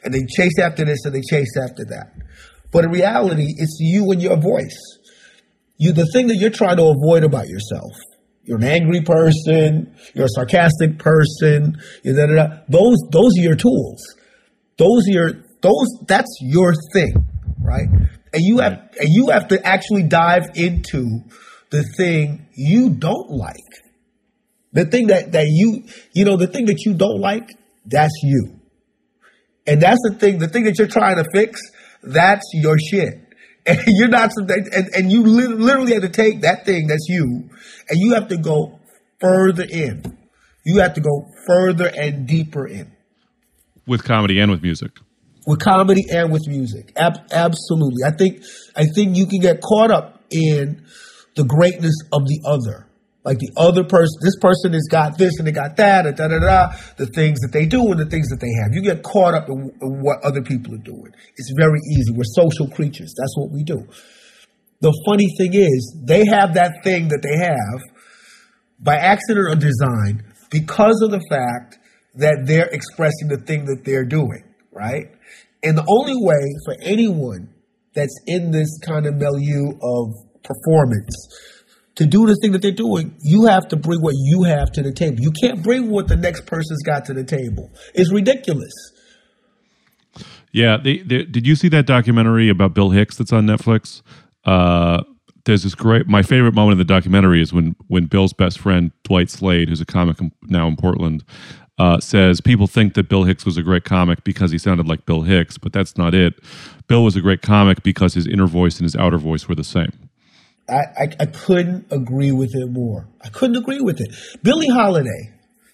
and 0.04 0.14
they 0.14 0.26
chase 0.26 0.58
after 0.60 0.86
this 0.86 1.06
and 1.06 1.14
they 1.14 1.22
chase 1.22 1.56
after 1.58 1.86
that. 1.86 2.14
But 2.72 2.86
in 2.86 2.92
reality, 2.92 3.48
it's 3.58 3.78
you 3.80 4.12
and 4.12 4.22
your 4.22 4.38
voice. 4.38 4.78
You 5.78 5.92
the 5.94 6.08
thing 6.12 6.28
that 6.28 6.36
you're 6.36 6.50
trying 6.50 6.78
to 6.78 6.86
avoid 6.86 7.24
about 7.24 7.48
yourself 7.48 7.94
you're 8.50 8.58
an 8.58 8.64
angry 8.64 9.02
person, 9.02 9.96
you're 10.16 10.26
a 10.26 10.30
sarcastic 10.30 10.98
person, 10.98 11.78
da, 12.04 12.14
da, 12.14 12.26
da. 12.26 12.48
those 12.68 12.98
those 13.12 13.38
are 13.38 13.44
your 13.44 13.56
tools. 13.56 14.04
Those 14.78 15.08
are 15.08 15.12
your 15.12 15.30
those 15.62 15.88
that's 16.08 16.36
your 16.42 16.74
thing, 16.92 17.14
right? 17.62 17.88
And 18.34 18.42
you 18.42 18.58
have 18.58 18.90
and 19.00 19.08
you 19.08 19.30
have 19.30 19.50
to 19.50 19.64
actually 19.64 20.02
dive 20.02 20.50
into 20.56 21.20
the 21.70 21.84
thing 21.96 22.48
you 22.56 22.90
don't 22.90 23.30
like. 23.30 23.56
The 24.72 24.86
thing 24.86 25.08
that 25.08 25.32
that 25.32 25.48
you 25.48 25.86
you 26.14 26.26
know 26.26 26.38
the 26.38 26.48
thing 26.48 26.66
that 26.66 26.86
you 26.86 26.94
don't 26.94 27.20
like, 27.20 27.50
that's 27.86 28.14
you. 28.24 28.60
And 29.70 29.82
that's 29.82 30.00
the 30.04 30.16
thing, 30.16 30.40
the 30.40 30.48
thing 30.48 30.64
that 30.64 30.80
you're 30.80 30.88
trying 30.88 31.18
to 31.18 31.26
fix, 31.32 31.62
that's 32.02 32.46
your 32.54 32.78
shit. 32.78 33.14
And 33.66 33.78
you're 33.86 34.08
not, 34.08 34.32
and, 34.38 34.88
and 34.96 35.12
you 35.12 35.22
literally 35.22 35.94
have 35.94 36.02
to 36.02 36.10
take 36.10 36.42
that 36.42 36.66
thing 36.66 36.88
that's 36.88 37.06
you 37.08 37.50
and 37.90 38.00
you 38.00 38.14
have 38.14 38.30
to 38.30 38.38
go 38.38 38.80
further 39.20 39.66
in. 39.70 40.18
You 40.66 40.80
have 40.80 40.96
to 40.96 41.02
go 41.02 41.30
further 41.46 41.86
and 41.86 42.26
deeper 42.26 42.66
in. 42.66 42.92
With 43.86 44.04
comedy 44.06 44.40
and 44.40 44.50
with 44.50 44.64
music. 44.64 44.92
With 45.46 45.60
comedy 45.60 46.06
and 46.10 46.32
with 46.32 46.48
music. 46.48 46.94
Ab- 46.96 47.28
absolutely. 47.32 48.04
I 48.08 48.12
think, 48.12 48.44
I 48.76 48.86
think 48.86 49.16
you 49.16 49.28
can 49.28 49.42
get 49.42 49.62
caught 49.62 49.92
up 49.92 50.24
in 50.32 50.86
the 51.36 51.44
greatness 51.44 51.96
of 52.12 52.26
the 52.26 52.42
other. 52.48 52.89
Like 53.30 53.38
the 53.38 53.52
other 53.58 53.84
person, 53.84 54.18
this 54.24 54.36
person 54.42 54.74
has 54.74 54.88
got 54.90 55.20
this 55.20 55.38
and 55.38 55.46
they 55.46 55.52
got 55.52 55.78
that, 55.78 56.08
and 56.08 56.18
da 56.18 56.30
da 56.30 56.40
da, 56.40 56.74
the 56.98 57.06
things 57.06 57.38
that 57.42 57.52
they 57.54 57.68
do 57.68 57.92
and 57.92 58.00
the 58.00 58.10
things 58.10 58.28
that 58.30 58.40
they 58.42 58.50
have. 58.64 58.74
You 58.74 58.82
get 58.82 59.04
caught 59.04 59.36
up 59.36 59.48
in, 59.50 59.70
in 59.70 60.02
what 60.02 60.18
other 60.24 60.42
people 60.42 60.74
are 60.74 60.82
doing. 60.82 61.14
It's 61.38 61.54
very 61.56 61.78
easy. 61.94 62.12
We're 62.12 62.24
social 62.26 62.68
creatures. 62.68 63.14
That's 63.16 63.38
what 63.38 63.52
we 63.52 63.64
do. 63.64 63.86
The 64.82 64.92
funny 65.06 65.28
thing 65.38 65.54
is, 65.54 65.96
they 66.04 66.26
have 66.26 66.56
that 66.56 66.82
thing 66.84 67.10
that 67.10 67.22
they 67.22 67.38
have 67.38 67.96
by 68.80 68.96
accident 68.96 69.46
or 69.46 69.54
design 69.54 70.26
because 70.50 71.00
of 71.04 71.12
the 71.12 71.22
fact 71.30 71.78
that 72.16 72.46
they're 72.48 72.70
expressing 72.72 73.28
the 73.28 73.38
thing 73.46 73.66
that 73.66 73.86
they're 73.86 74.06
doing, 74.06 74.42
right? 74.72 75.06
And 75.62 75.78
the 75.78 75.86
only 75.88 76.16
way 76.18 76.50
for 76.66 76.76
anyone 76.82 77.54
that's 77.94 78.20
in 78.26 78.50
this 78.50 78.80
kind 78.80 79.06
of 79.06 79.18
milieu 79.18 79.78
of 79.84 80.16
performance 80.42 81.14
to 82.00 82.06
do 82.06 82.26
the 82.26 82.36
thing 82.42 82.54
that 82.54 82.62
they're 82.62 82.72
doing, 82.72 83.14
you 83.20 83.46
have 83.48 83.68
to 83.68 83.76
bring 83.76 84.02
what 84.02 84.16
you 84.18 84.44
have 84.44 84.72
to 84.72 84.82
the 84.82 84.94
table. 84.94 85.18
You 85.20 85.32
can't 85.32 85.62
bring 85.62 85.90
what 85.92 86.08
the 86.08 86.16
next 86.16 86.46
person's 86.46 86.82
got 86.82 87.04
to 87.06 87.14
the 87.14 87.26
table. 87.26 87.74
It's 87.94 88.10
ridiculous. 88.10 88.72
Yeah, 90.54 90.78
they, 90.78 91.00
they, 91.00 91.26
did 91.26 91.46
you 91.46 91.58
see 91.58 91.68
that 91.68 91.86
documentary 91.86 92.48
about 92.48 92.74
Bill 92.74 92.92
Hicks 92.92 93.18
that's 93.18 93.34
on 93.34 93.46
Netflix? 93.46 94.02
Uh, 94.46 95.04
there's 95.44 95.64
this 95.64 95.76
great. 95.76 96.08
My 96.08 96.24
favorite 96.24 96.54
moment 96.54 96.74
in 96.74 96.78
the 96.78 96.86
documentary 96.86 97.42
is 97.42 97.52
when 97.52 97.76
when 97.88 98.06
Bill's 98.06 98.32
best 98.32 98.60
friend 98.60 98.94
Dwight 99.04 99.30
Slade, 99.30 99.68
who's 99.68 99.82
a 99.82 99.86
comic 99.86 100.18
now 100.44 100.70
in 100.70 100.78
Portland, 100.78 101.26
uh, 101.78 102.00
says 102.00 102.40
people 102.40 102.66
think 102.66 102.94
that 102.94 103.10
Bill 103.10 103.26
Hicks 103.26 103.46
was 103.46 103.58
a 103.58 103.62
great 103.62 103.84
comic 103.84 104.24
because 104.24 104.52
he 104.52 104.58
sounded 104.58 104.88
like 104.88 105.06
Bill 105.06 105.24
Hicks, 105.24 105.58
but 105.58 105.74
that's 105.74 105.98
not 105.98 106.14
it. 106.14 106.36
Bill 106.88 107.04
was 107.04 107.18
a 107.18 107.22
great 107.22 107.42
comic 107.42 107.84
because 107.84 108.14
his 108.14 108.26
inner 108.26 108.48
voice 108.48 108.78
and 108.78 108.86
his 108.86 108.96
outer 108.96 109.18
voice 109.18 109.50
were 109.50 109.56
the 109.56 109.66
same. 109.66 110.09
I, 110.70 111.04
I, 111.04 111.08
I 111.20 111.26
couldn't 111.26 111.92
agree 111.92 112.32
with 112.32 112.52
it 112.54 112.70
more. 112.70 113.10
I 113.22 113.30
couldn't 113.30 113.58
agree 113.58 113.82
with 113.82 114.00
it. 114.02 114.16
Billie 114.44 114.70
Holiday 114.70 115.34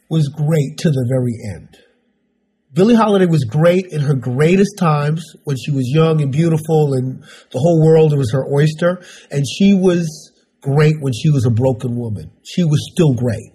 was 0.09 0.29
great 0.29 0.77
to 0.79 0.89
the 0.89 1.05
very 1.09 1.55
end. 1.55 1.77
Billie 2.73 2.95
Holiday 2.95 3.25
was 3.25 3.45
great 3.45 3.85
in 3.91 4.01
her 4.01 4.15
greatest 4.15 4.77
times 4.77 5.23
when 5.45 5.55
she 5.55 5.71
was 5.71 5.89
young 5.93 6.21
and 6.21 6.31
beautiful 6.31 6.93
and 6.93 7.23
the 7.51 7.59
whole 7.59 7.81
world 7.85 8.15
was 8.17 8.31
her 8.33 8.45
oyster. 8.53 9.01
And 9.31 9.45
she 9.47 9.73
was 9.73 10.31
great 10.61 10.95
when 10.99 11.13
she 11.13 11.29
was 11.29 11.45
a 11.45 11.51
broken 11.51 11.95
woman. 11.95 12.31
She 12.43 12.63
was 12.63 12.89
still 12.91 13.13
great 13.13 13.53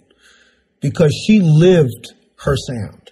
because 0.79 1.13
she 1.27 1.39
lived 1.39 2.13
her 2.37 2.55
sound. 2.57 3.11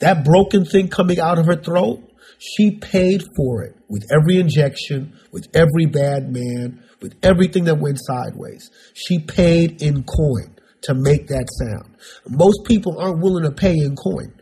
That 0.00 0.24
broken 0.24 0.64
thing 0.64 0.88
coming 0.88 1.20
out 1.20 1.38
of 1.38 1.46
her 1.46 1.56
throat, 1.56 2.00
she 2.38 2.78
paid 2.78 3.22
for 3.36 3.62
it 3.62 3.76
with 3.88 4.06
every 4.10 4.38
injection, 4.38 5.16
with 5.30 5.46
every 5.54 5.86
bad 5.86 6.32
man, 6.32 6.82
with 7.00 7.14
everything 7.22 7.64
that 7.64 7.78
went 7.78 7.98
sideways. 8.00 8.70
She 8.94 9.18
paid 9.18 9.82
in 9.82 10.04
coin 10.04 10.56
to 10.82 10.94
make 10.94 11.28
that 11.28 11.48
sound. 11.58 11.94
Most 12.28 12.64
people 12.64 12.98
aren't 12.98 13.20
willing 13.20 13.44
to 13.44 13.52
pay 13.52 13.74
in 13.74 13.96
coin. 13.96 14.32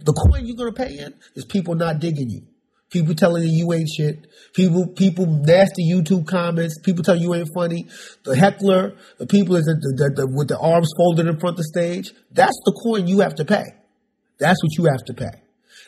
The 0.00 0.12
coin 0.12 0.46
you're 0.46 0.56
gonna 0.56 0.72
pay 0.72 0.98
in 0.98 1.14
is 1.34 1.44
people 1.44 1.74
not 1.74 2.00
digging 2.00 2.30
you. 2.30 2.42
People 2.90 3.14
telling 3.14 3.42
you 3.42 3.48
you 3.48 3.72
ain't 3.72 3.88
shit. 3.88 4.26
People, 4.54 4.86
people 4.86 5.26
nasty 5.26 5.90
YouTube 5.90 6.26
comments. 6.26 6.78
People 6.78 7.02
tell 7.02 7.16
you, 7.16 7.34
ain't 7.34 7.50
funny. 7.52 7.86
The 8.24 8.36
heckler, 8.36 8.94
the 9.18 9.26
people 9.26 9.56
with 9.56 9.64
the 10.48 10.58
arms 10.60 10.92
folded 10.96 11.26
in 11.26 11.38
front 11.40 11.54
of 11.54 11.58
the 11.58 11.64
stage. 11.64 12.12
That's 12.30 12.56
the 12.64 12.72
coin 12.72 13.08
you 13.08 13.20
have 13.20 13.34
to 13.36 13.44
pay. 13.44 13.64
That's 14.38 14.62
what 14.62 14.78
you 14.78 14.84
have 14.84 15.04
to 15.06 15.14
pay. 15.14 15.42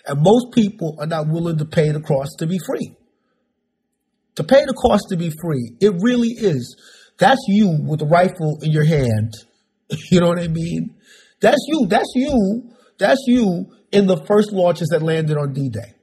And 0.07 0.23
most 0.23 0.53
people 0.53 0.97
are 0.99 1.07
not 1.07 1.29
willing 1.29 1.59
to 1.59 1.65
pay 1.65 1.93
the 1.93 2.01
cost 2.01 2.41
to 2.41 2.47
be 2.47 2.59
free. 2.59 2.97
To 4.39 4.45
pay 4.45 4.65
the 4.65 4.73
cost 4.73 5.07
to 5.11 5.17
be 5.17 5.31
free. 5.31 5.73
It 5.81 5.95
really 6.01 6.29
is. 6.29 6.77
That's 7.19 7.41
you 7.49 7.77
with 7.85 7.99
the 7.99 8.07
rifle 8.07 8.59
in 8.63 8.71
your 8.71 8.85
hand. 8.85 9.35
You 10.11 10.21
know 10.21 10.29
what 10.29 10.39
I 10.39 10.49
mean? 10.49 10.97
That's 11.41 11.65
you. 11.67 11.87
That's 11.87 12.13
you. 12.15 12.71
That's 12.99 13.25
you 13.27 13.73
in 13.91 14.07
the 14.07 14.19
first 14.27 14.53
launches 14.53 14.89
that 14.89 15.03
landed 15.03 15.39
on 15.39 15.55
D-Day. 15.55 15.95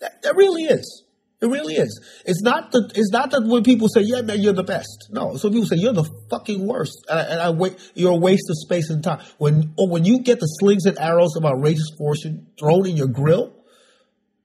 That, 0.00 0.20
that 0.22 0.34
really 0.34 0.64
is. 0.64 1.04
It 1.40 1.46
really 1.46 1.74
is. 1.74 2.00
It's 2.26 2.42
not 2.42 2.72
the. 2.72 2.90
It's 2.96 3.12
not 3.12 3.30
that 3.30 3.44
when 3.46 3.62
people 3.62 3.88
say, 3.88 4.00
"Yeah, 4.02 4.22
man, 4.22 4.40
you're 4.40 4.52
the 4.52 4.62
best." 4.62 5.08
No, 5.10 5.36
some 5.36 5.52
people 5.52 5.66
say 5.66 5.76
you're 5.76 5.92
the 5.92 6.08
fucking 6.30 6.64
worst, 6.66 7.04
and 7.08 7.18
I, 7.18 7.22
and 7.22 7.40
I 7.40 7.50
wait. 7.50 7.76
You're 7.94 8.12
a 8.12 8.16
waste 8.16 8.48
of 8.48 8.56
space 8.58 8.90
and 8.90 9.02
time. 9.02 9.20
When 9.38 9.74
or 9.76 9.88
when 9.88 10.04
you 10.04 10.22
get 10.22 10.38
the 10.38 10.46
slings 10.46 10.86
and 10.86 10.96
arrows 11.00 11.34
of 11.36 11.44
outrageous 11.44 11.90
fortune 11.98 12.46
thrown 12.60 12.88
in 12.88 12.96
your 12.96 13.08
grill, 13.08 13.52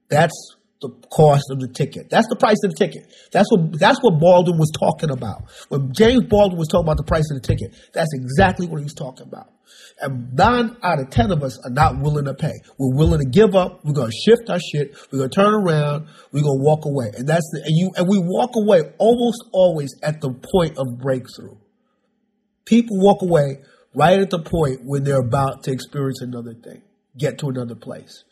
that's 0.10 0.57
the 0.82 0.90
cost 1.10 1.46
of 1.50 1.60
the 1.60 1.68
ticket. 1.68 2.10
That's 2.10 2.28
the 2.28 2.36
price 2.36 2.58
of 2.64 2.72
the 2.72 2.78
ticket. 2.78 3.12
That's 3.32 3.50
what 3.52 3.80
that's 3.80 4.00
what 4.02 4.20
Baldwin 4.20 4.58
was 4.58 4.72
talking 4.78 5.10
about. 5.10 5.50
When 5.70 5.92
James 5.94 6.26
Baldwin 6.26 6.60
was 6.60 6.68
talking 6.68 6.86
about 6.86 6.98
the 6.98 7.04
price 7.04 7.30
of 7.32 7.42
the 7.42 7.48
ticket, 7.48 7.76
that's 7.94 8.10
exactly 8.14 8.68
what 8.68 8.78
he 8.78 8.84
was 8.84 8.94
talking 8.94 9.26
about. 9.28 9.50
And 10.00 10.34
nine 10.34 10.78
out 10.84 11.00
of 11.00 11.10
ten 11.10 11.32
of 11.32 11.42
us 11.42 11.58
are 11.66 11.72
not 11.72 12.00
willing 12.00 12.26
to 12.26 12.34
pay. 12.36 12.54
We're 12.78 12.96
willing 12.96 13.20
to 13.20 13.30
give 13.30 13.56
up. 13.56 13.84
We're 13.84 13.94
going 13.94 14.12
to 14.12 14.18
shift 14.18 14.50
our 14.50 14.60
shit. 14.60 14.96
We're 15.12 15.20
going 15.20 15.30
to 15.32 15.36
turn 15.36 15.54
around. 15.54 16.08
We're 16.32 16.44
going 16.44 16.60
to 16.60 16.64
walk 16.64 16.86
away. 16.86 17.12
And 17.18 17.28
that's 17.28 17.50
the, 17.52 17.64
and 17.66 17.76
you, 17.76 17.92
and 17.98 18.08
we 18.08 18.20
walk 18.20 18.52
away 18.56 18.94
almost 19.00 19.44
always 19.52 19.96
at 20.04 20.22
the 20.22 20.30
point 20.54 20.78
of 20.78 21.00
breakthrough. 21.00 21.58
People 22.66 23.00
walk 23.00 23.24
away 23.24 23.60
right 23.96 24.20
at 24.20 24.30
the 24.30 24.40
point 24.40 24.82
when 24.84 25.04
they're 25.04 25.20
about 25.20 25.64
to 25.64 25.72
experience 25.72 26.22
another 26.22 26.54
thing, 26.54 26.84
get 27.18 27.40
to 27.40 27.50
another 27.50 27.76
place. 27.76 28.24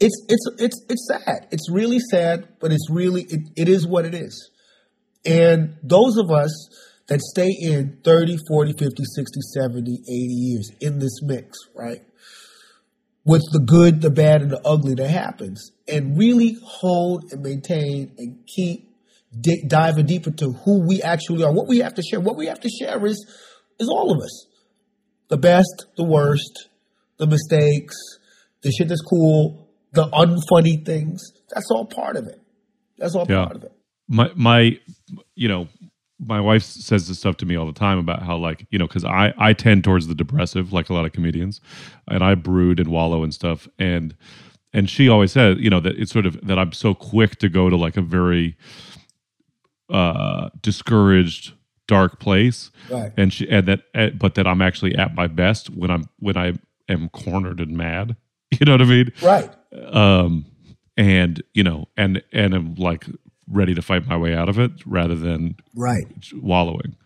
It's, 0.00 0.24
it's, 0.28 0.46
it's, 0.58 0.84
it's 0.88 1.08
sad. 1.08 1.48
It's 1.50 1.70
really 1.70 1.98
sad, 1.98 2.48
but 2.60 2.72
it's 2.72 2.88
really, 2.90 3.22
it, 3.22 3.48
it 3.56 3.68
is 3.68 3.86
what 3.86 4.04
it 4.04 4.14
is. 4.14 4.50
And 5.24 5.76
those 5.82 6.16
of 6.18 6.30
us 6.30 6.52
that 7.08 7.20
stay 7.20 7.50
in 7.60 7.98
30, 8.04 8.38
40, 8.48 8.72
50, 8.72 9.02
60, 9.04 9.40
70, 9.54 9.92
80 9.92 10.08
years 10.08 10.70
in 10.80 10.98
this 10.98 11.22
mix, 11.22 11.58
right? 11.74 12.00
With 13.24 13.42
the 13.52 13.60
good, 13.60 14.00
the 14.00 14.10
bad, 14.10 14.42
and 14.42 14.50
the 14.50 14.60
ugly 14.64 14.94
that 14.94 15.08
happens, 15.08 15.70
and 15.88 16.18
really 16.18 16.56
hold 16.62 17.32
and 17.32 17.42
maintain 17.42 18.14
and 18.18 18.38
keep 18.46 18.90
di- 19.38 19.64
diving 19.66 20.06
deeper 20.06 20.30
to 20.30 20.52
who 20.64 20.86
we 20.86 21.02
actually 21.02 21.42
are, 21.42 21.52
what 21.52 21.66
we 21.66 21.78
have 21.78 21.94
to 21.94 22.02
share. 22.02 22.20
What 22.20 22.36
we 22.36 22.46
have 22.46 22.60
to 22.60 22.68
share 22.68 23.04
is 23.06 23.26
is 23.78 23.88
all 23.88 24.12
of 24.12 24.22
us, 24.22 24.46
the 25.28 25.38
best, 25.38 25.86
the 25.96 26.04
worst, 26.04 26.68
the 27.18 27.26
mistakes, 27.26 27.96
the 28.62 28.70
shit 28.70 28.88
that's 28.88 29.00
cool, 29.00 29.63
the 29.94 30.06
unfunny 30.08 30.84
things. 30.84 31.22
That's 31.50 31.70
all 31.70 31.86
part 31.86 32.16
of 32.16 32.26
it. 32.26 32.40
That's 32.98 33.14
all 33.14 33.26
Yeah. 33.28 33.44
part 33.44 33.56
of 33.56 33.64
it. 33.64 33.72
my 34.08 34.30
my 34.34 34.78
you 35.34 35.48
know 35.48 35.68
my 36.20 36.40
wife 36.40 36.62
says 36.62 37.08
this 37.08 37.18
stuff 37.18 37.36
to 37.38 37.46
me 37.46 37.56
all 37.56 37.66
the 37.66 37.72
time 37.72 37.98
about 37.98 38.22
how 38.22 38.36
like 38.36 38.66
you 38.70 38.78
know 38.78 38.86
because 38.86 39.04
i 39.04 39.32
i 39.38 39.52
tend 39.52 39.82
towards 39.82 40.06
the 40.06 40.14
depressive 40.14 40.72
like 40.72 40.88
a 40.90 40.94
lot 40.94 41.04
of 41.04 41.12
comedians 41.12 41.60
and 42.08 42.22
i 42.22 42.34
brood 42.34 42.78
and 42.78 42.88
wallow 42.88 43.22
and 43.24 43.34
stuff 43.34 43.66
and 43.78 44.14
and 44.72 44.88
she 44.88 45.08
always 45.08 45.32
said 45.32 45.58
you 45.58 45.68
know 45.70 45.80
that 45.80 45.96
it's 45.98 46.12
sort 46.12 46.24
of 46.26 46.38
that 46.46 46.58
i'm 46.58 46.72
so 46.72 46.94
quick 46.94 47.36
to 47.36 47.48
go 47.48 47.68
to 47.68 47.76
like 47.76 47.96
a 47.96 48.00
very 48.02 48.56
uh 49.90 50.48
discouraged 50.62 51.52
dark 51.86 52.18
place 52.20 52.70
Right. 52.90 53.12
and 53.16 53.32
she 53.32 53.48
and 53.50 53.66
that 53.68 53.80
eh, 53.94 54.10
but 54.10 54.34
that 54.36 54.46
i'm 54.46 54.62
actually 54.62 54.94
at 54.96 55.14
my 55.14 55.26
best 55.26 55.68
when 55.70 55.90
i'm 55.90 56.04
when 56.18 56.36
i 56.36 56.52
am 56.88 57.08
cornered 57.10 57.60
and 57.60 57.76
mad 57.76 58.16
you 58.50 58.64
know 58.64 58.72
what 58.72 58.82
i 58.82 58.84
mean 58.84 59.12
Right. 59.22 59.50
Um 59.92 60.44
and 60.96 61.42
you 61.54 61.62
know 61.62 61.86
and 61.96 62.22
and 62.32 62.54
i'm 62.54 62.74
like 62.76 63.06
ready 63.48 63.74
to 63.74 63.82
fight 63.82 64.06
my 64.06 64.16
way 64.16 64.34
out 64.34 64.48
of 64.48 64.58
it 64.58 64.70
rather 64.86 65.14
than 65.14 65.56
Right. 65.74 66.06
wallowing 66.34 66.96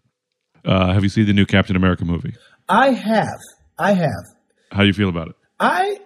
uh 0.64 0.92
have 0.92 1.02
you 1.02 1.08
seen 1.08 1.26
the 1.26 1.32
new 1.32 1.46
captain 1.46 1.76
america 1.76 2.04
movie 2.04 2.34
I 2.70 2.90
have. 2.90 3.38
I 3.78 3.92
have. 3.92 4.24
how 4.72 4.80
do 4.82 4.86
you 4.86 4.92
feel 4.92 5.08
about 5.08 5.28
it 5.28 5.36
I 5.58 5.98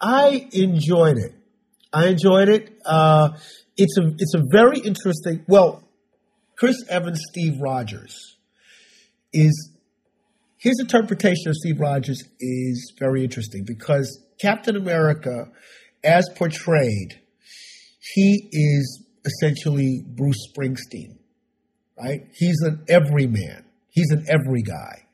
I 0.00 0.48
enjoyed 0.52 1.16
it. 1.16 1.32
I 1.92 2.08
enjoyed 2.08 2.48
it. 2.48 2.72
Uh, 2.84 3.30
it's 3.76 3.96
a 3.96 4.08
it's 4.18 4.34
a 4.34 4.42
very 4.50 4.78
interesting. 4.80 5.44
Well, 5.46 5.88
Chris 6.58 6.76
Evans, 6.88 7.20
Steve 7.30 7.54
Rogers, 7.60 8.16
is 9.32 9.70
his 10.58 10.78
interpretation 10.80 11.48
of 11.48 11.54
Steve 11.56 11.78
Rogers 11.80 12.20
is 12.40 12.92
very 12.98 13.22
interesting 13.24 13.64
because 13.64 14.20
Captain 14.40 14.74
America, 14.76 15.46
as 16.04 16.28
portrayed, 16.36 17.20
he 18.14 18.48
is 18.50 19.04
essentially 19.24 20.04
Bruce 20.06 20.48
Springsteen, 20.50 21.18
right? 21.98 22.22
He's 22.34 22.60
an 22.62 22.84
everyman. 22.88 23.64
He's 23.90 24.10
an 24.10 24.24
every 24.28 24.62
guy, 24.62 25.06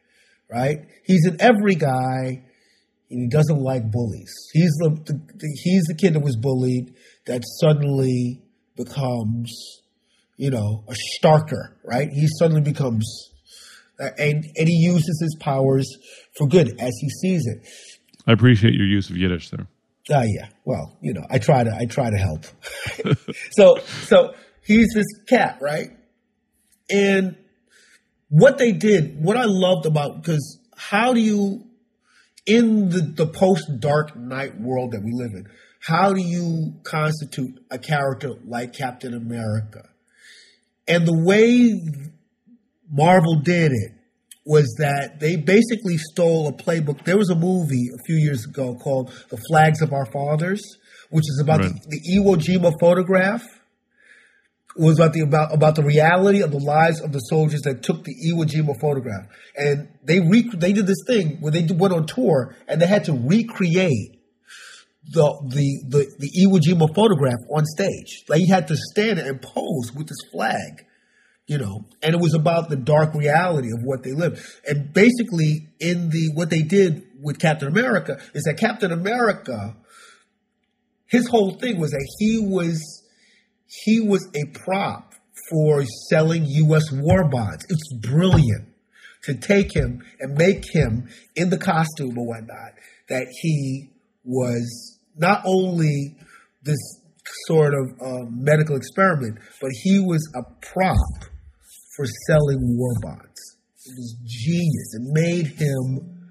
right? 0.51 0.79
He's 1.05 1.27
an 1.27 1.37
every 1.41 1.75
guy 1.75 2.45
and 3.11 3.23
he 3.23 3.29
doesn't 3.29 3.59
like 3.59 3.91
bullies. 3.91 4.33
He's 4.53 4.71
the, 4.79 4.91
the, 4.91 5.13
the 5.13 5.59
he's 5.63 5.85
the 5.85 5.95
kid 5.95 6.15
that 6.15 6.21
was 6.21 6.37
bullied 6.37 6.95
that 7.27 7.43
suddenly 7.61 8.43
becomes, 8.77 9.83
you 10.37 10.51
know, 10.51 10.85
a 10.89 10.95
shtarker, 10.95 11.75
right? 11.85 12.09
He 12.11 12.29
suddenly 12.39 12.63
becomes, 12.63 13.31
uh, 14.01 14.11
and 14.19 14.45
and 14.57 14.69
he 14.69 14.75
uses 14.75 15.21
his 15.21 15.37
powers 15.41 15.89
for 16.37 16.47
good 16.47 16.69
as 16.81 16.93
he 17.01 17.09
sees 17.09 17.47
it. 17.47 17.67
i 18.27 18.33
appreciate 18.33 18.75
your 18.75 18.87
use 18.87 19.11
of 19.11 19.17
yiddish 19.17 19.51
there 19.51 19.67
Ah, 20.11 20.23
yeah. 20.25 20.49
Well, 20.65 20.97
you 21.01 21.13
know, 21.13 21.27
I 21.29 21.39
try 21.39 21.65
to 21.65 21.75
I 21.75 21.85
try 21.87 22.11
to 22.11 22.17
help. 22.17 22.47
so 23.51 23.79
so 24.07 24.35
he's 24.65 24.89
this 24.95 25.07
cat, 25.29 25.59
right? 25.61 25.91
And 26.91 27.37
what 28.29 28.59
they 28.59 28.73
did, 28.73 29.23
what 29.23 29.37
I 29.37 29.45
loved 29.45 29.87
about 29.87 30.23
because 30.23 30.59
how 30.77 31.13
do 31.13 31.21
you 31.21 31.65
in 32.47 32.89
the, 32.89 33.01
the 33.01 33.27
post 33.27 33.65
Dark 33.79 34.17
Knight 34.17 34.59
world 34.59 34.93
that 34.93 35.03
we 35.03 35.13
live 35.13 35.33
in, 35.35 35.47
how 35.81 36.15
do 36.15 36.21
you 36.21 36.75
constitute 36.83 37.61
a 37.71 37.79
character 37.79 38.31
like 38.47 38.73
Captain 38.73 39.15
America? 39.15 39.89
And 40.87 41.07
the 41.07 41.15
way 41.15 41.79
Marvel 42.91 43.41
did 43.41 43.73
it 43.73 43.93
was 44.49 44.75
that 44.79 45.21
they 45.21 45.37
basically 45.37 45.99
stole 45.99 46.49
a 46.49 46.53
playbook. 46.53 47.05
There 47.05 47.19
was 47.19 47.29
a 47.29 47.35
movie 47.35 47.89
a 47.95 48.03
few 48.07 48.17
years 48.17 48.47
ago 48.47 48.75
called 48.77 49.13
The 49.29 49.37
Flags 49.47 49.83
of 49.83 49.93
Our 49.93 50.07
Fathers, 50.07 50.63
which 51.11 51.25
is 51.29 51.39
about 51.45 51.61
Right. 51.61 51.73
the, 51.83 52.01
the 52.01 52.17
Iwo 52.17 52.35
Jima 52.37 52.73
photograph. 52.81 53.45
It 53.45 54.83
was 54.83 54.99
about 54.99 55.13
the 55.13 55.21
about 55.21 55.53
about 55.53 55.75
the 55.75 55.83
reality 55.83 56.41
of 56.41 56.51
the 56.51 56.61
lives 56.61 57.03
of 57.03 57.13
the 57.13 57.19
soldiers 57.19 57.61
that 57.63 57.83
took 57.83 58.05
the 58.05 58.15
Iwo 58.31 58.45
Jima 58.47 58.75
photograph, 58.81 59.27
and 59.55 59.89
they 60.03 60.21
re- 60.21 60.51
they 60.55 60.73
did 60.73 60.87
this 60.87 61.03
thing 61.07 61.39
where 61.41 61.53
they 61.53 61.67
went 61.71 61.93
on 61.93 62.07
tour 62.07 62.57
and 62.67 62.81
they 62.81 62.87
had 62.87 63.05
to 63.05 63.13
recreate 63.13 64.19
the 65.13 65.27
the 65.47 65.83
the, 65.89 66.07
the 66.19 66.31
Iwo 66.43 66.59
Jima 66.59 66.95
photograph 66.95 67.41
on 67.51 67.67
stage. 67.67 68.25
Like 68.31 68.41
he 68.41 68.49
had 68.49 68.67
to 68.69 68.77
stand 68.93 69.19
and 69.19 69.43
pose 69.43 69.93
with 69.95 70.07
this 70.09 70.23
flag 70.33 70.87
you 71.49 71.59
know 71.59 71.85
and 72.03 72.15
it 72.15 72.21
was 72.21 72.35
about 72.35 72.69
the 72.69 72.77
dark 72.77 73.15
reality 73.15 73.69
of 73.73 73.81
what 73.83 74.05
they 74.05 74.13
lived. 74.13 74.41
And 74.67 74.93
basically 74.93 75.69
in 75.81 76.11
the 76.11 76.31
what 76.35 76.51
they 76.51 76.63
did 76.63 77.03
with 77.21 77.41
captain 77.41 77.67
america 77.67 78.21
is 78.33 78.45
that 78.45 78.59
captain 78.59 78.93
america 78.93 79.77
his 81.07 81.27
whole 81.29 81.59
thing 81.59 81.81
was 81.81 81.91
that 81.91 82.07
he 82.19 82.39
was 82.39 83.03
he 83.67 84.01
was 84.01 84.29
a 84.35 84.47
prop 84.59 85.15
for 85.51 85.85
selling 86.09 86.45
us 86.45 86.93
war 86.93 87.29
bonds. 87.29 87.67
It's 87.69 87.93
brilliant 87.95 88.69
to 89.25 89.35
take 89.35 89.75
him 89.75 90.03
and 90.21 90.37
make 90.37 90.65
him 90.73 91.09
in 91.35 91.51
the 91.51 91.59
costume 91.59 92.19
or 92.19 92.27
whatnot 92.27 92.73
that 93.09 93.27
he 93.41 93.91
was 94.25 94.99
not 95.17 95.43
only 95.45 96.17
this 96.63 96.79
sort 97.47 97.75
of 97.75 98.01
uh, 98.01 98.25
medical 98.31 98.77
experiment, 98.77 99.39
but 99.61 99.71
he 99.83 99.99
was 99.99 100.31
a 100.35 100.43
prop 100.67 101.28
for 101.99 102.07
selling 102.29 102.79
war 102.79 102.95
bonds. 103.03 103.57
It 103.85 103.95
was 103.97 104.17
genius. 104.25 104.95
It 104.95 105.03
made 105.03 105.47
him 105.47 106.31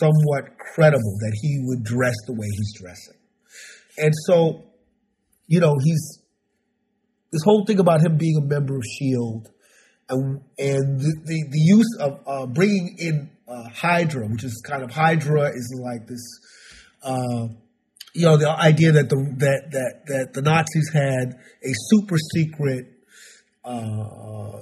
somewhat 0.00 0.58
credible 0.58 1.16
that 1.20 1.38
he 1.40 1.62
would 1.66 1.84
dress 1.84 2.14
the 2.26 2.32
way 2.32 2.48
he's 2.50 2.74
dressing. 2.80 3.20
And 3.96 4.12
so, 4.26 4.64
you 5.46 5.60
know, 5.60 5.74
he's 5.82 6.18
this 7.30 7.42
whole 7.44 7.64
thing 7.64 7.78
about 7.78 8.00
him 8.00 8.16
being 8.16 8.36
a 8.38 8.44
member 8.44 8.76
of 8.76 8.82
Shield, 8.98 9.50
and 10.08 10.40
and 10.58 11.00
the 11.00 11.12
the, 11.24 11.44
the 11.50 11.58
use 11.58 11.96
of 12.00 12.20
uh, 12.26 12.46
bringing 12.46 12.96
in 12.98 13.30
uh, 13.46 13.68
Hydra, 13.72 14.26
which 14.26 14.44
is 14.44 14.62
kind 14.66 14.82
of 14.82 14.90
Hydra 14.90 15.50
is 15.50 15.80
like 15.80 16.06
this, 16.08 16.22
uh, 17.02 17.48
you 18.14 18.24
know, 18.24 18.36
the 18.36 18.50
idea 18.50 18.92
that 18.92 19.08
the 19.10 19.16
that 19.38 19.70
that 19.70 20.06
that 20.06 20.32
the 20.32 20.42
Nazis 20.42 20.90
had 20.92 21.34
a 21.62 21.72
super 21.90 22.16
secret 22.34 22.86
uh, 23.64 24.60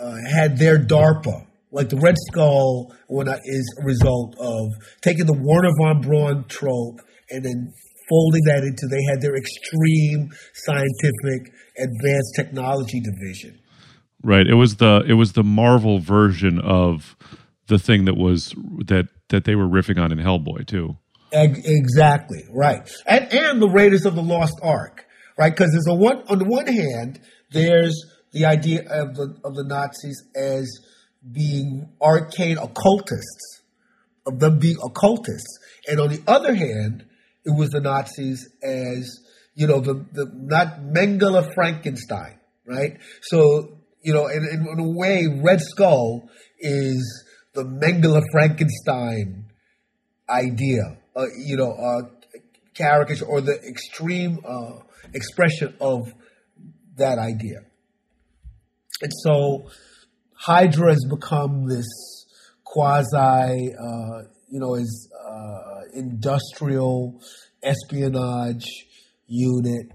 uh, 0.00 0.16
had 0.32 0.58
their 0.58 0.78
DARPA, 0.78 1.46
like 1.72 1.88
the 1.88 1.98
Red 1.98 2.16
Skull, 2.28 2.94
when 3.08 3.28
I- 3.28 3.40
is 3.44 3.66
a 3.80 3.84
result 3.84 4.36
of 4.38 4.68
taking 5.02 5.26
the 5.26 5.38
Wernher 5.38 5.70
von 5.80 6.00
Braun 6.00 6.44
trope 6.48 7.00
and 7.30 7.44
then 7.44 7.72
folding 8.08 8.42
that 8.46 8.64
into 8.64 8.88
they 8.90 9.02
had 9.08 9.20
their 9.20 9.36
extreme 9.36 10.30
scientific 10.54 11.52
advanced 11.78 12.34
technology 12.34 13.00
division. 13.00 13.58
Right. 14.22 14.46
It 14.46 14.54
was 14.54 14.76
the 14.76 15.04
it 15.08 15.14
was 15.14 15.32
the 15.32 15.44
Marvel 15.44 15.98
version 16.00 16.58
of 16.58 17.16
the 17.68 17.78
thing 17.78 18.04
that 18.06 18.16
was 18.16 18.54
that 18.86 19.06
that 19.28 19.44
they 19.44 19.54
were 19.54 19.68
riffing 19.68 19.98
on 20.02 20.12
in 20.12 20.18
Hellboy 20.18 20.66
too. 20.66 20.96
Exactly 21.32 22.44
right, 22.52 22.90
and 23.06 23.32
and 23.32 23.62
the 23.62 23.68
Raiders 23.68 24.04
of 24.04 24.16
the 24.16 24.22
Lost 24.22 24.58
Ark, 24.62 25.04
right? 25.38 25.52
Because 25.52 25.70
there's 25.70 25.86
a 25.88 25.94
one 25.94 26.22
on 26.28 26.38
the 26.38 26.44
one 26.44 26.66
hand, 26.66 27.20
there's 27.52 27.94
the 28.32 28.46
idea 28.46 28.80
of 28.88 29.14
the 29.14 29.36
of 29.44 29.54
the 29.54 29.64
Nazis 29.64 30.22
as 30.34 30.68
being 31.30 31.88
arcane 32.00 32.58
occultists, 32.58 33.62
of 34.26 34.38
them 34.38 34.58
being 34.58 34.76
occultists, 34.82 35.58
and 35.88 36.00
on 36.00 36.08
the 36.08 36.22
other 36.26 36.54
hand, 36.54 37.04
it 37.44 37.50
was 37.50 37.70
the 37.70 37.80
Nazis 37.80 38.48
as 38.62 39.20
you 39.54 39.66
know 39.66 39.80
the 39.80 39.94
the 40.12 40.30
not 40.34 40.80
Mengele 40.80 41.52
Frankenstein, 41.54 42.38
right? 42.66 42.98
So 43.22 43.78
you 44.02 44.14
know, 44.14 44.28
in, 44.28 44.66
in, 44.68 44.80
a 44.80 44.88
way, 44.88 45.26
Red 45.42 45.60
Skull 45.60 46.30
is 46.58 47.24
the 47.52 47.64
Mengele 47.64 48.22
Frankenstein 48.32 49.44
idea 50.28 51.00
uh, 51.16 51.26
you 51.36 51.56
know, 51.56 51.72
uh, 51.72 52.02
caricature 52.74 53.24
or 53.26 53.40
the 53.40 53.58
extreme 53.68 54.40
uh, 54.46 54.78
expression 55.12 55.74
of 55.80 56.12
that 56.96 57.18
idea. 57.18 57.60
And 59.02 59.12
so 59.22 59.70
Hydra 60.34 60.92
has 60.92 61.04
become 61.08 61.68
this 61.68 61.86
quasi, 62.64 63.74
uh, 63.74 64.22
you 64.48 64.60
know, 64.60 64.74
is 64.74 65.10
uh, 65.26 65.80
industrial 65.94 67.20
espionage 67.62 68.66
unit 69.26 69.86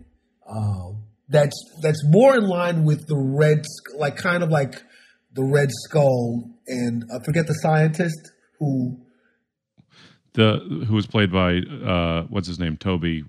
um, 0.49 1.03
that's 1.27 1.55
that's 1.81 2.03
more 2.05 2.35
in 2.35 2.47
line 2.47 2.83
with 2.83 3.07
the 3.07 3.17
red, 3.17 3.65
like 3.97 4.15
kind 4.15 4.43
of 4.43 4.49
like 4.49 4.83
the 5.33 5.43
Red 5.43 5.69
Skull, 5.71 6.49
and 6.67 7.03
I 7.13 7.23
forget 7.23 7.47
the 7.47 7.53
scientist 7.53 8.31
who 8.59 8.99
the 10.33 10.85
who 10.87 10.93
was 10.93 11.07
played 11.07 11.31
by 11.31 11.57
uh, 11.57 12.23
what's 12.29 12.47
his 12.47 12.59
name 12.59 12.77
Toby, 12.77 13.23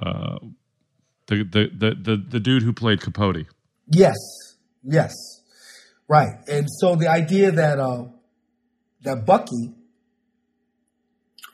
uh, 0.00 0.38
the, 1.26 1.44
the 1.44 1.68
the 1.76 1.94
the 1.94 2.16
the 2.16 2.40
dude 2.40 2.62
who 2.62 2.72
played 2.72 3.00
Capote. 3.00 3.46
Yes, 3.88 4.16
yes, 4.82 5.12
right. 6.08 6.36
And 6.48 6.66
so 6.68 6.96
the 6.96 7.08
idea 7.08 7.52
that 7.52 7.78
uh, 7.78 8.04
that 9.02 9.24
Bucky, 9.26 9.74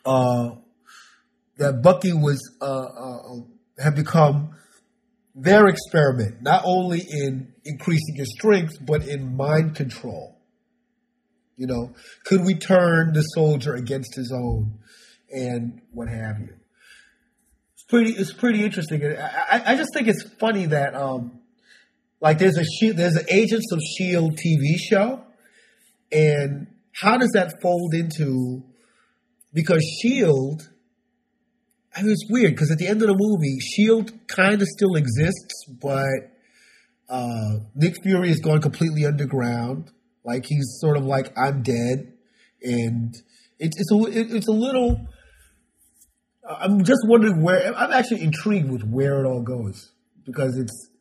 uh, 0.05 0.51
that 1.59 1.83
Bucky 1.83 2.13
was 2.13 2.41
uh, 2.61 2.65
uh, 2.65 3.83
had 3.83 3.95
become 3.95 4.57
their 5.35 5.67
experiment, 5.67 6.43
not 6.43 6.63
only 6.65 7.01
in 7.09 7.53
increasing 7.65 8.17
his 8.17 8.33
strength 8.37 8.75
but 8.85 9.07
in 9.07 9.37
mind 9.37 9.75
control. 9.75 10.39
You 11.57 11.67
know, 11.67 11.95
could 12.25 12.45
we 12.45 12.55
turn 12.55 13.13
the 13.13 13.23
soldier 13.23 13.75
against 13.75 14.17
his 14.17 14.33
own 14.33 14.79
and 15.33 15.81
what 15.93 16.09
have 16.09 16.41
you? 16.41 16.55
It's 17.75 17.85
pretty. 17.85 18.13
It's 18.13 18.33
pretty 18.33 18.65
interesting. 18.65 19.03
I, 19.05 19.63
I 19.67 19.77
just 19.77 19.91
think 19.95 20.09
it's 20.09 20.23
funny 20.39 20.67
that 20.67 20.95
um, 20.95 21.41
like 22.23 22.39
there's 22.39 22.57
a 22.57 22.93
there's 22.93 23.17
an 23.17 23.27
Agents 23.29 23.67
of 23.73 23.81
Shield 23.99 24.39
TV 24.39 24.79
show, 24.79 25.25
and 26.13 26.69
how 26.93 27.19
does 27.19 27.33
that 27.33 27.61
fold 27.61 27.95
into? 27.95 28.63
Because 29.53 29.85
Shield, 30.01 30.63
I 31.95 32.03
mean, 32.03 32.13
it's 32.13 32.25
weird 32.31 32.53
because 32.53 32.71
at 32.71 32.79
the 32.79 32.87
end 32.87 33.03
of 33.03 33.09
the 33.09 33.17
movie, 33.19 33.59
Shield 33.59 34.13
kind 34.29 34.63
of 34.63 34.69
still 34.69 34.95
exists, 34.95 35.67
but 35.83 36.31
uh, 37.11 37.59
Nick 37.75 37.97
Fury 38.05 38.29
has 38.29 38.39
gone 38.39 38.63
completely 38.63 39.05
underground. 39.05 39.91
Like 40.25 40.47
he's 40.47 40.79
sort 40.79 40.97
of 40.97 41.05
like 41.05 41.37
I'm 41.37 41.63
dead, 41.65 42.13
and 42.63 43.13
it's 43.59 43.81
it's 43.81 43.93
a 43.93 44.37
it's 44.37 44.49
a 44.49 44.53
little. 44.53 45.09
I'm 46.49 46.85
just 46.85 47.01
wondering 47.09 47.43
where 47.43 47.77
I'm 47.77 47.91
actually 47.91 48.23
intrigued 48.23 48.71
with 48.71 48.85
where 48.85 49.25
it 49.25 49.27
all 49.27 49.43
goes 49.43 49.91
because 50.25 50.57
it's 50.57 50.92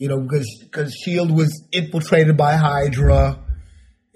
you 0.00 0.08
know 0.08 0.18
because 0.18 0.48
because 0.64 0.92
Shield 1.04 1.30
was 1.30 1.62
infiltrated 1.70 2.36
by 2.36 2.56
Hydra, 2.56 3.38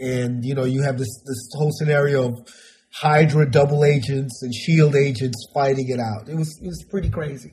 and 0.00 0.44
you 0.44 0.54
know 0.54 0.64
you 0.64 0.82
have 0.82 0.98
this 0.98 1.22
this 1.24 1.48
whole 1.56 1.70
scenario 1.72 2.28
of 2.28 2.48
Hydra 2.92 3.48
double 3.48 3.84
agents 3.84 4.42
and 4.42 4.52
Shield 4.52 4.96
agents 4.96 5.46
fighting 5.54 5.88
it 5.90 6.00
out. 6.00 6.28
It 6.28 6.36
was 6.36 6.58
it 6.60 6.66
was 6.66 6.84
pretty 6.90 7.10
crazy. 7.10 7.52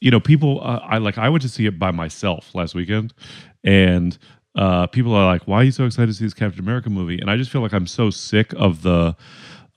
You 0.00 0.10
know, 0.10 0.20
people. 0.20 0.60
Uh, 0.62 0.80
I 0.86 0.98
like. 0.98 1.16
I 1.16 1.30
went 1.30 1.42
to 1.42 1.48
see 1.48 1.66
it 1.66 1.78
by 1.78 1.90
myself 1.92 2.54
last 2.54 2.74
weekend, 2.74 3.14
and 3.64 4.18
uh, 4.54 4.86
people 4.88 5.14
are 5.14 5.24
like, 5.24 5.48
"Why 5.48 5.62
are 5.62 5.64
you 5.64 5.72
so 5.72 5.86
excited 5.86 6.08
to 6.08 6.14
see 6.14 6.24
this 6.24 6.34
Captain 6.34 6.60
America 6.60 6.90
movie?" 6.90 7.18
And 7.20 7.30
I 7.30 7.36
just 7.36 7.50
feel 7.50 7.62
like 7.62 7.72
I'm 7.72 7.86
so 7.86 8.10
sick 8.10 8.52
of 8.54 8.82
the 8.82 9.16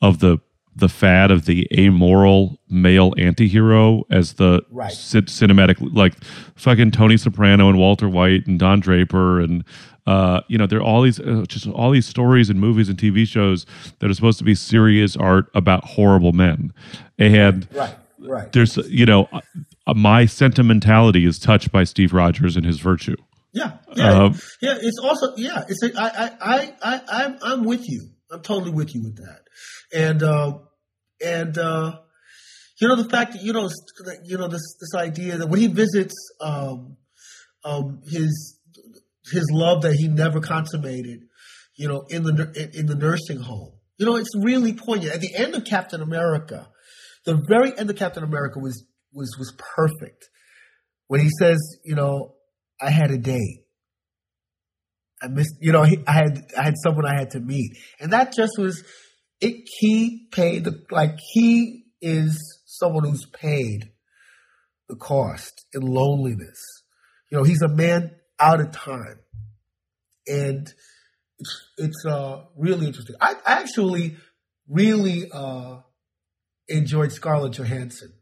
of 0.01 0.19
the 0.19 0.39
the 0.75 0.89
fad 0.89 1.31
of 1.31 1.45
the 1.45 1.67
amoral 1.77 2.59
male 2.69 3.11
antihero 3.13 4.03
as 4.11 4.33
the 4.33 4.61
right. 4.69 4.91
c- 4.91 5.21
cinematic 5.21 5.77
like 5.93 6.21
fucking 6.55 6.91
Tony 6.91 7.17
Soprano 7.17 7.69
and 7.69 7.77
Walter 7.77 8.09
White 8.09 8.45
and 8.47 8.59
Don 8.59 8.79
Draper 8.79 9.39
and 9.39 9.63
uh, 10.05 10.41
you 10.47 10.57
know 10.57 10.67
there 10.67 10.79
are 10.79 10.83
all 10.83 11.01
these 11.01 11.19
uh, 11.19 11.45
just 11.47 11.67
all 11.67 11.91
these 11.91 12.05
stories 12.05 12.49
and 12.49 12.59
movies 12.59 12.89
and 12.89 12.97
TV 12.97 13.27
shows 13.27 13.65
that 13.99 14.09
are 14.09 14.13
supposed 14.13 14.37
to 14.37 14.43
be 14.43 14.55
serious 14.55 15.15
art 15.15 15.49
about 15.53 15.85
horrible 15.85 16.33
men 16.33 16.73
and 17.17 17.67
right 17.73 17.95
right 18.19 18.51
there's 18.51 18.77
you 18.89 19.05
know 19.05 19.27
uh, 19.31 19.93
my 19.95 20.25
sentimentality 20.25 21.25
is 21.25 21.39
touched 21.39 21.71
by 21.71 21.83
Steve 21.83 22.13
Rogers 22.13 22.55
and 22.55 22.65
his 22.65 22.79
virtue 22.79 23.15
yeah, 23.55 23.71
yeah, 23.95 24.11
um, 24.11 24.39
yeah. 24.59 24.77
It's 24.81 24.99
also 24.99 25.33
yeah. 25.37 25.63
It's 25.69 25.81
a, 25.81 25.97
I, 25.97 26.07
I, 26.07 26.31
I, 26.41 26.73
I, 26.83 27.01
I'm, 27.07 27.37
I'm 27.41 27.63
with 27.63 27.87
you. 27.87 28.09
I'm 28.31 28.41
totally 28.41 28.71
with 28.71 28.95
you 28.95 29.03
with 29.03 29.17
that, 29.17 29.43
and 29.93 30.23
uh, 30.23 30.59
and 31.23 31.57
uh, 31.57 31.99
you 32.81 32.87
know 32.87 32.95
the 32.95 33.09
fact 33.09 33.33
that 33.33 33.43
you 33.43 33.53
know 33.53 33.69
you 34.23 34.37
know 34.37 34.47
this 34.47 34.75
this 34.79 34.95
idea 34.95 35.37
that 35.37 35.47
when 35.47 35.59
he 35.59 35.67
visits 35.67 36.15
um, 36.41 36.97
um, 37.63 38.01
his 38.05 38.59
his 39.31 39.49
love 39.51 39.81
that 39.81 39.93
he 39.93 40.07
never 40.07 40.39
consummated, 40.39 41.21
you 41.75 41.87
know, 41.87 42.05
in 42.09 42.23
the 42.23 42.69
in 42.73 42.85
the 42.85 42.95
nursing 42.95 43.39
home, 43.39 43.73
you 43.97 44.05
know, 44.05 44.15
it's 44.15 44.35
really 44.35 44.73
poignant. 44.73 45.13
At 45.13 45.21
the 45.21 45.35
end 45.35 45.55
of 45.55 45.65
Captain 45.65 46.01
America, 46.01 46.69
the 47.25 47.35
very 47.47 47.77
end 47.77 47.89
of 47.89 47.95
Captain 47.95 48.23
America 48.23 48.59
was 48.59 48.85
was 49.13 49.35
was 49.37 49.53
perfect 49.57 50.29
when 51.07 51.21
he 51.21 51.29
says, 51.39 51.57
you 51.83 51.95
know, 51.95 52.35
I 52.81 52.89
had 52.89 53.11
a 53.11 53.17
date. 53.17 53.64
I 55.21 55.27
missed, 55.27 55.55
you 55.59 55.71
know, 55.71 55.83
I 55.83 56.11
had 56.11 56.45
I 56.57 56.63
had 56.63 56.75
someone 56.83 57.05
I 57.05 57.17
had 57.17 57.31
to 57.31 57.39
meet, 57.39 57.77
and 57.99 58.13
that 58.13 58.33
just 58.33 58.53
was 58.57 58.83
it. 59.41 59.67
He 59.79 60.27
paid 60.31 60.65
the 60.65 60.83
like 60.91 61.17
he 61.33 61.85
is 62.01 62.61
someone 62.65 63.05
who's 63.05 63.25
paid 63.25 63.91
the 64.89 64.95
cost 64.95 65.65
in 65.73 65.81
loneliness. 65.81 66.61
You 67.31 67.37
know, 67.37 67.43
he's 67.43 67.61
a 67.61 67.67
man 67.67 68.11
out 68.39 68.59
of 68.59 68.71
time, 68.71 69.19
and 70.27 70.71
it's 71.39 71.63
it's 71.77 72.05
uh, 72.05 72.43
really 72.57 72.87
interesting. 72.87 73.15
I, 73.19 73.35
I 73.45 73.61
actually 73.61 74.17
really 74.67 75.29
uh, 75.31 75.77
enjoyed 76.67 77.11
Scarlett 77.11 77.53
Johansson. 77.53 78.13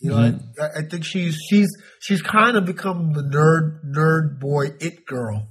You 0.00 0.10
know, 0.10 0.16
mm-hmm. 0.16 0.62
I, 0.62 0.80
I, 0.80 0.82
think 0.88 1.04
she's 1.04 1.36
she's 1.48 1.68
she's 2.00 2.22
kind 2.22 2.56
of 2.56 2.64
become 2.64 3.14
the 3.14 3.22
nerd 3.22 3.80
nerd 3.84 4.38
boy 4.38 4.72
it 4.80 5.04
girl. 5.04 5.48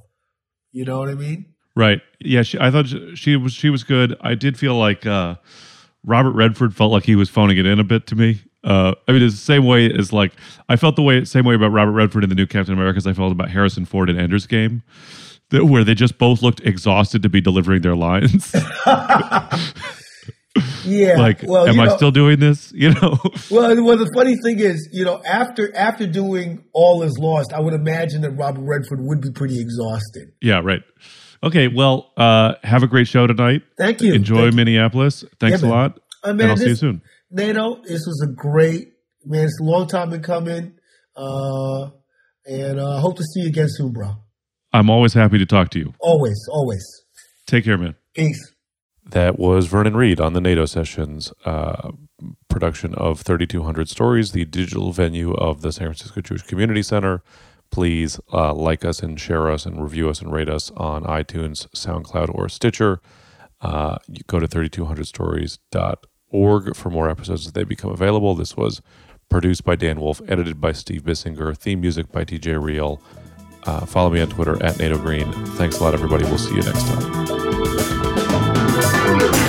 You 0.71 0.85
know 0.85 0.99
what 0.99 1.09
I 1.09 1.15
mean? 1.15 1.53
Right. 1.75 2.01
Yeah. 2.19 2.41
She, 2.43 2.57
I 2.59 2.71
thought 2.71 2.87
she 3.15 3.35
was 3.35 3.53
she 3.53 3.69
was 3.69 3.83
good. 3.83 4.15
I 4.21 4.35
did 4.35 4.57
feel 4.57 4.75
like 4.75 5.05
uh, 5.05 5.35
Robert 6.03 6.31
Redford 6.31 6.75
felt 6.75 6.91
like 6.91 7.03
he 7.03 7.15
was 7.15 7.29
phoning 7.29 7.57
it 7.57 7.65
in 7.65 7.79
a 7.79 7.83
bit 7.83 8.07
to 8.07 8.15
me. 8.15 8.41
Uh, 8.63 8.93
I 9.07 9.11
mean, 9.11 9.21
it's 9.21 9.35
the 9.35 9.41
same 9.41 9.65
way 9.65 9.91
as 9.91 10.11
like 10.11 10.33
I 10.67 10.75
felt 10.75 10.95
the 10.95 11.03
way 11.03 11.23
same 11.25 11.45
way 11.45 11.55
about 11.55 11.71
Robert 11.71 11.91
Redford 11.91 12.23
in 12.23 12.29
the 12.29 12.35
new 12.35 12.47
Captain 12.47 12.73
America 12.73 12.97
as 12.97 13.07
I 13.07 13.13
felt 13.13 13.31
about 13.31 13.49
Harrison 13.49 13.85
Ford 13.85 14.09
in 14.09 14.19
Ender's 14.19 14.47
Game, 14.47 14.83
where 15.51 15.83
they 15.83 15.93
just 15.93 16.17
both 16.17 16.41
looked 16.41 16.61
exhausted 16.61 17.21
to 17.23 17.29
be 17.29 17.39
delivering 17.39 17.81
their 17.81 17.95
lines. 17.95 18.53
Yeah. 20.83 21.17
Like, 21.17 21.43
well, 21.43 21.67
am 21.67 21.79
I 21.79 21.85
know, 21.85 21.95
still 21.95 22.11
doing 22.11 22.39
this? 22.39 22.71
You 22.77 22.93
know. 22.93 23.17
well, 23.49 23.83
well, 23.83 23.97
the 23.97 24.09
funny 24.13 24.35
thing 24.43 24.59
is, 24.59 24.89
you 24.91 25.03
know, 25.03 25.21
after 25.25 25.75
after 25.75 26.05
doing 26.05 26.63
All 26.73 27.01
Is 27.03 27.17
Lost, 27.17 27.51
I 27.53 27.59
would 27.59 27.73
imagine 27.73 28.21
that 28.21 28.31
Robert 28.31 28.61
Redford 28.61 28.99
would 29.01 29.19
be 29.19 29.31
pretty 29.31 29.59
exhausted. 29.59 30.31
Yeah. 30.41 30.61
Right. 30.63 30.81
Okay. 31.43 31.67
Well, 31.67 32.11
uh, 32.17 32.55
have 32.63 32.83
a 32.83 32.87
great 32.87 33.07
show 33.07 33.25
tonight. 33.27 33.63
Thank 33.77 34.01
you. 34.01 34.13
Enjoy 34.13 34.43
Thank 34.43 34.55
Minneapolis. 34.55 35.23
You. 35.23 35.29
Thanks 35.39 35.63
yeah, 35.63 35.67
a 35.67 35.71
lot. 35.71 35.99
Uh, 36.23 36.33
man, 36.33 36.41
and 36.41 36.51
I'll 36.51 36.55
this, 36.55 36.63
see 36.63 36.69
you 36.69 36.75
soon. 36.75 37.01
Nato, 37.31 37.81
this 37.83 38.05
was 38.05 38.25
a 38.27 38.31
great 38.31 38.93
man. 39.25 39.45
It's 39.45 39.59
a 39.59 39.63
long 39.63 39.87
time 39.87 40.13
in 40.13 40.21
coming. 40.21 40.77
Uh, 41.15 41.89
and 42.45 42.79
I 42.79 42.83
uh, 42.83 42.99
hope 42.99 43.17
to 43.17 43.23
see 43.23 43.41
you 43.41 43.47
again 43.47 43.67
soon, 43.69 43.91
bro. 43.91 44.15
I'm 44.71 44.89
always 44.89 45.13
happy 45.13 45.37
to 45.39 45.45
talk 45.45 45.69
to 45.71 45.79
you. 45.79 45.93
Always, 45.99 46.39
always. 46.51 46.85
Take 47.45 47.65
care, 47.65 47.77
man. 47.77 47.95
Peace. 48.13 48.53
That 49.11 49.39
was 49.39 49.67
Vernon 49.67 49.95
Reid 49.95 50.19
on 50.19 50.33
the 50.33 50.41
Nato 50.41 50.65
sessions. 50.65 51.31
Uh, 51.45 51.91
production 52.49 52.95
of 52.95 53.21
3200 53.21 53.87
Stories, 53.87 54.31
the 54.31 54.43
digital 54.45 54.91
venue 54.91 55.31
of 55.33 55.61
the 55.61 55.71
San 55.71 55.85
Francisco 55.87 56.19
Jewish 56.21 56.41
Community 56.43 56.81
Center. 56.81 57.21
Please 57.69 58.19
uh, 58.33 58.51
like 58.53 58.83
us 58.85 59.01
and 59.01 59.19
share 59.19 59.51
us 59.51 59.65
and 59.65 59.83
review 59.83 60.09
us 60.09 60.21
and 60.21 60.31
rate 60.31 60.47
us 60.49 60.71
on 60.77 61.03
iTunes, 61.03 61.67
SoundCloud, 61.69 62.33
or 62.33 62.47
Stitcher. 62.49 62.99
Uh, 63.61 63.97
you 64.07 64.21
go 64.27 64.39
to 64.39 64.47
3200stories.org 64.47 66.75
for 66.75 66.89
more 66.89 67.09
episodes 67.09 67.45
as 67.45 67.51
they 67.53 67.63
become 67.63 67.91
available. 67.91 68.33
This 68.35 68.57
was 68.57 68.81
produced 69.29 69.63
by 69.63 69.75
Dan 69.75 69.99
Wolf, 69.99 70.21
edited 70.27 70.59
by 70.61 70.71
Steve 70.71 71.03
Bissinger, 71.03 71.55
theme 71.57 71.81
music 71.81 72.11
by 72.11 72.23
TJ 72.25 72.61
Real. 72.61 73.01
Uh, 73.65 73.85
follow 73.85 74.09
me 74.09 74.21
on 74.21 74.29
Twitter 74.29 74.61
at 74.63 74.79
Nato 74.79 74.97
Green. 74.97 75.29
Thanks 75.55 75.79
a 75.79 75.83
lot, 75.83 75.93
everybody. 75.93 76.23
We'll 76.25 76.37
see 76.37 76.55
you 76.55 76.61
next 76.61 76.87
time. 76.87 77.86
Thank 79.07 79.35
you. 79.37 79.46